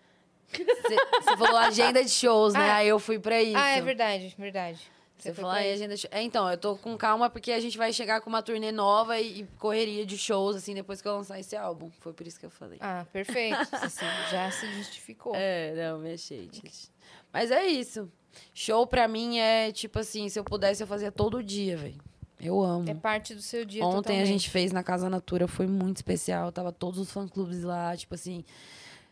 [0.52, 2.69] Você falou agenda de shows, né?
[2.72, 2.76] Ah.
[2.77, 3.57] Aí eu fui pra isso.
[3.57, 4.91] Ah, é verdade, verdade.
[5.22, 5.84] Você falou aí, isso.
[5.84, 5.95] agenda.
[6.11, 9.19] É, então, eu tô com calma porque a gente vai chegar com uma turnê nova
[9.19, 11.89] e, e correria de shows, assim, depois que eu lançar esse álbum.
[11.99, 12.77] Foi por isso que eu falei.
[12.81, 13.57] Ah, perfeito.
[13.72, 15.34] Assim, já se justificou.
[15.35, 16.89] É, não, me achei, gente.
[17.31, 18.11] Mas é isso.
[18.53, 22.02] Show pra mim é, tipo assim, se eu pudesse, eu fazia todo dia, velho.
[22.39, 22.89] Eu amo.
[22.89, 24.27] É parte do seu dia Ontem a totalmente.
[24.27, 26.52] gente fez na Casa Natura, foi muito especial.
[26.52, 28.43] Tava todos os fã-clubes lá, tipo assim.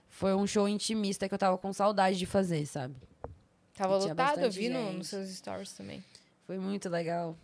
[0.10, 2.96] Foi um show intimista que eu tava com saudade de fazer, sabe?
[3.80, 6.04] Tava e lotado, eu vi no, nos seus stories também.
[6.46, 7.38] Foi muito legal.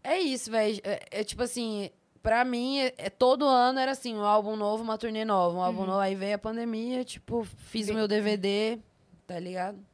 [0.00, 0.80] É isso, velho.
[0.84, 1.90] É, é tipo assim,
[2.22, 5.56] pra mim, é, é- todo ano era assim, um álbum novo, uma turnê nova.
[5.56, 8.78] Um álbum novo, aí veio a pandemia, tipo, fiz o meu DVD,
[9.26, 9.84] tá ligado?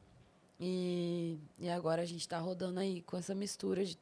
[0.60, 3.96] E, e agora a gente tá rodando aí com essa mistura de-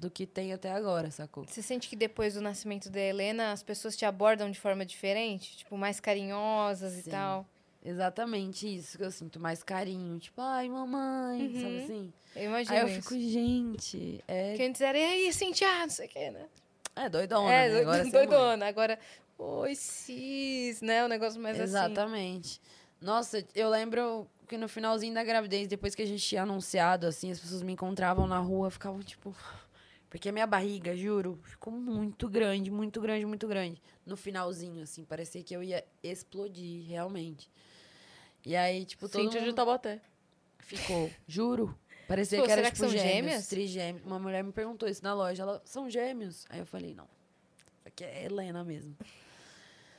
[0.00, 1.44] do que tem até agora, sacou?
[1.44, 5.56] Você sente que depois do nascimento da Helena, as pessoas te abordam de forma diferente?
[5.56, 7.10] Tipo, mais carinhosas e Sim.
[7.10, 7.44] tal?
[7.88, 10.18] Exatamente isso que eu sinto, mais carinho.
[10.18, 11.84] Tipo, ai, mamãe, sabe Uhum.
[11.84, 12.12] assim?
[12.34, 13.02] Eu imagino Aí eu isso.
[13.02, 16.46] fico, gente, é, antes era, e aí, Cintia, não sei o quê, né?
[16.96, 17.80] é doidona, é, né?
[17.82, 18.10] Agora é mãe.
[18.10, 18.66] doidona.
[18.66, 18.98] Agora,
[19.38, 21.04] oi, cis, né?
[21.04, 21.64] O negócio mais assim.
[21.64, 22.60] Exatamente.
[23.00, 27.30] Nossa, eu lembro que no finalzinho da gravidez, depois que a gente tinha anunciado, assim,
[27.30, 29.32] as pessoas me encontravam na rua, ficavam tipo.
[30.08, 33.82] Porque a minha barriga, juro, ficou muito grande, muito grande, muito grande.
[34.06, 37.50] No finalzinho, assim, parecia que eu ia explodir, realmente.
[38.46, 40.00] E aí, tipo, todo de mundo Taubaté.
[40.60, 41.76] ficou, juro.
[42.06, 43.46] Parecia Pô, que era, será que tipo, são gêmeos, gêmeas?
[43.48, 44.06] trigêmeos.
[44.06, 46.46] Uma mulher me perguntou isso na loja, ela, são gêmeos?
[46.48, 47.08] Aí eu falei, não,
[47.56, 48.96] isso aqui é Helena mesmo.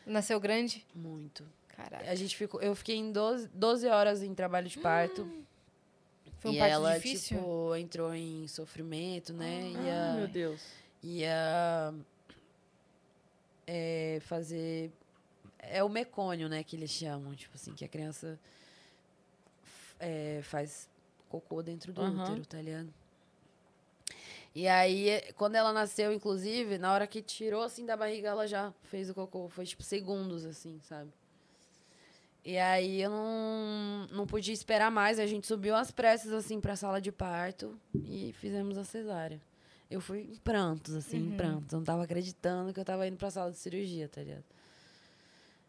[0.06, 0.88] Nasceu grande?
[0.95, 1.45] Muito.
[1.68, 2.10] Caralho.
[2.10, 5.30] A gente ficou, eu fiquei em 12, 12 horas em trabalho de parto.
[6.40, 7.38] Foi um e parto ela, difícil?
[7.38, 9.74] tipo, entrou em sofrimento, né?
[9.76, 10.61] Ah, ia, meu Deus.
[11.03, 11.94] ia
[13.68, 14.90] é, fazer.
[15.72, 16.64] É o mecônio, né?
[16.64, 17.35] Que eles chamam.
[17.35, 18.39] Tipo assim, que a criança
[19.99, 20.89] é, faz
[21.30, 22.22] cocô dentro do Aham.
[22.22, 22.94] útero, tá ligado?
[24.56, 28.48] E aí, é, quando ela nasceu, inclusive, na hora que tirou, assim, da barriga, ela
[28.48, 29.48] já fez o cocô.
[29.49, 31.11] Foi, tipo, segundos, assim, sabe?
[32.44, 35.19] E aí, eu não, não podia esperar mais.
[35.19, 39.39] A gente subiu às pressas, assim, pra sala de parto e fizemos a cesárea.
[39.91, 41.73] Eu fui em prantos, assim, em prantos.
[41.73, 44.44] Eu não tava acreditando que eu tava indo pra sala de cirurgia, tá ligado?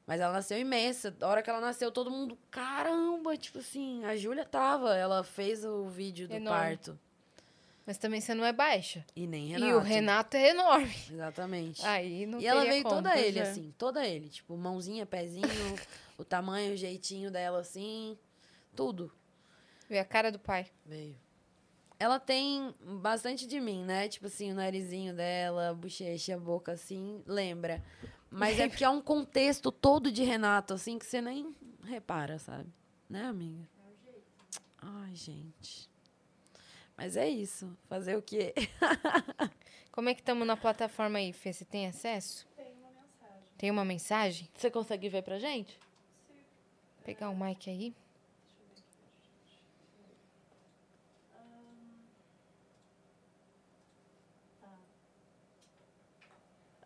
[0.08, 1.10] Mas ela nasceu imensa.
[1.10, 5.66] Da hora que ela nasceu, todo mundo, caramba, tipo assim, a Júlia tava, ela fez
[5.66, 6.58] o vídeo do Enorme.
[6.58, 6.98] parto.
[7.84, 9.04] Mas também você não é baixa.
[9.14, 9.70] E nem Renato.
[9.70, 10.94] E o Renato é enorme.
[11.12, 11.84] Exatamente.
[11.84, 12.96] Aí não e ela veio como.
[12.96, 13.42] toda ele, é.
[13.42, 14.30] assim, toda ele.
[14.30, 15.44] Tipo, mãozinha, pezinho,
[16.16, 18.16] o tamanho, o jeitinho dela, assim,
[18.74, 19.12] tudo.
[19.90, 20.68] Veio a cara do pai.
[20.86, 21.16] Veio.
[21.98, 24.08] Ela tem bastante de mim, né?
[24.08, 27.84] Tipo assim, o narizinho dela, a bochecha, a boca, assim, lembra.
[28.30, 32.68] Mas é porque é um contexto todo de Renato, assim, que você nem repara, sabe?
[33.08, 33.68] Né, amiga?
[34.80, 35.88] Ai, gente.
[36.96, 37.76] Mas é isso.
[37.88, 38.54] Fazer o quê?
[39.90, 41.52] Como é que estamos na plataforma aí, Fê?
[41.52, 42.46] Você tem acesso?
[42.56, 43.48] Tem uma mensagem.
[43.56, 44.48] Tem uma mensagem?
[44.54, 45.78] Você consegue ver pra gente?
[47.04, 47.94] Pegar o mic aí.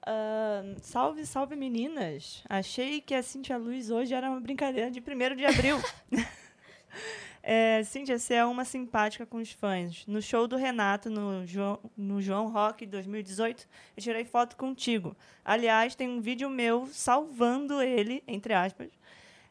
[0.05, 2.43] Ah, salve, salve meninas.
[2.49, 5.77] Achei que a Cintia Luz hoje era uma brincadeira de 1 de abril.
[7.43, 10.05] é, Cintia, você é uma simpática com os fãs.
[10.07, 15.17] No show do Renato, no João, no João Rock 2018, eu tirei foto contigo.
[15.45, 18.91] Aliás, tem um vídeo meu salvando ele, entre aspas.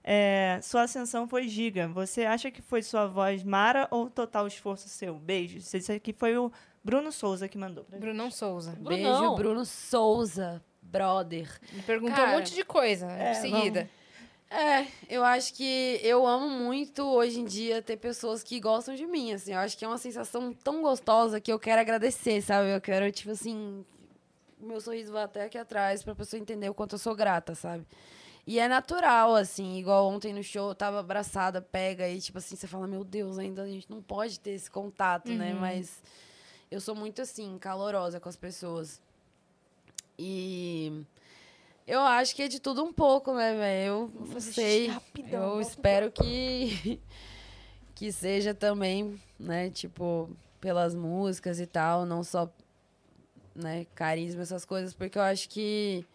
[0.03, 1.88] É, sua ascensão foi giga.
[1.88, 5.15] Você acha que foi sua voz Mara ou total esforço seu?
[5.15, 5.73] Beijos.
[5.73, 6.52] Esse aqui foi o
[6.84, 8.06] Bruno Souza que mandou pra gente.
[8.06, 8.72] Brunão Souza.
[8.80, 9.20] Brunão.
[9.20, 10.62] Beijo, Bruno Souza.
[10.82, 11.60] brother.
[11.72, 13.90] Ele perguntou Cara, um monte de coisa é, em seguida.
[14.49, 19.06] É, eu acho que eu amo muito hoje em dia ter pessoas que gostam de
[19.08, 19.53] mim, assim.
[19.53, 22.70] Eu acho que é uma sensação tão gostosa que eu quero agradecer, sabe?
[22.70, 23.86] Eu quero, tipo assim,
[24.60, 27.86] meu sorriso vai até aqui atrás pra pessoa entender o quanto eu sou grata, sabe?
[28.45, 32.56] E é natural, assim, igual ontem no show, eu tava abraçada, pega, e tipo assim,
[32.56, 35.53] você fala, meu Deus, ainda a gente não pode ter esse contato, né?
[35.53, 36.02] Mas
[36.72, 39.02] eu sou muito assim, calorosa com as pessoas.
[40.18, 41.03] E
[41.85, 43.88] eu acho que é de tudo um pouco, né, velho?
[43.88, 44.88] Eu não sei.
[44.88, 46.99] rapidão, eu espero que
[47.93, 50.30] que seja também, né, tipo,
[50.60, 52.49] pelas músicas e tal, não só
[53.53, 56.06] né, carisma essas coisas, porque eu acho que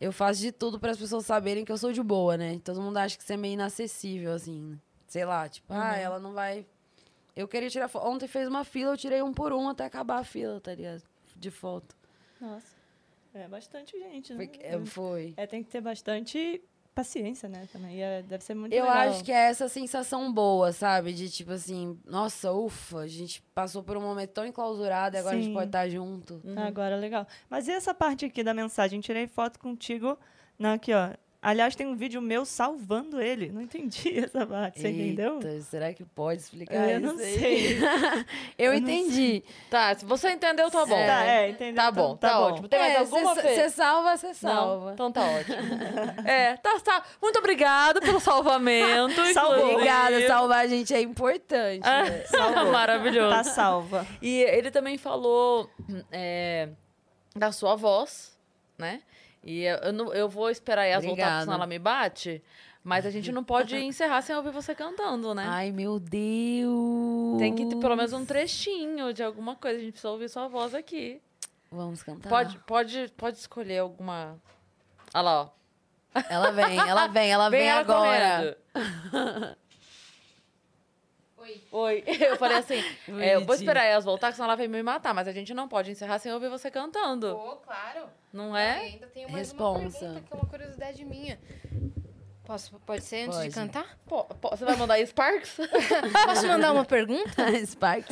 [0.00, 2.58] eu faço de tudo para as pessoas saberem que eu sou de boa, né?
[2.64, 4.78] Todo mundo acha que você é meio inacessível assim, né?
[5.06, 6.64] sei lá, tipo, ah, ela não vai
[7.36, 8.06] eu queria tirar foto.
[8.06, 11.02] Ontem fez uma fila, eu tirei um por um até acabar a fila, tá ligado?
[11.36, 11.96] De foto.
[12.40, 12.80] Nossa.
[13.32, 14.46] É bastante gente, né?
[14.46, 14.60] Foi.
[14.60, 15.34] é, foi.
[15.36, 16.60] É, tem que ter bastante
[16.94, 17.68] paciência, né?
[17.72, 17.96] Também.
[17.96, 18.98] E é- deve ser muito Eu legal.
[19.08, 21.12] acho que é essa sensação boa, sabe?
[21.12, 25.36] De tipo assim, nossa, ufa, a gente passou por um momento tão enclausurado e agora
[25.36, 25.54] a gente Sim.
[25.54, 26.42] pode estar junto.
[26.66, 27.26] Agora, legal.
[27.48, 29.00] Mas e essa parte aqui da mensagem?
[29.00, 30.18] Tirei foto contigo.
[30.58, 31.10] Não, aqui, ó.
[31.42, 33.50] Aliás, tem um vídeo meu salvando ele.
[33.50, 35.36] Não entendi essa parte, você entendeu?
[35.36, 37.38] Eita, será que pode explicar Eu isso não aí?
[37.38, 37.78] sei.
[38.58, 39.42] eu, Eu não entendi.
[39.70, 41.06] Tá, se você entendeu, tá bom.
[41.06, 41.76] Tá, é, entendeu?
[41.82, 42.68] Tá Então, bom, tá, ótimo.
[42.68, 43.54] Tem mais É, alguma, Fê?
[43.54, 44.34] Você salva, você Não?
[44.34, 44.92] salva.
[44.92, 45.56] Então tá ótimo.
[46.28, 47.02] é, tá, tá.
[47.22, 49.24] Muito obrigada pelo salvamento.
[49.32, 49.72] Salvou.
[49.72, 51.80] Obrigada, salvar a gente é importante.
[51.88, 52.70] Ah, né?
[52.70, 53.34] Maravilhoso.
[53.34, 54.06] Tá salva.
[54.20, 55.70] E ele também falou
[56.12, 56.68] é,
[57.34, 58.38] da sua voz,
[58.76, 59.00] né?
[59.42, 62.42] E eu, eu, não- eu vou esperar aí as voltar, senão ela me bate.
[62.82, 65.44] Mas a gente não pode encerrar sem ouvir você cantando, né?
[65.46, 67.38] Ai, meu Deus.
[67.38, 69.76] Tem que ter pelo menos um trechinho de alguma coisa.
[69.78, 71.20] A gente precisa ouvir sua voz aqui.
[71.70, 72.28] Vamos cantar.
[72.28, 74.36] Pode, pode, pode escolher alguma.
[75.14, 75.48] Olha lá, ó.
[76.28, 78.58] Ela vem, ela vem, ela vem, ela agora.
[81.50, 81.62] Oi.
[81.72, 82.04] Oi.
[82.20, 82.82] Eu falei assim,
[83.20, 85.12] é, eu vou esperar elas voltar, que senão ela vai me matar.
[85.14, 87.34] Mas a gente não pode encerrar sem ouvir você cantando.
[87.34, 88.06] Pô, claro.
[88.32, 88.70] Não E é?
[88.72, 89.98] ainda tenho mais uma Responsa.
[89.98, 91.38] pergunta que é uma curiosidade minha.
[92.44, 93.54] Posso, pode ser antes de Pode.
[93.54, 93.98] cantar?
[94.06, 95.56] Pô, pô, você vai mandar Sparks?
[96.26, 97.30] Posso mandar uma pergunta?
[97.64, 98.06] Spark.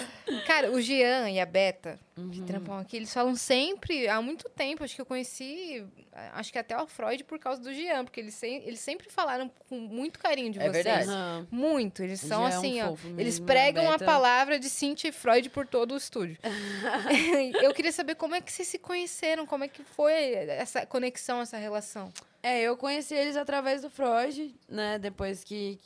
[0.46, 2.30] Cara, o Jean e a Beta, Uhum.
[2.30, 5.84] que trampam aqui, eles falam sempre, há muito tempo, acho que eu conheci,
[6.32, 9.50] acho que até o Freud por causa do Jean, porque eles, sem- eles sempre falaram
[9.68, 10.84] com muito carinho de É vocês.
[10.84, 11.46] verdade.
[11.50, 12.02] Muito.
[12.02, 12.88] Eles são Jean é um assim, ó.
[12.88, 16.36] fofo Eles mesmo, pregam a a palavra de Cintia e Freud por todo o estúdio.
[17.62, 21.40] eu queria saber como é que vocês se conheceram, como é que foi essa conexão,
[21.40, 22.12] essa relação.
[22.42, 24.98] É, eu conheci eles através do Freud, né?
[24.98, 25.78] Depois que,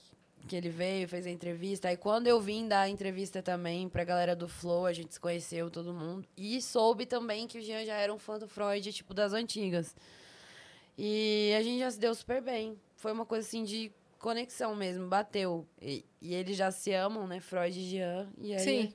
[0.46, 1.88] que ele veio, fez a entrevista.
[1.88, 5.20] Aí quando eu vim dar a entrevista também pra galera do Flow, a gente se
[5.20, 6.26] conheceu, todo mundo.
[6.36, 9.94] E soube também que o Jean já era um fã do Freud, tipo, das antigas.
[10.96, 12.78] E a gente já se deu super bem.
[12.96, 15.66] Foi uma coisa assim de conexão mesmo, bateu.
[15.80, 17.40] E, e eles já se amam, né?
[17.40, 18.28] Freud e Jean.
[18.38, 18.94] E aí Sim.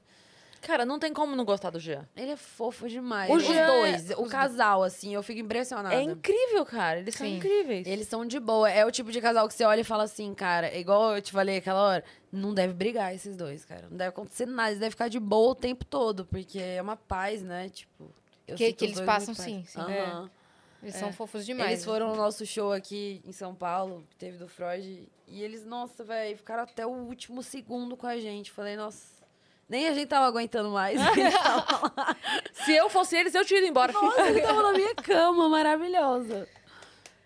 [0.61, 2.07] Cara, não tem como não gostar do Jean.
[2.15, 3.29] Ele é fofo demais.
[3.29, 5.95] O Os Jean é- dois, o os casal, assim, eu fico impressionada.
[5.95, 6.99] É incrível, cara.
[6.99, 7.37] Eles são Sim.
[7.37, 7.85] incríveis.
[7.87, 8.69] Eles são de boa.
[8.69, 11.31] É o tipo de casal que você olha e fala assim, cara, igual eu te
[11.31, 13.87] falei aquela hora, não deve brigar esses dois, cara.
[13.89, 14.69] Não deve acontecer nada.
[14.69, 17.69] Eles devem ficar de boa o tempo todo, porque é uma paz, né?
[17.69, 18.11] Tipo.
[18.47, 19.79] eu Que- que eles passam, sim, sim.
[19.79, 20.29] Aham.
[20.81, 21.71] Eles são fofos demais.
[21.71, 25.65] Eles foram no nosso show aqui em São Paulo, que teve do Freud, e eles,
[25.65, 28.51] nossa, velho, ficaram até o último segundo com a gente.
[28.51, 29.16] Falei, nossa,
[29.69, 30.97] nem a gente tava aguentando mais.
[30.99, 32.15] Lá.
[32.53, 33.91] Se eu fosse eles, eu tinha ido embora.
[33.91, 36.47] Nossa, eles estavam na minha cama, maravilhosa.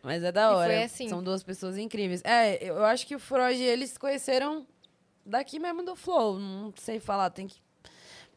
[0.04, 0.74] Mas é da E hora.
[0.74, 1.10] foi assim.
[1.10, 2.22] São duas pessoas incríveis.
[2.24, 4.66] É, eu acho que o Freud e eles se conheceram
[5.26, 6.40] daqui mesmo do Flow.
[6.40, 7.62] Não sei falar, tem que.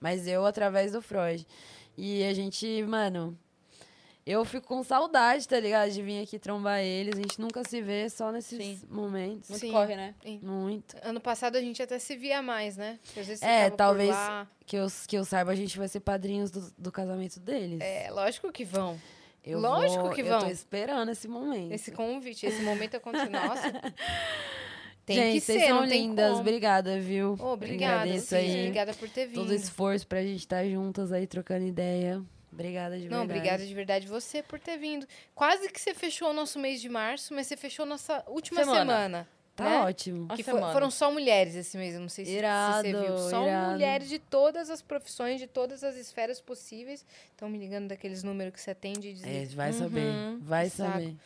[0.00, 1.46] Mas eu através do Freud.
[1.96, 3.38] E a gente, mano.
[4.26, 5.90] Eu fico com saudade, tá ligado?
[5.90, 7.14] De vir aqui trombar eles.
[7.14, 8.80] A gente nunca se vê só nesses Sim.
[8.90, 9.50] momentos.
[9.50, 9.70] Muito Sim.
[9.70, 10.14] corre, né?
[10.42, 10.96] Muito.
[11.02, 12.98] Ano passado a gente até se via mais, né?
[13.04, 14.48] Porque às vezes você É, talvez- lá.
[14.64, 17.80] Que eu, que eu saiba, a gente vai ser padrinhos do, do casamento deles.
[17.82, 18.98] É, lógico que vão.
[19.44, 20.38] Eu lógico vou- que Eu vão.
[20.40, 21.70] tô esperando esse momento.
[21.72, 23.28] Esse convite, esse momento aconteceu.
[23.30, 23.70] Nossa.
[25.04, 26.28] Tem gente, que vocês ser, são não tem lindas.
[26.30, 26.40] como.
[26.40, 27.36] Obrigada, viu?
[27.38, 29.34] Ô, obrigada, Agradeço sim, aí obrigada por ter vindo.
[29.42, 32.22] todo o esforço pra gente estar juntas aí, trocando ideia.
[32.54, 33.38] Obrigada de Não, verdade.
[33.38, 35.06] obrigada de verdade você por ter vindo.
[35.34, 38.78] Quase que você fechou o nosso mês de março, mas você fechou nossa última Semana.
[38.80, 39.28] semana.
[39.56, 39.80] Tá né?
[39.82, 40.26] ótimo.
[40.34, 40.72] Que fo- semana.
[40.72, 43.18] foram só mulheres esse mês, eu não sei se, se Irado, você viu.
[43.30, 43.72] Só irado.
[43.72, 47.04] mulheres de todas as profissões, de todas as esferas possíveis.
[47.30, 50.12] Estão me ligando daqueles números que você atende e diz, É, vai saber.
[50.40, 50.92] Vai saco.
[50.92, 51.16] saber.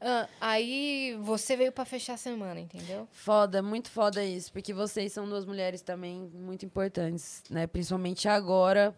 [0.00, 3.06] Ah, aí você veio pra fechar a semana, entendeu?
[3.12, 4.50] Foda, muito foda isso.
[4.52, 7.66] Porque vocês são duas mulheres também muito importantes, né?
[7.66, 8.94] Principalmente agora.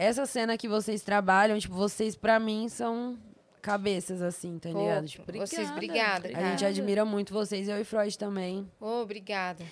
[0.00, 3.18] Essa cena que vocês trabalham, tipo, vocês pra mim são
[3.60, 5.06] cabeças, assim, tá Pô, ligado?
[5.06, 6.46] Tipo, vocês, obrigada, obrigada.
[6.46, 8.66] a gente admira muito vocês, eu e Freud também.
[8.80, 9.62] Ô, obrigada.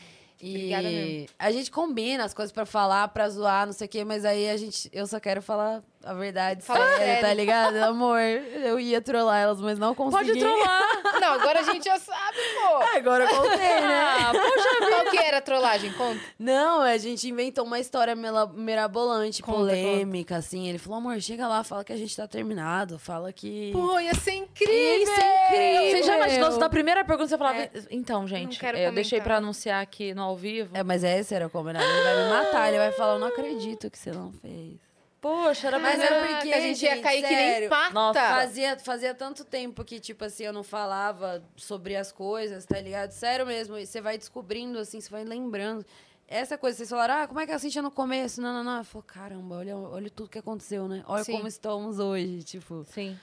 [0.41, 1.29] E Obrigada mesmo.
[1.39, 4.51] a gente combina as coisas pra falar, pra zoar, não sei o quê, mas aí
[4.51, 4.91] a gente.
[4.93, 7.23] Eu só quero falar a verdade Fala séria, sério.
[7.23, 7.77] tá ligado?
[7.77, 10.29] Amor, eu ia trollar elas, mas não consegui.
[10.29, 10.89] Pode trollar.
[11.21, 12.97] Não, agora a gente já sabe, pô.
[12.97, 14.01] Agora eu contei, né?
[14.01, 15.93] Ah, poxa Qual que era a trollagem?
[15.93, 16.21] Conta.
[16.39, 20.69] Não, a gente inventou uma história mirabolante, Conta, polêmica, assim.
[20.69, 23.73] Ele falou, amor, chega lá, fala que a gente tá terminado, fala que.
[23.73, 25.03] Pô, ia ser incrível.
[25.03, 25.91] Isso é incrível!
[25.91, 27.59] Você já imaginou, se na primeira pergunta você falava...
[27.59, 27.71] É.
[27.91, 29.25] Então, gente, quero eu deixei comentar.
[29.25, 30.71] pra anunciar aqui no ao vivo.
[30.73, 31.85] É, mas esse era o combinado.
[31.85, 34.88] Ele vai me matar, ele vai falar, eu não acredito que você não fez.
[35.21, 36.29] Poxa, era Mas mas é era...
[36.29, 37.69] porque, a gente ia cair que nem sério.
[37.69, 37.93] pata.
[37.93, 38.21] Nossa.
[38.21, 43.11] Fazia, fazia tanto tempo que, tipo assim, eu não falava sobre as coisas, tá ligado?
[43.11, 43.77] Sério mesmo.
[43.77, 45.85] E você vai descobrindo, assim, você vai lembrando.
[46.29, 48.41] Essa coisa, vocês falaram, ah, como é que a Cintia no começo?
[48.41, 48.79] Não, não, não.
[48.79, 51.03] Eu falo, caramba, olha, olha tudo que aconteceu, né?
[51.07, 51.33] Olha Sim.
[51.33, 52.85] como estamos hoje, tipo.
[52.85, 53.19] Sim.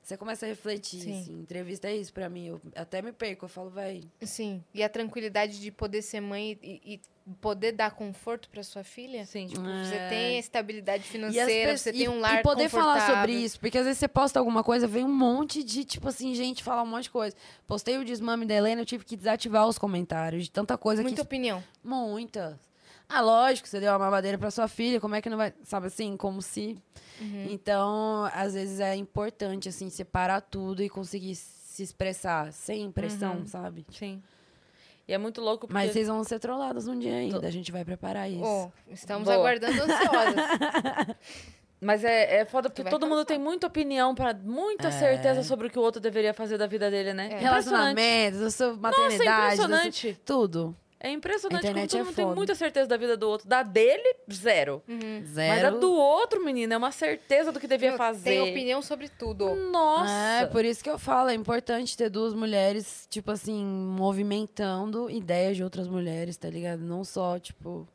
[0.00, 1.20] Você começa a refletir, Sim.
[1.20, 1.32] assim.
[1.40, 2.46] Entrevista é isso pra mim.
[2.46, 4.02] Eu até me perco, eu falo, vai.
[4.22, 4.62] Sim.
[4.72, 7.00] E a tranquilidade de poder ser mãe e, e
[7.40, 9.24] poder dar conforto pra sua filha.
[9.24, 9.46] Sim.
[9.46, 9.84] Tipo, É.
[9.84, 13.32] você tem estabilidade E financeira, pe- você e- tem um lar E poder falar sobre
[13.32, 16.62] isso, porque às vezes você posta alguma coisa, vem um monte de, tipo assim, gente
[16.62, 17.34] falar um monte de coisa.
[17.66, 21.16] Postei o desmame da Helena, eu tive que desativar os comentários de tanta coisa Muita
[21.16, 21.22] que.
[21.22, 21.64] opinião.
[21.82, 22.56] Muitas.
[23.08, 25.52] Ah, lógico, você deu uma mamadeira pra sua filha, como é que não vai.
[25.62, 26.76] Sabe assim, como se.
[27.20, 27.46] Uhum.
[27.50, 33.46] Então, às vezes é importante, assim, separar tudo e conseguir se expressar sem pressão, Uhum.
[33.46, 33.86] sabe?
[33.92, 34.22] Sim.
[35.06, 35.74] E é muito louco porque...
[35.74, 38.42] Mas vocês vão ser trolladas um dia ainda, a gente vai preparar isso.
[38.42, 39.36] Oh, estamos Boa.
[39.36, 41.16] aguardando ansiosas.
[41.80, 45.70] Mas é, é foda porque todo mundo tem muita opinião, pra, muita certeza sobre o
[45.70, 47.28] que o outro deveria fazer da vida dele, né?
[47.30, 47.38] É.
[47.38, 49.44] Relacionamentos, sua Nossa, é maternidade.
[49.54, 50.20] impressionante.
[50.24, 50.74] Tudo.
[51.04, 52.34] É impressionante como todo é mundo tem foda.
[52.34, 53.46] muita certeza da vida do outro.
[53.46, 54.82] Da dele, zero.
[55.26, 55.54] Zero.
[55.54, 58.24] Mas a do outro, menina, é uma certeza do que devia Meu, fazer.
[58.24, 59.54] Tem opinião sobre tudo.
[59.54, 60.10] Nossa.
[60.10, 65.58] É, por isso que eu falo, é importante ter duas mulheres, tipo assim, movimentando ideias
[65.58, 66.80] de outras mulheres, tá ligado?
[66.80, 67.86] Não só, tipo,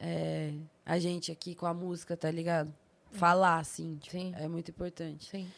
[0.00, 0.50] é,
[0.84, 2.74] a gente aqui com a música, tá ligado?
[3.12, 4.34] Falar, assim, tipo, Sim.
[4.36, 5.30] é muito importante.
[5.30, 5.48] Sim.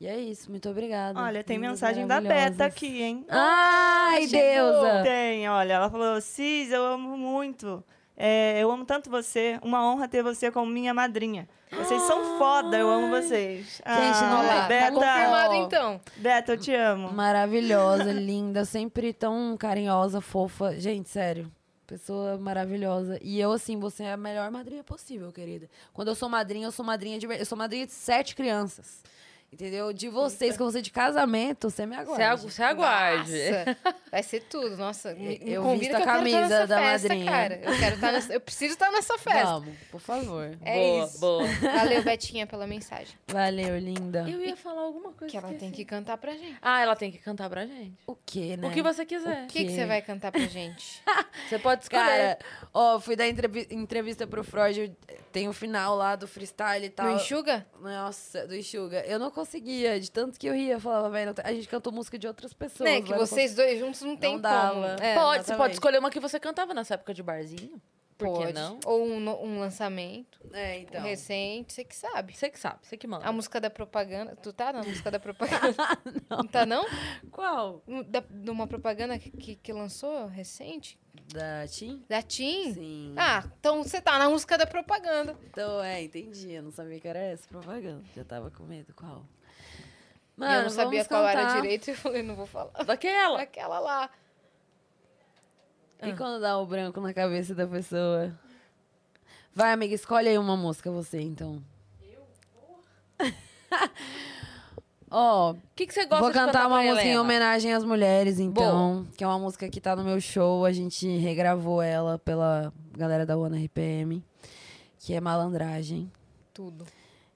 [0.00, 1.20] E é isso, muito obrigada.
[1.20, 3.26] Olha, tem Lindas, mensagem da Beta aqui, hein?
[3.28, 4.72] Ai, chegou.
[4.72, 5.02] deusa!
[5.02, 7.84] Tem, olha, ela falou, Cis, eu amo muito.
[8.16, 9.58] É, eu amo tanto você.
[9.62, 11.46] Uma honra ter você como minha madrinha.
[11.70, 13.80] Vocês são foda, eu amo vocês.
[13.86, 14.42] Gente, não dá.
[14.42, 16.00] lá, tá Beta, confirmado então.
[16.16, 17.12] Beta, eu te amo.
[17.12, 20.78] Maravilhosa, linda, sempre tão carinhosa, fofa.
[20.80, 21.50] Gente, sério.
[21.86, 23.18] Pessoa maravilhosa.
[23.22, 25.68] E eu, assim, você é a melhor madrinha possível, querida.
[25.92, 29.02] Quando eu sou madrinha, eu sou madrinha de Eu sou madrinha de sete crianças.
[29.52, 29.92] Entendeu?
[29.92, 32.22] De vocês, que eu vou ser de casamento, você me aguarde.
[32.22, 33.32] agu- você aguarde.
[33.50, 33.76] Nossa,
[34.10, 34.76] vai ser tudo.
[34.76, 37.30] Nossa, me, me Eu visto que a eu quero estar camisa nessa da festa, madrinha.
[37.32, 37.54] cara.
[37.56, 39.44] Eu, quero estar nessa, eu preciso estar nessa festa.
[39.46, 40.56] Vamos, por favor.
[40.62, 41.18] É boa, isso.
[41.20, 41.42] boa.
[41.46, 43.14] Valeu, Betinha, pela mensagem.
[43.26, 44.24] Valeu, linda.
[44.30, 45.30] Eu ia falar alguma coisa.
[45.30, 45.72] Que ela tem esqueci.
[45.72, 46.56] que cantar pra gente.
[46.62, 47.92] Ah, ela tem que cantar pra gente.
[48.06, 48.68] O quê, né?
[48.68, 49.44] O que você quiser.
[49.44, 51.02] O que, que você vai cantar pra gente?
[51.48, 52.00] Você pode escolher.
[52.00, 52.38] Cara,
[52.72, 56.90] ó, fui dar entrevi- entrevista pro Freud, eu- tem o final lá do freestyle e
[56.90, 57.06] tal.
[57.06, 57.66] Não enxuga?
[57.80, 59.00] Nossa, do Enxuga.
[59.06, 60.74] Eu não conseguia, de tanto que eu ria.
[60.74, 62.88] Eu falava, velho, a gente cantou música de outras pessoas.
[62.88, 64.74] Né, que vocês dois juntos não tem Não dava.
[64.74, 64.86] como.
[65.02, 67.80] É, pode, você pode escolher uma que você cantava nessa época de barzinho.
[68.20, 68.52] Por que pode.
[68.52, 68.78] não?
[68.84, 71.02] Ou um, um lançamento É, um então.
[71.02, 72.36] recente, você que sabe.
[72.36, 73.26] Você que sabe, você que manda.
[73.26, 74.36] A música da propaganda.
[74.36, 75.76] Tu tá na música da propaganda?
[76.28, 76.46] não.
[76.46, 76.86] tá, não?
[77.30, 77.82] Qual?
[78.06, 80.98] Da, de uma propaganda que, que, lançou recente?
[81.32, 82.04] Da Tim?
[82.08, 82.74] Da TIM?
[82.74, 83.14] Sim.
[83.16, 85.36] Ah, então você tá na música da propaganda.
[85.44, 86.52] Então, é, entendi.
[86.52, 88.02] Eu não sabia que era essa propaganda.
[88.14, 88.92] Já tava com medo.
[88.94, 89.24] Qual?
[90.38, 91.60] e eu não sabia qual era cantar.
[91.60, 92.72] direito e eu falei, não vou falar.
[92.84, 93.42] Daquela.
[93.42, 94.10] Aquela lá.
[96.02, 98.32] E quando dá o branco na cabeça da pessoa?
[99.54, 101.62] Vai, amiga, escolhe aí uma música, você, então.
[105.10, 107.84] Ó, O que, que você gosta vou de cantar uma pra música em homenagem às
[107.84, 109.06] mulheres, então.
[109.16, 110.64] Que é uma música que tá no meu show.
[110.64, 114.24] A gente regravou ela pela galera da One RPM.
[114.98, 116.10] Que é Malandragem.
[116.54, 116.86] Tudo.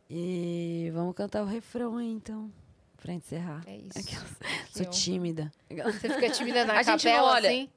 [0.08, 2.50] E vamos cantar o refrão aí, então.
[3.04, 3.60] Pra encerrar.
[3.66, 3.98] É isso.
[3.98, 4.34] Aquelas-
[4.72, 5.52] Que Sou tímida.
[5.70, 7.48] Você fica tímida na A gente não capela, olha.
[7.50, 7.68] assim?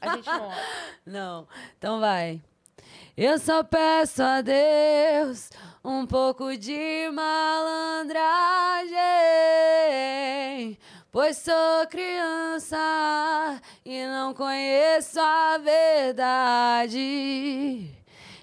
[0.00, 0.62] A gente não olha.
[1.04, 1.48] Não.
[1.76, 2.40] Então vai.
[3.16, 5.50] Eu só peço a Deus
[5.84, 7.08] um pouco de
[9.52, 10.78] malandragem,
[11.10, 12.78] pois sou criança
[13.84, 15.58] e não conheço a
[16.78, 17.00] verdade.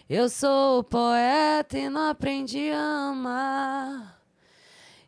[0.09, 4.12] Eu sou poeta e não aprendi a amar.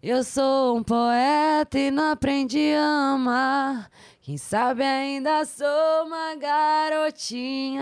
[0.07, 3.89] Eu sou um poeta e não aprendi a amar.
[4.21, 7.81] Quem sabe ainda sou uma garotinha.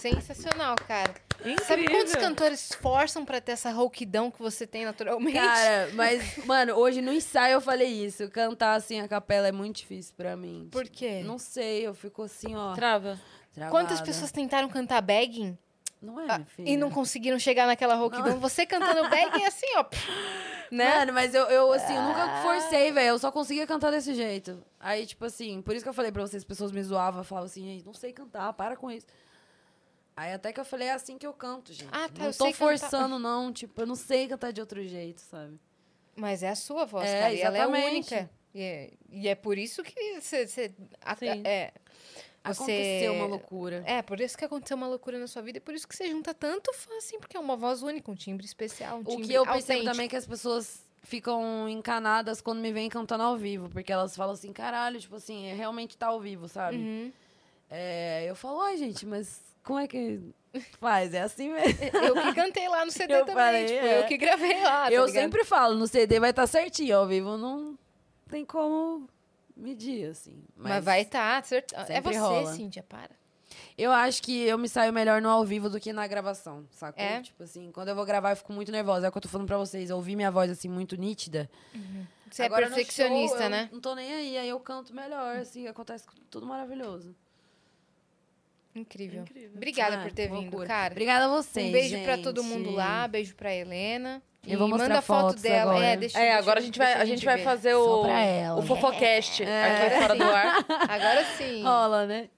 [0.00, 1.14] Sensacional, cara.
[1.40, 1.64] Incrível.
[1.66, 5.36] Sabe quantos cantores se esforçam pra ter essa rouquidão que você tem naturalmente?
[5.36, 8.30] Cara, mas, mano, hoje no ensaio eu falei isso.
[8.30, 10.70] Cantar assim a capela é muito difícil pra mim.
[10.72, 11.22] Por quê?
[11.26, 12.72] Não sei, eu fico assim, ó.
[12.72, 13.20] Trava.
[13.68, 14.06] Quantas travada.
[14.06, 15.58] pessoas tentaram cantar begging
[16.00, 16.68] Não é, ah, minha filha.
[16.70, 18.38] e não conseguiram chegar naquela rouquidão?
[18.38, 19.84] Você cantando begging é assim, ó.
[19.84, 20.06] pff,
[20.70, 20.98] Né?
[20.98, 23.08] Mano, mas eu, eu assim, eu nunca forcei, velho.
[23.08, 24.62] Eu só conseguia cantar desse jeito.
[24.78, 27.46] Aí, tipo assim, por isso que eu falei pra vocês, as pessoas me zoavam, falavam
[27.46, 29.06] assim, "Ei, não sei cantar, para com isso.
[30.16, 31.88] Aí até que eu falei, é assim que eu canto, gente.
[31.92, 32.66] Ah, tá, não eu tô sei cantar.
[32.66, 33.52] forçando, não.
[33.52, 35.58] Tipo, eu não sei cantar de outro jeito, sabe?
[36.14, 37.32] Mas é a sua voz, É, cara.
[37.34, 37.90] E ela é exatamente.
[38.14, 38.30] única.
[38.54, 40.46] E é, e é por isso que você.
[41.44, 41.72] é,
[42.54, 43.82] você- Aconteceu uma loucura.
[43.86, 46.08] É, por isso que aconteceu uma loucura na sua vida e por isso que você
[46.10, 49.26] junta tanto fã, assim, porque é uma voz única, um timbre especial, um O timbre
[49.28, 49.84] que eu percebo autêntico.
[49.92, 53.68] também é que as pessoas ficam encanadas quando me veem cantando ao vivo.
[53.70, 56.76] Porque elas falam assim, caralho, tipo assim, é realmente tá ao vivo, sabe?
[56.78, 57.12] Uhum.
[57.70, 60.20] É, eu falo, ai, gente, mas como é que
[60.80, 61.12] faz?
[61.14, 61.66] É assim mesmo.
[61.94, 64.00] Eu que cantei lá no CD Eu também, falei, tipo, é.
[64.00, 65.22] eu que gravei lá, tá eu ligado?
[65.22, 67.76] sempre falo, no CD vai estar certinho, ao vivo não
[68.30, 69.08] tem como
[69.56, 70.42] medir, assim.
[70.56, 71.72] Mas, vai estar, tá, cert...
[71.88, 72.52] É você, rola.
[72.52, 73.10] Cíntia, para.
[73.78, 77.02] Eu acho que eu me saio melhor no ao vivo do que na gravação, sacou?
[77.02, 77.22] É?
[77.22, 79.06] Tipo assim, quando eu vou gravar eu fico muito nervosa.
[79.06, 79.88] É o que eu tô falando pra vocês.
[79.88, 81.48] Eu ouvi minha voz, assim, muito nítida.
[82.30, 83.68] Você é Agora, no perfeccionista, show, né?
[83.72, 87.14] Não tô nem aí, aí eu canto melhor, assim, acontece tudo maravilhoso.
[88.74, 89.22] Incrível.
[89.22, 89.52] Incrível.
[89.56, 90.66] Obrigada Ah, por ter vindo, loucura.
[90.66, 90.92] cara.
[90.92, 94.22] Obrigada a vocês, Um beijo pra todo mundo lá, beijo pra Helena.
[94.46, 95.72] Eu E vou mostrar manda foto fotos dela.
[95.72, 95.84] agora.
[95.86, 97.42] É, deixa, É, deixa- agora a gente vai, a gente vai ver.
[97.44, 98.06] fazer o,
[98.58, 99.64] o Fofocast É.
[99.86, 100.64] aqui fora do ar.
[100.88, 101.62] Agora sim.
[101.62, 102.28] Rola, né?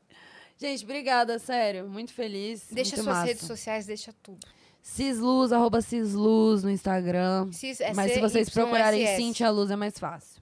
[0.57, 1.87] Gente, obrigada, sério.
[1.89, 2.67] Muito feliz.
[2.71, 3.27] Deixa muito suas massa.
[3.27, 4.39] redes sociais, deixa tudo.
[4.83, 7.49] Cisluz, arroba Cisluz no Instagram.
[7.53, 10.41] Cis- é Mas se vocês procurarem Cintia Luz é mais fácil.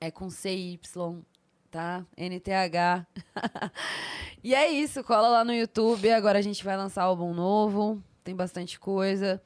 [0.00, 0.80] É com CY,
[1.70, 2.04] tá?
[2.16, 3.06] NTH.
[4.42, 6.10] e é isso, cola lá no YouTube.
[6.10, 8.02] Agora a gente vai lançar álbum novo.
[8.22, 9.40] Tem bastante coisa.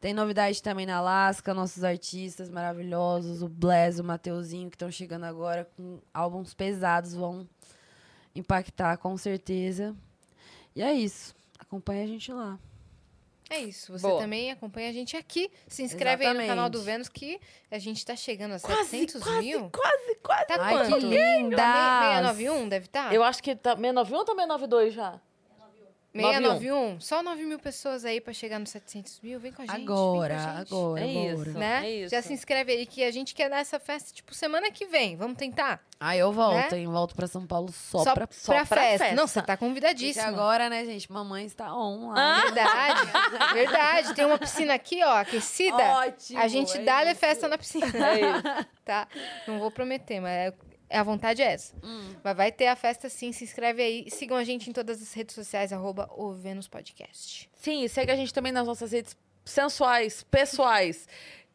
[0.00, 5.24] Tem novidade também na Alaska, nossos artistas maravilhosos, o Bless, o Mateuzinho, que estão chegando
[5.24, 7.48] agora com álbuns pesados, vão
[8.34, 9.96] impactar com certeza.
[10.74, 11.34] E é isso.
[11.58, 12.58] Acompanha a gente lá.
[13.50, 13.90] É isso.
[13.92, 14.20] Você Boa.
[14.20, 15.50] também acompanha a gente aqui.
[15.66, 16.48] Se inscreve aí no Exatamente.
[16.48, 19.70] canal do Vênus que a gente tá chegando a Quase, 700 quase, mil.
[19.70, 20.46] quase, quase.
[20.46, 20.98] Tá Ai, quanto?
[20.98, 21.56] que linda!
[21.56, 23.12] Tá 691, deve estar?
[23.12, 25.20] Eu acho que tá 691 ou tá 692 já?
[26.22, 27.00] 691.
[27.00, 29.38] Só 9 mil pessoas aí pra chegar nos 700 mil.
[29.40, 29.76] Vem com a gente.
[29.76, 30.72] vem com a Agora, gente.
[30.74, 31.50] agora, É isso.
[31.58, 31.86] Né?
[31.86, 32.10] É isso.
[32.10, 35.16] Já se inscreve aí que a gente quer dar essa festa, tipo, semana que vem.
[35.16, 35.80] Vamos tentar?
[36.00, 36.78] Ah, eu volto, Né?
[36.80, 36.86] hein?
[36.86, 38.28] Volto pra São Paulo só, Só, pra...
[38.30, 38.98] só pra, pra festa.
[39.04, 39.14] festa.
[39.16, 40.26] Não, você tá Porque convidadíssima.
[40.28, 41.10] agora, né, gente?
[41.10, 42.40] Mamãe está on Ah, lá.
[42.42, 43.00] Verdade,
[43.54, 44.14] verdade.
[44.14, 45.76] Tem uma piscina aqui, ó, aquecida.
[45.76, 47.20] Ótimo, a gente é dá-lhe isso.
[47.20, 47.86] festa na piscina.
[47.86, 48.66] É isso.
[48.84, 49.08] tá?
[49.46, 50.52] Não vou prometer, mas é
[50.96, 51.74] a vontade é essa.
[51.82, 52.14] Hum.
[52.22, 54.10] Mas vai ter a festa sim, se inscreve aí.
[54.10, 57.50] Sigam a gente em todas as redes sociais, arroba o Vênus Podcast.
[57.54, 61.06] Sim, e segue a gente também nas nossas redes sensuais, pessoais.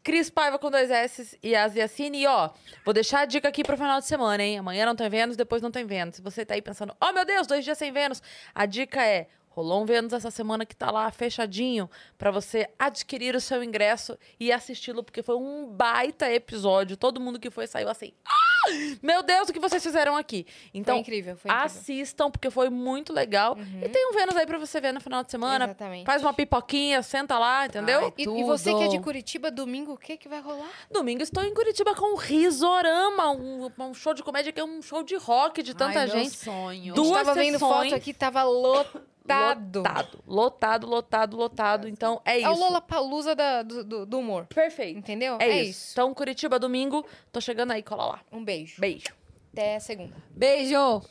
[0.04, 2.24] Cris Paiva com dois S e As Yassine.
[2.24, 2.50] E ó,
[2.84, 4.60] vou deixar a dica aqui pro final de semana, hein?
[4.60, 6.18] Amanhã não tem Vênus, depois não tem Vênus.
[6.18, 8.22] Se você tá aí pensando, oh meu Deus, dois dias sem Vênus,
[8.54, 9.28] a dica é.
[9.50, 11.88] Rolou um Vênus essa semana que tá lá fechadinho
[12.18, 16.98] pra você adquirir o seu ingresso e assisti-lo, porque foi um baita episódio.
[16.98, 18.14] Todo mundo que foi saiu assim.
[18.26, 18.53] Ah!
[19.02, 20.45] Meu Deus, o que vocês fizeram aqui?
[20.73, 21.65] Então, foi incrível, foi incrível.
[21.65, 23.57] assistam, porque foi muito legal.
[23.84, 25.65] E tem um Vênus aí pra você ver no final de semana.
[25.65, 26.06] Exatamente.
[26.06, 28.06] Faz uma pipoquinha, senta lá, entendeu?
[28.06, 28.99] Ai, E, e você que é de.
[29.03, 30.69] Curitiba, domingo, o que que vai rolar?
[30.90, 34.81] Domingo estou em Curitiba com o Risorama, um, um show de comédia que é um
[34.81, 36.38] show de rock de tanta Ai, meu gente.
[36.38, 36.94] sonho.
[36.94, 37.84] Duas tava vendo sessões.
[37.90, 39.02] foto aqui, tava lotado.
[39.24, 39.84] Lotado,
[40.28, 41.88] lotado, lotado, lotado.
[41.88, 42.62] Então é É o isso.
[42.62, 44.45] Lollapalooza da- do, do, do humor.
[44.48, 44.98] Perfeito.
[45.00, 45.38] Entendeu?
[45.40, 45.91] É, isso.
[45.94, 48.22] Então, Curitiba, domingo, tô chegando aí, cola lá.
[48.32, 48.80] Um beijo.
[48.80, 49.08] Beijo.
[49.54, 50.14] Até segunda.
[50.32, 51.02] Beijo!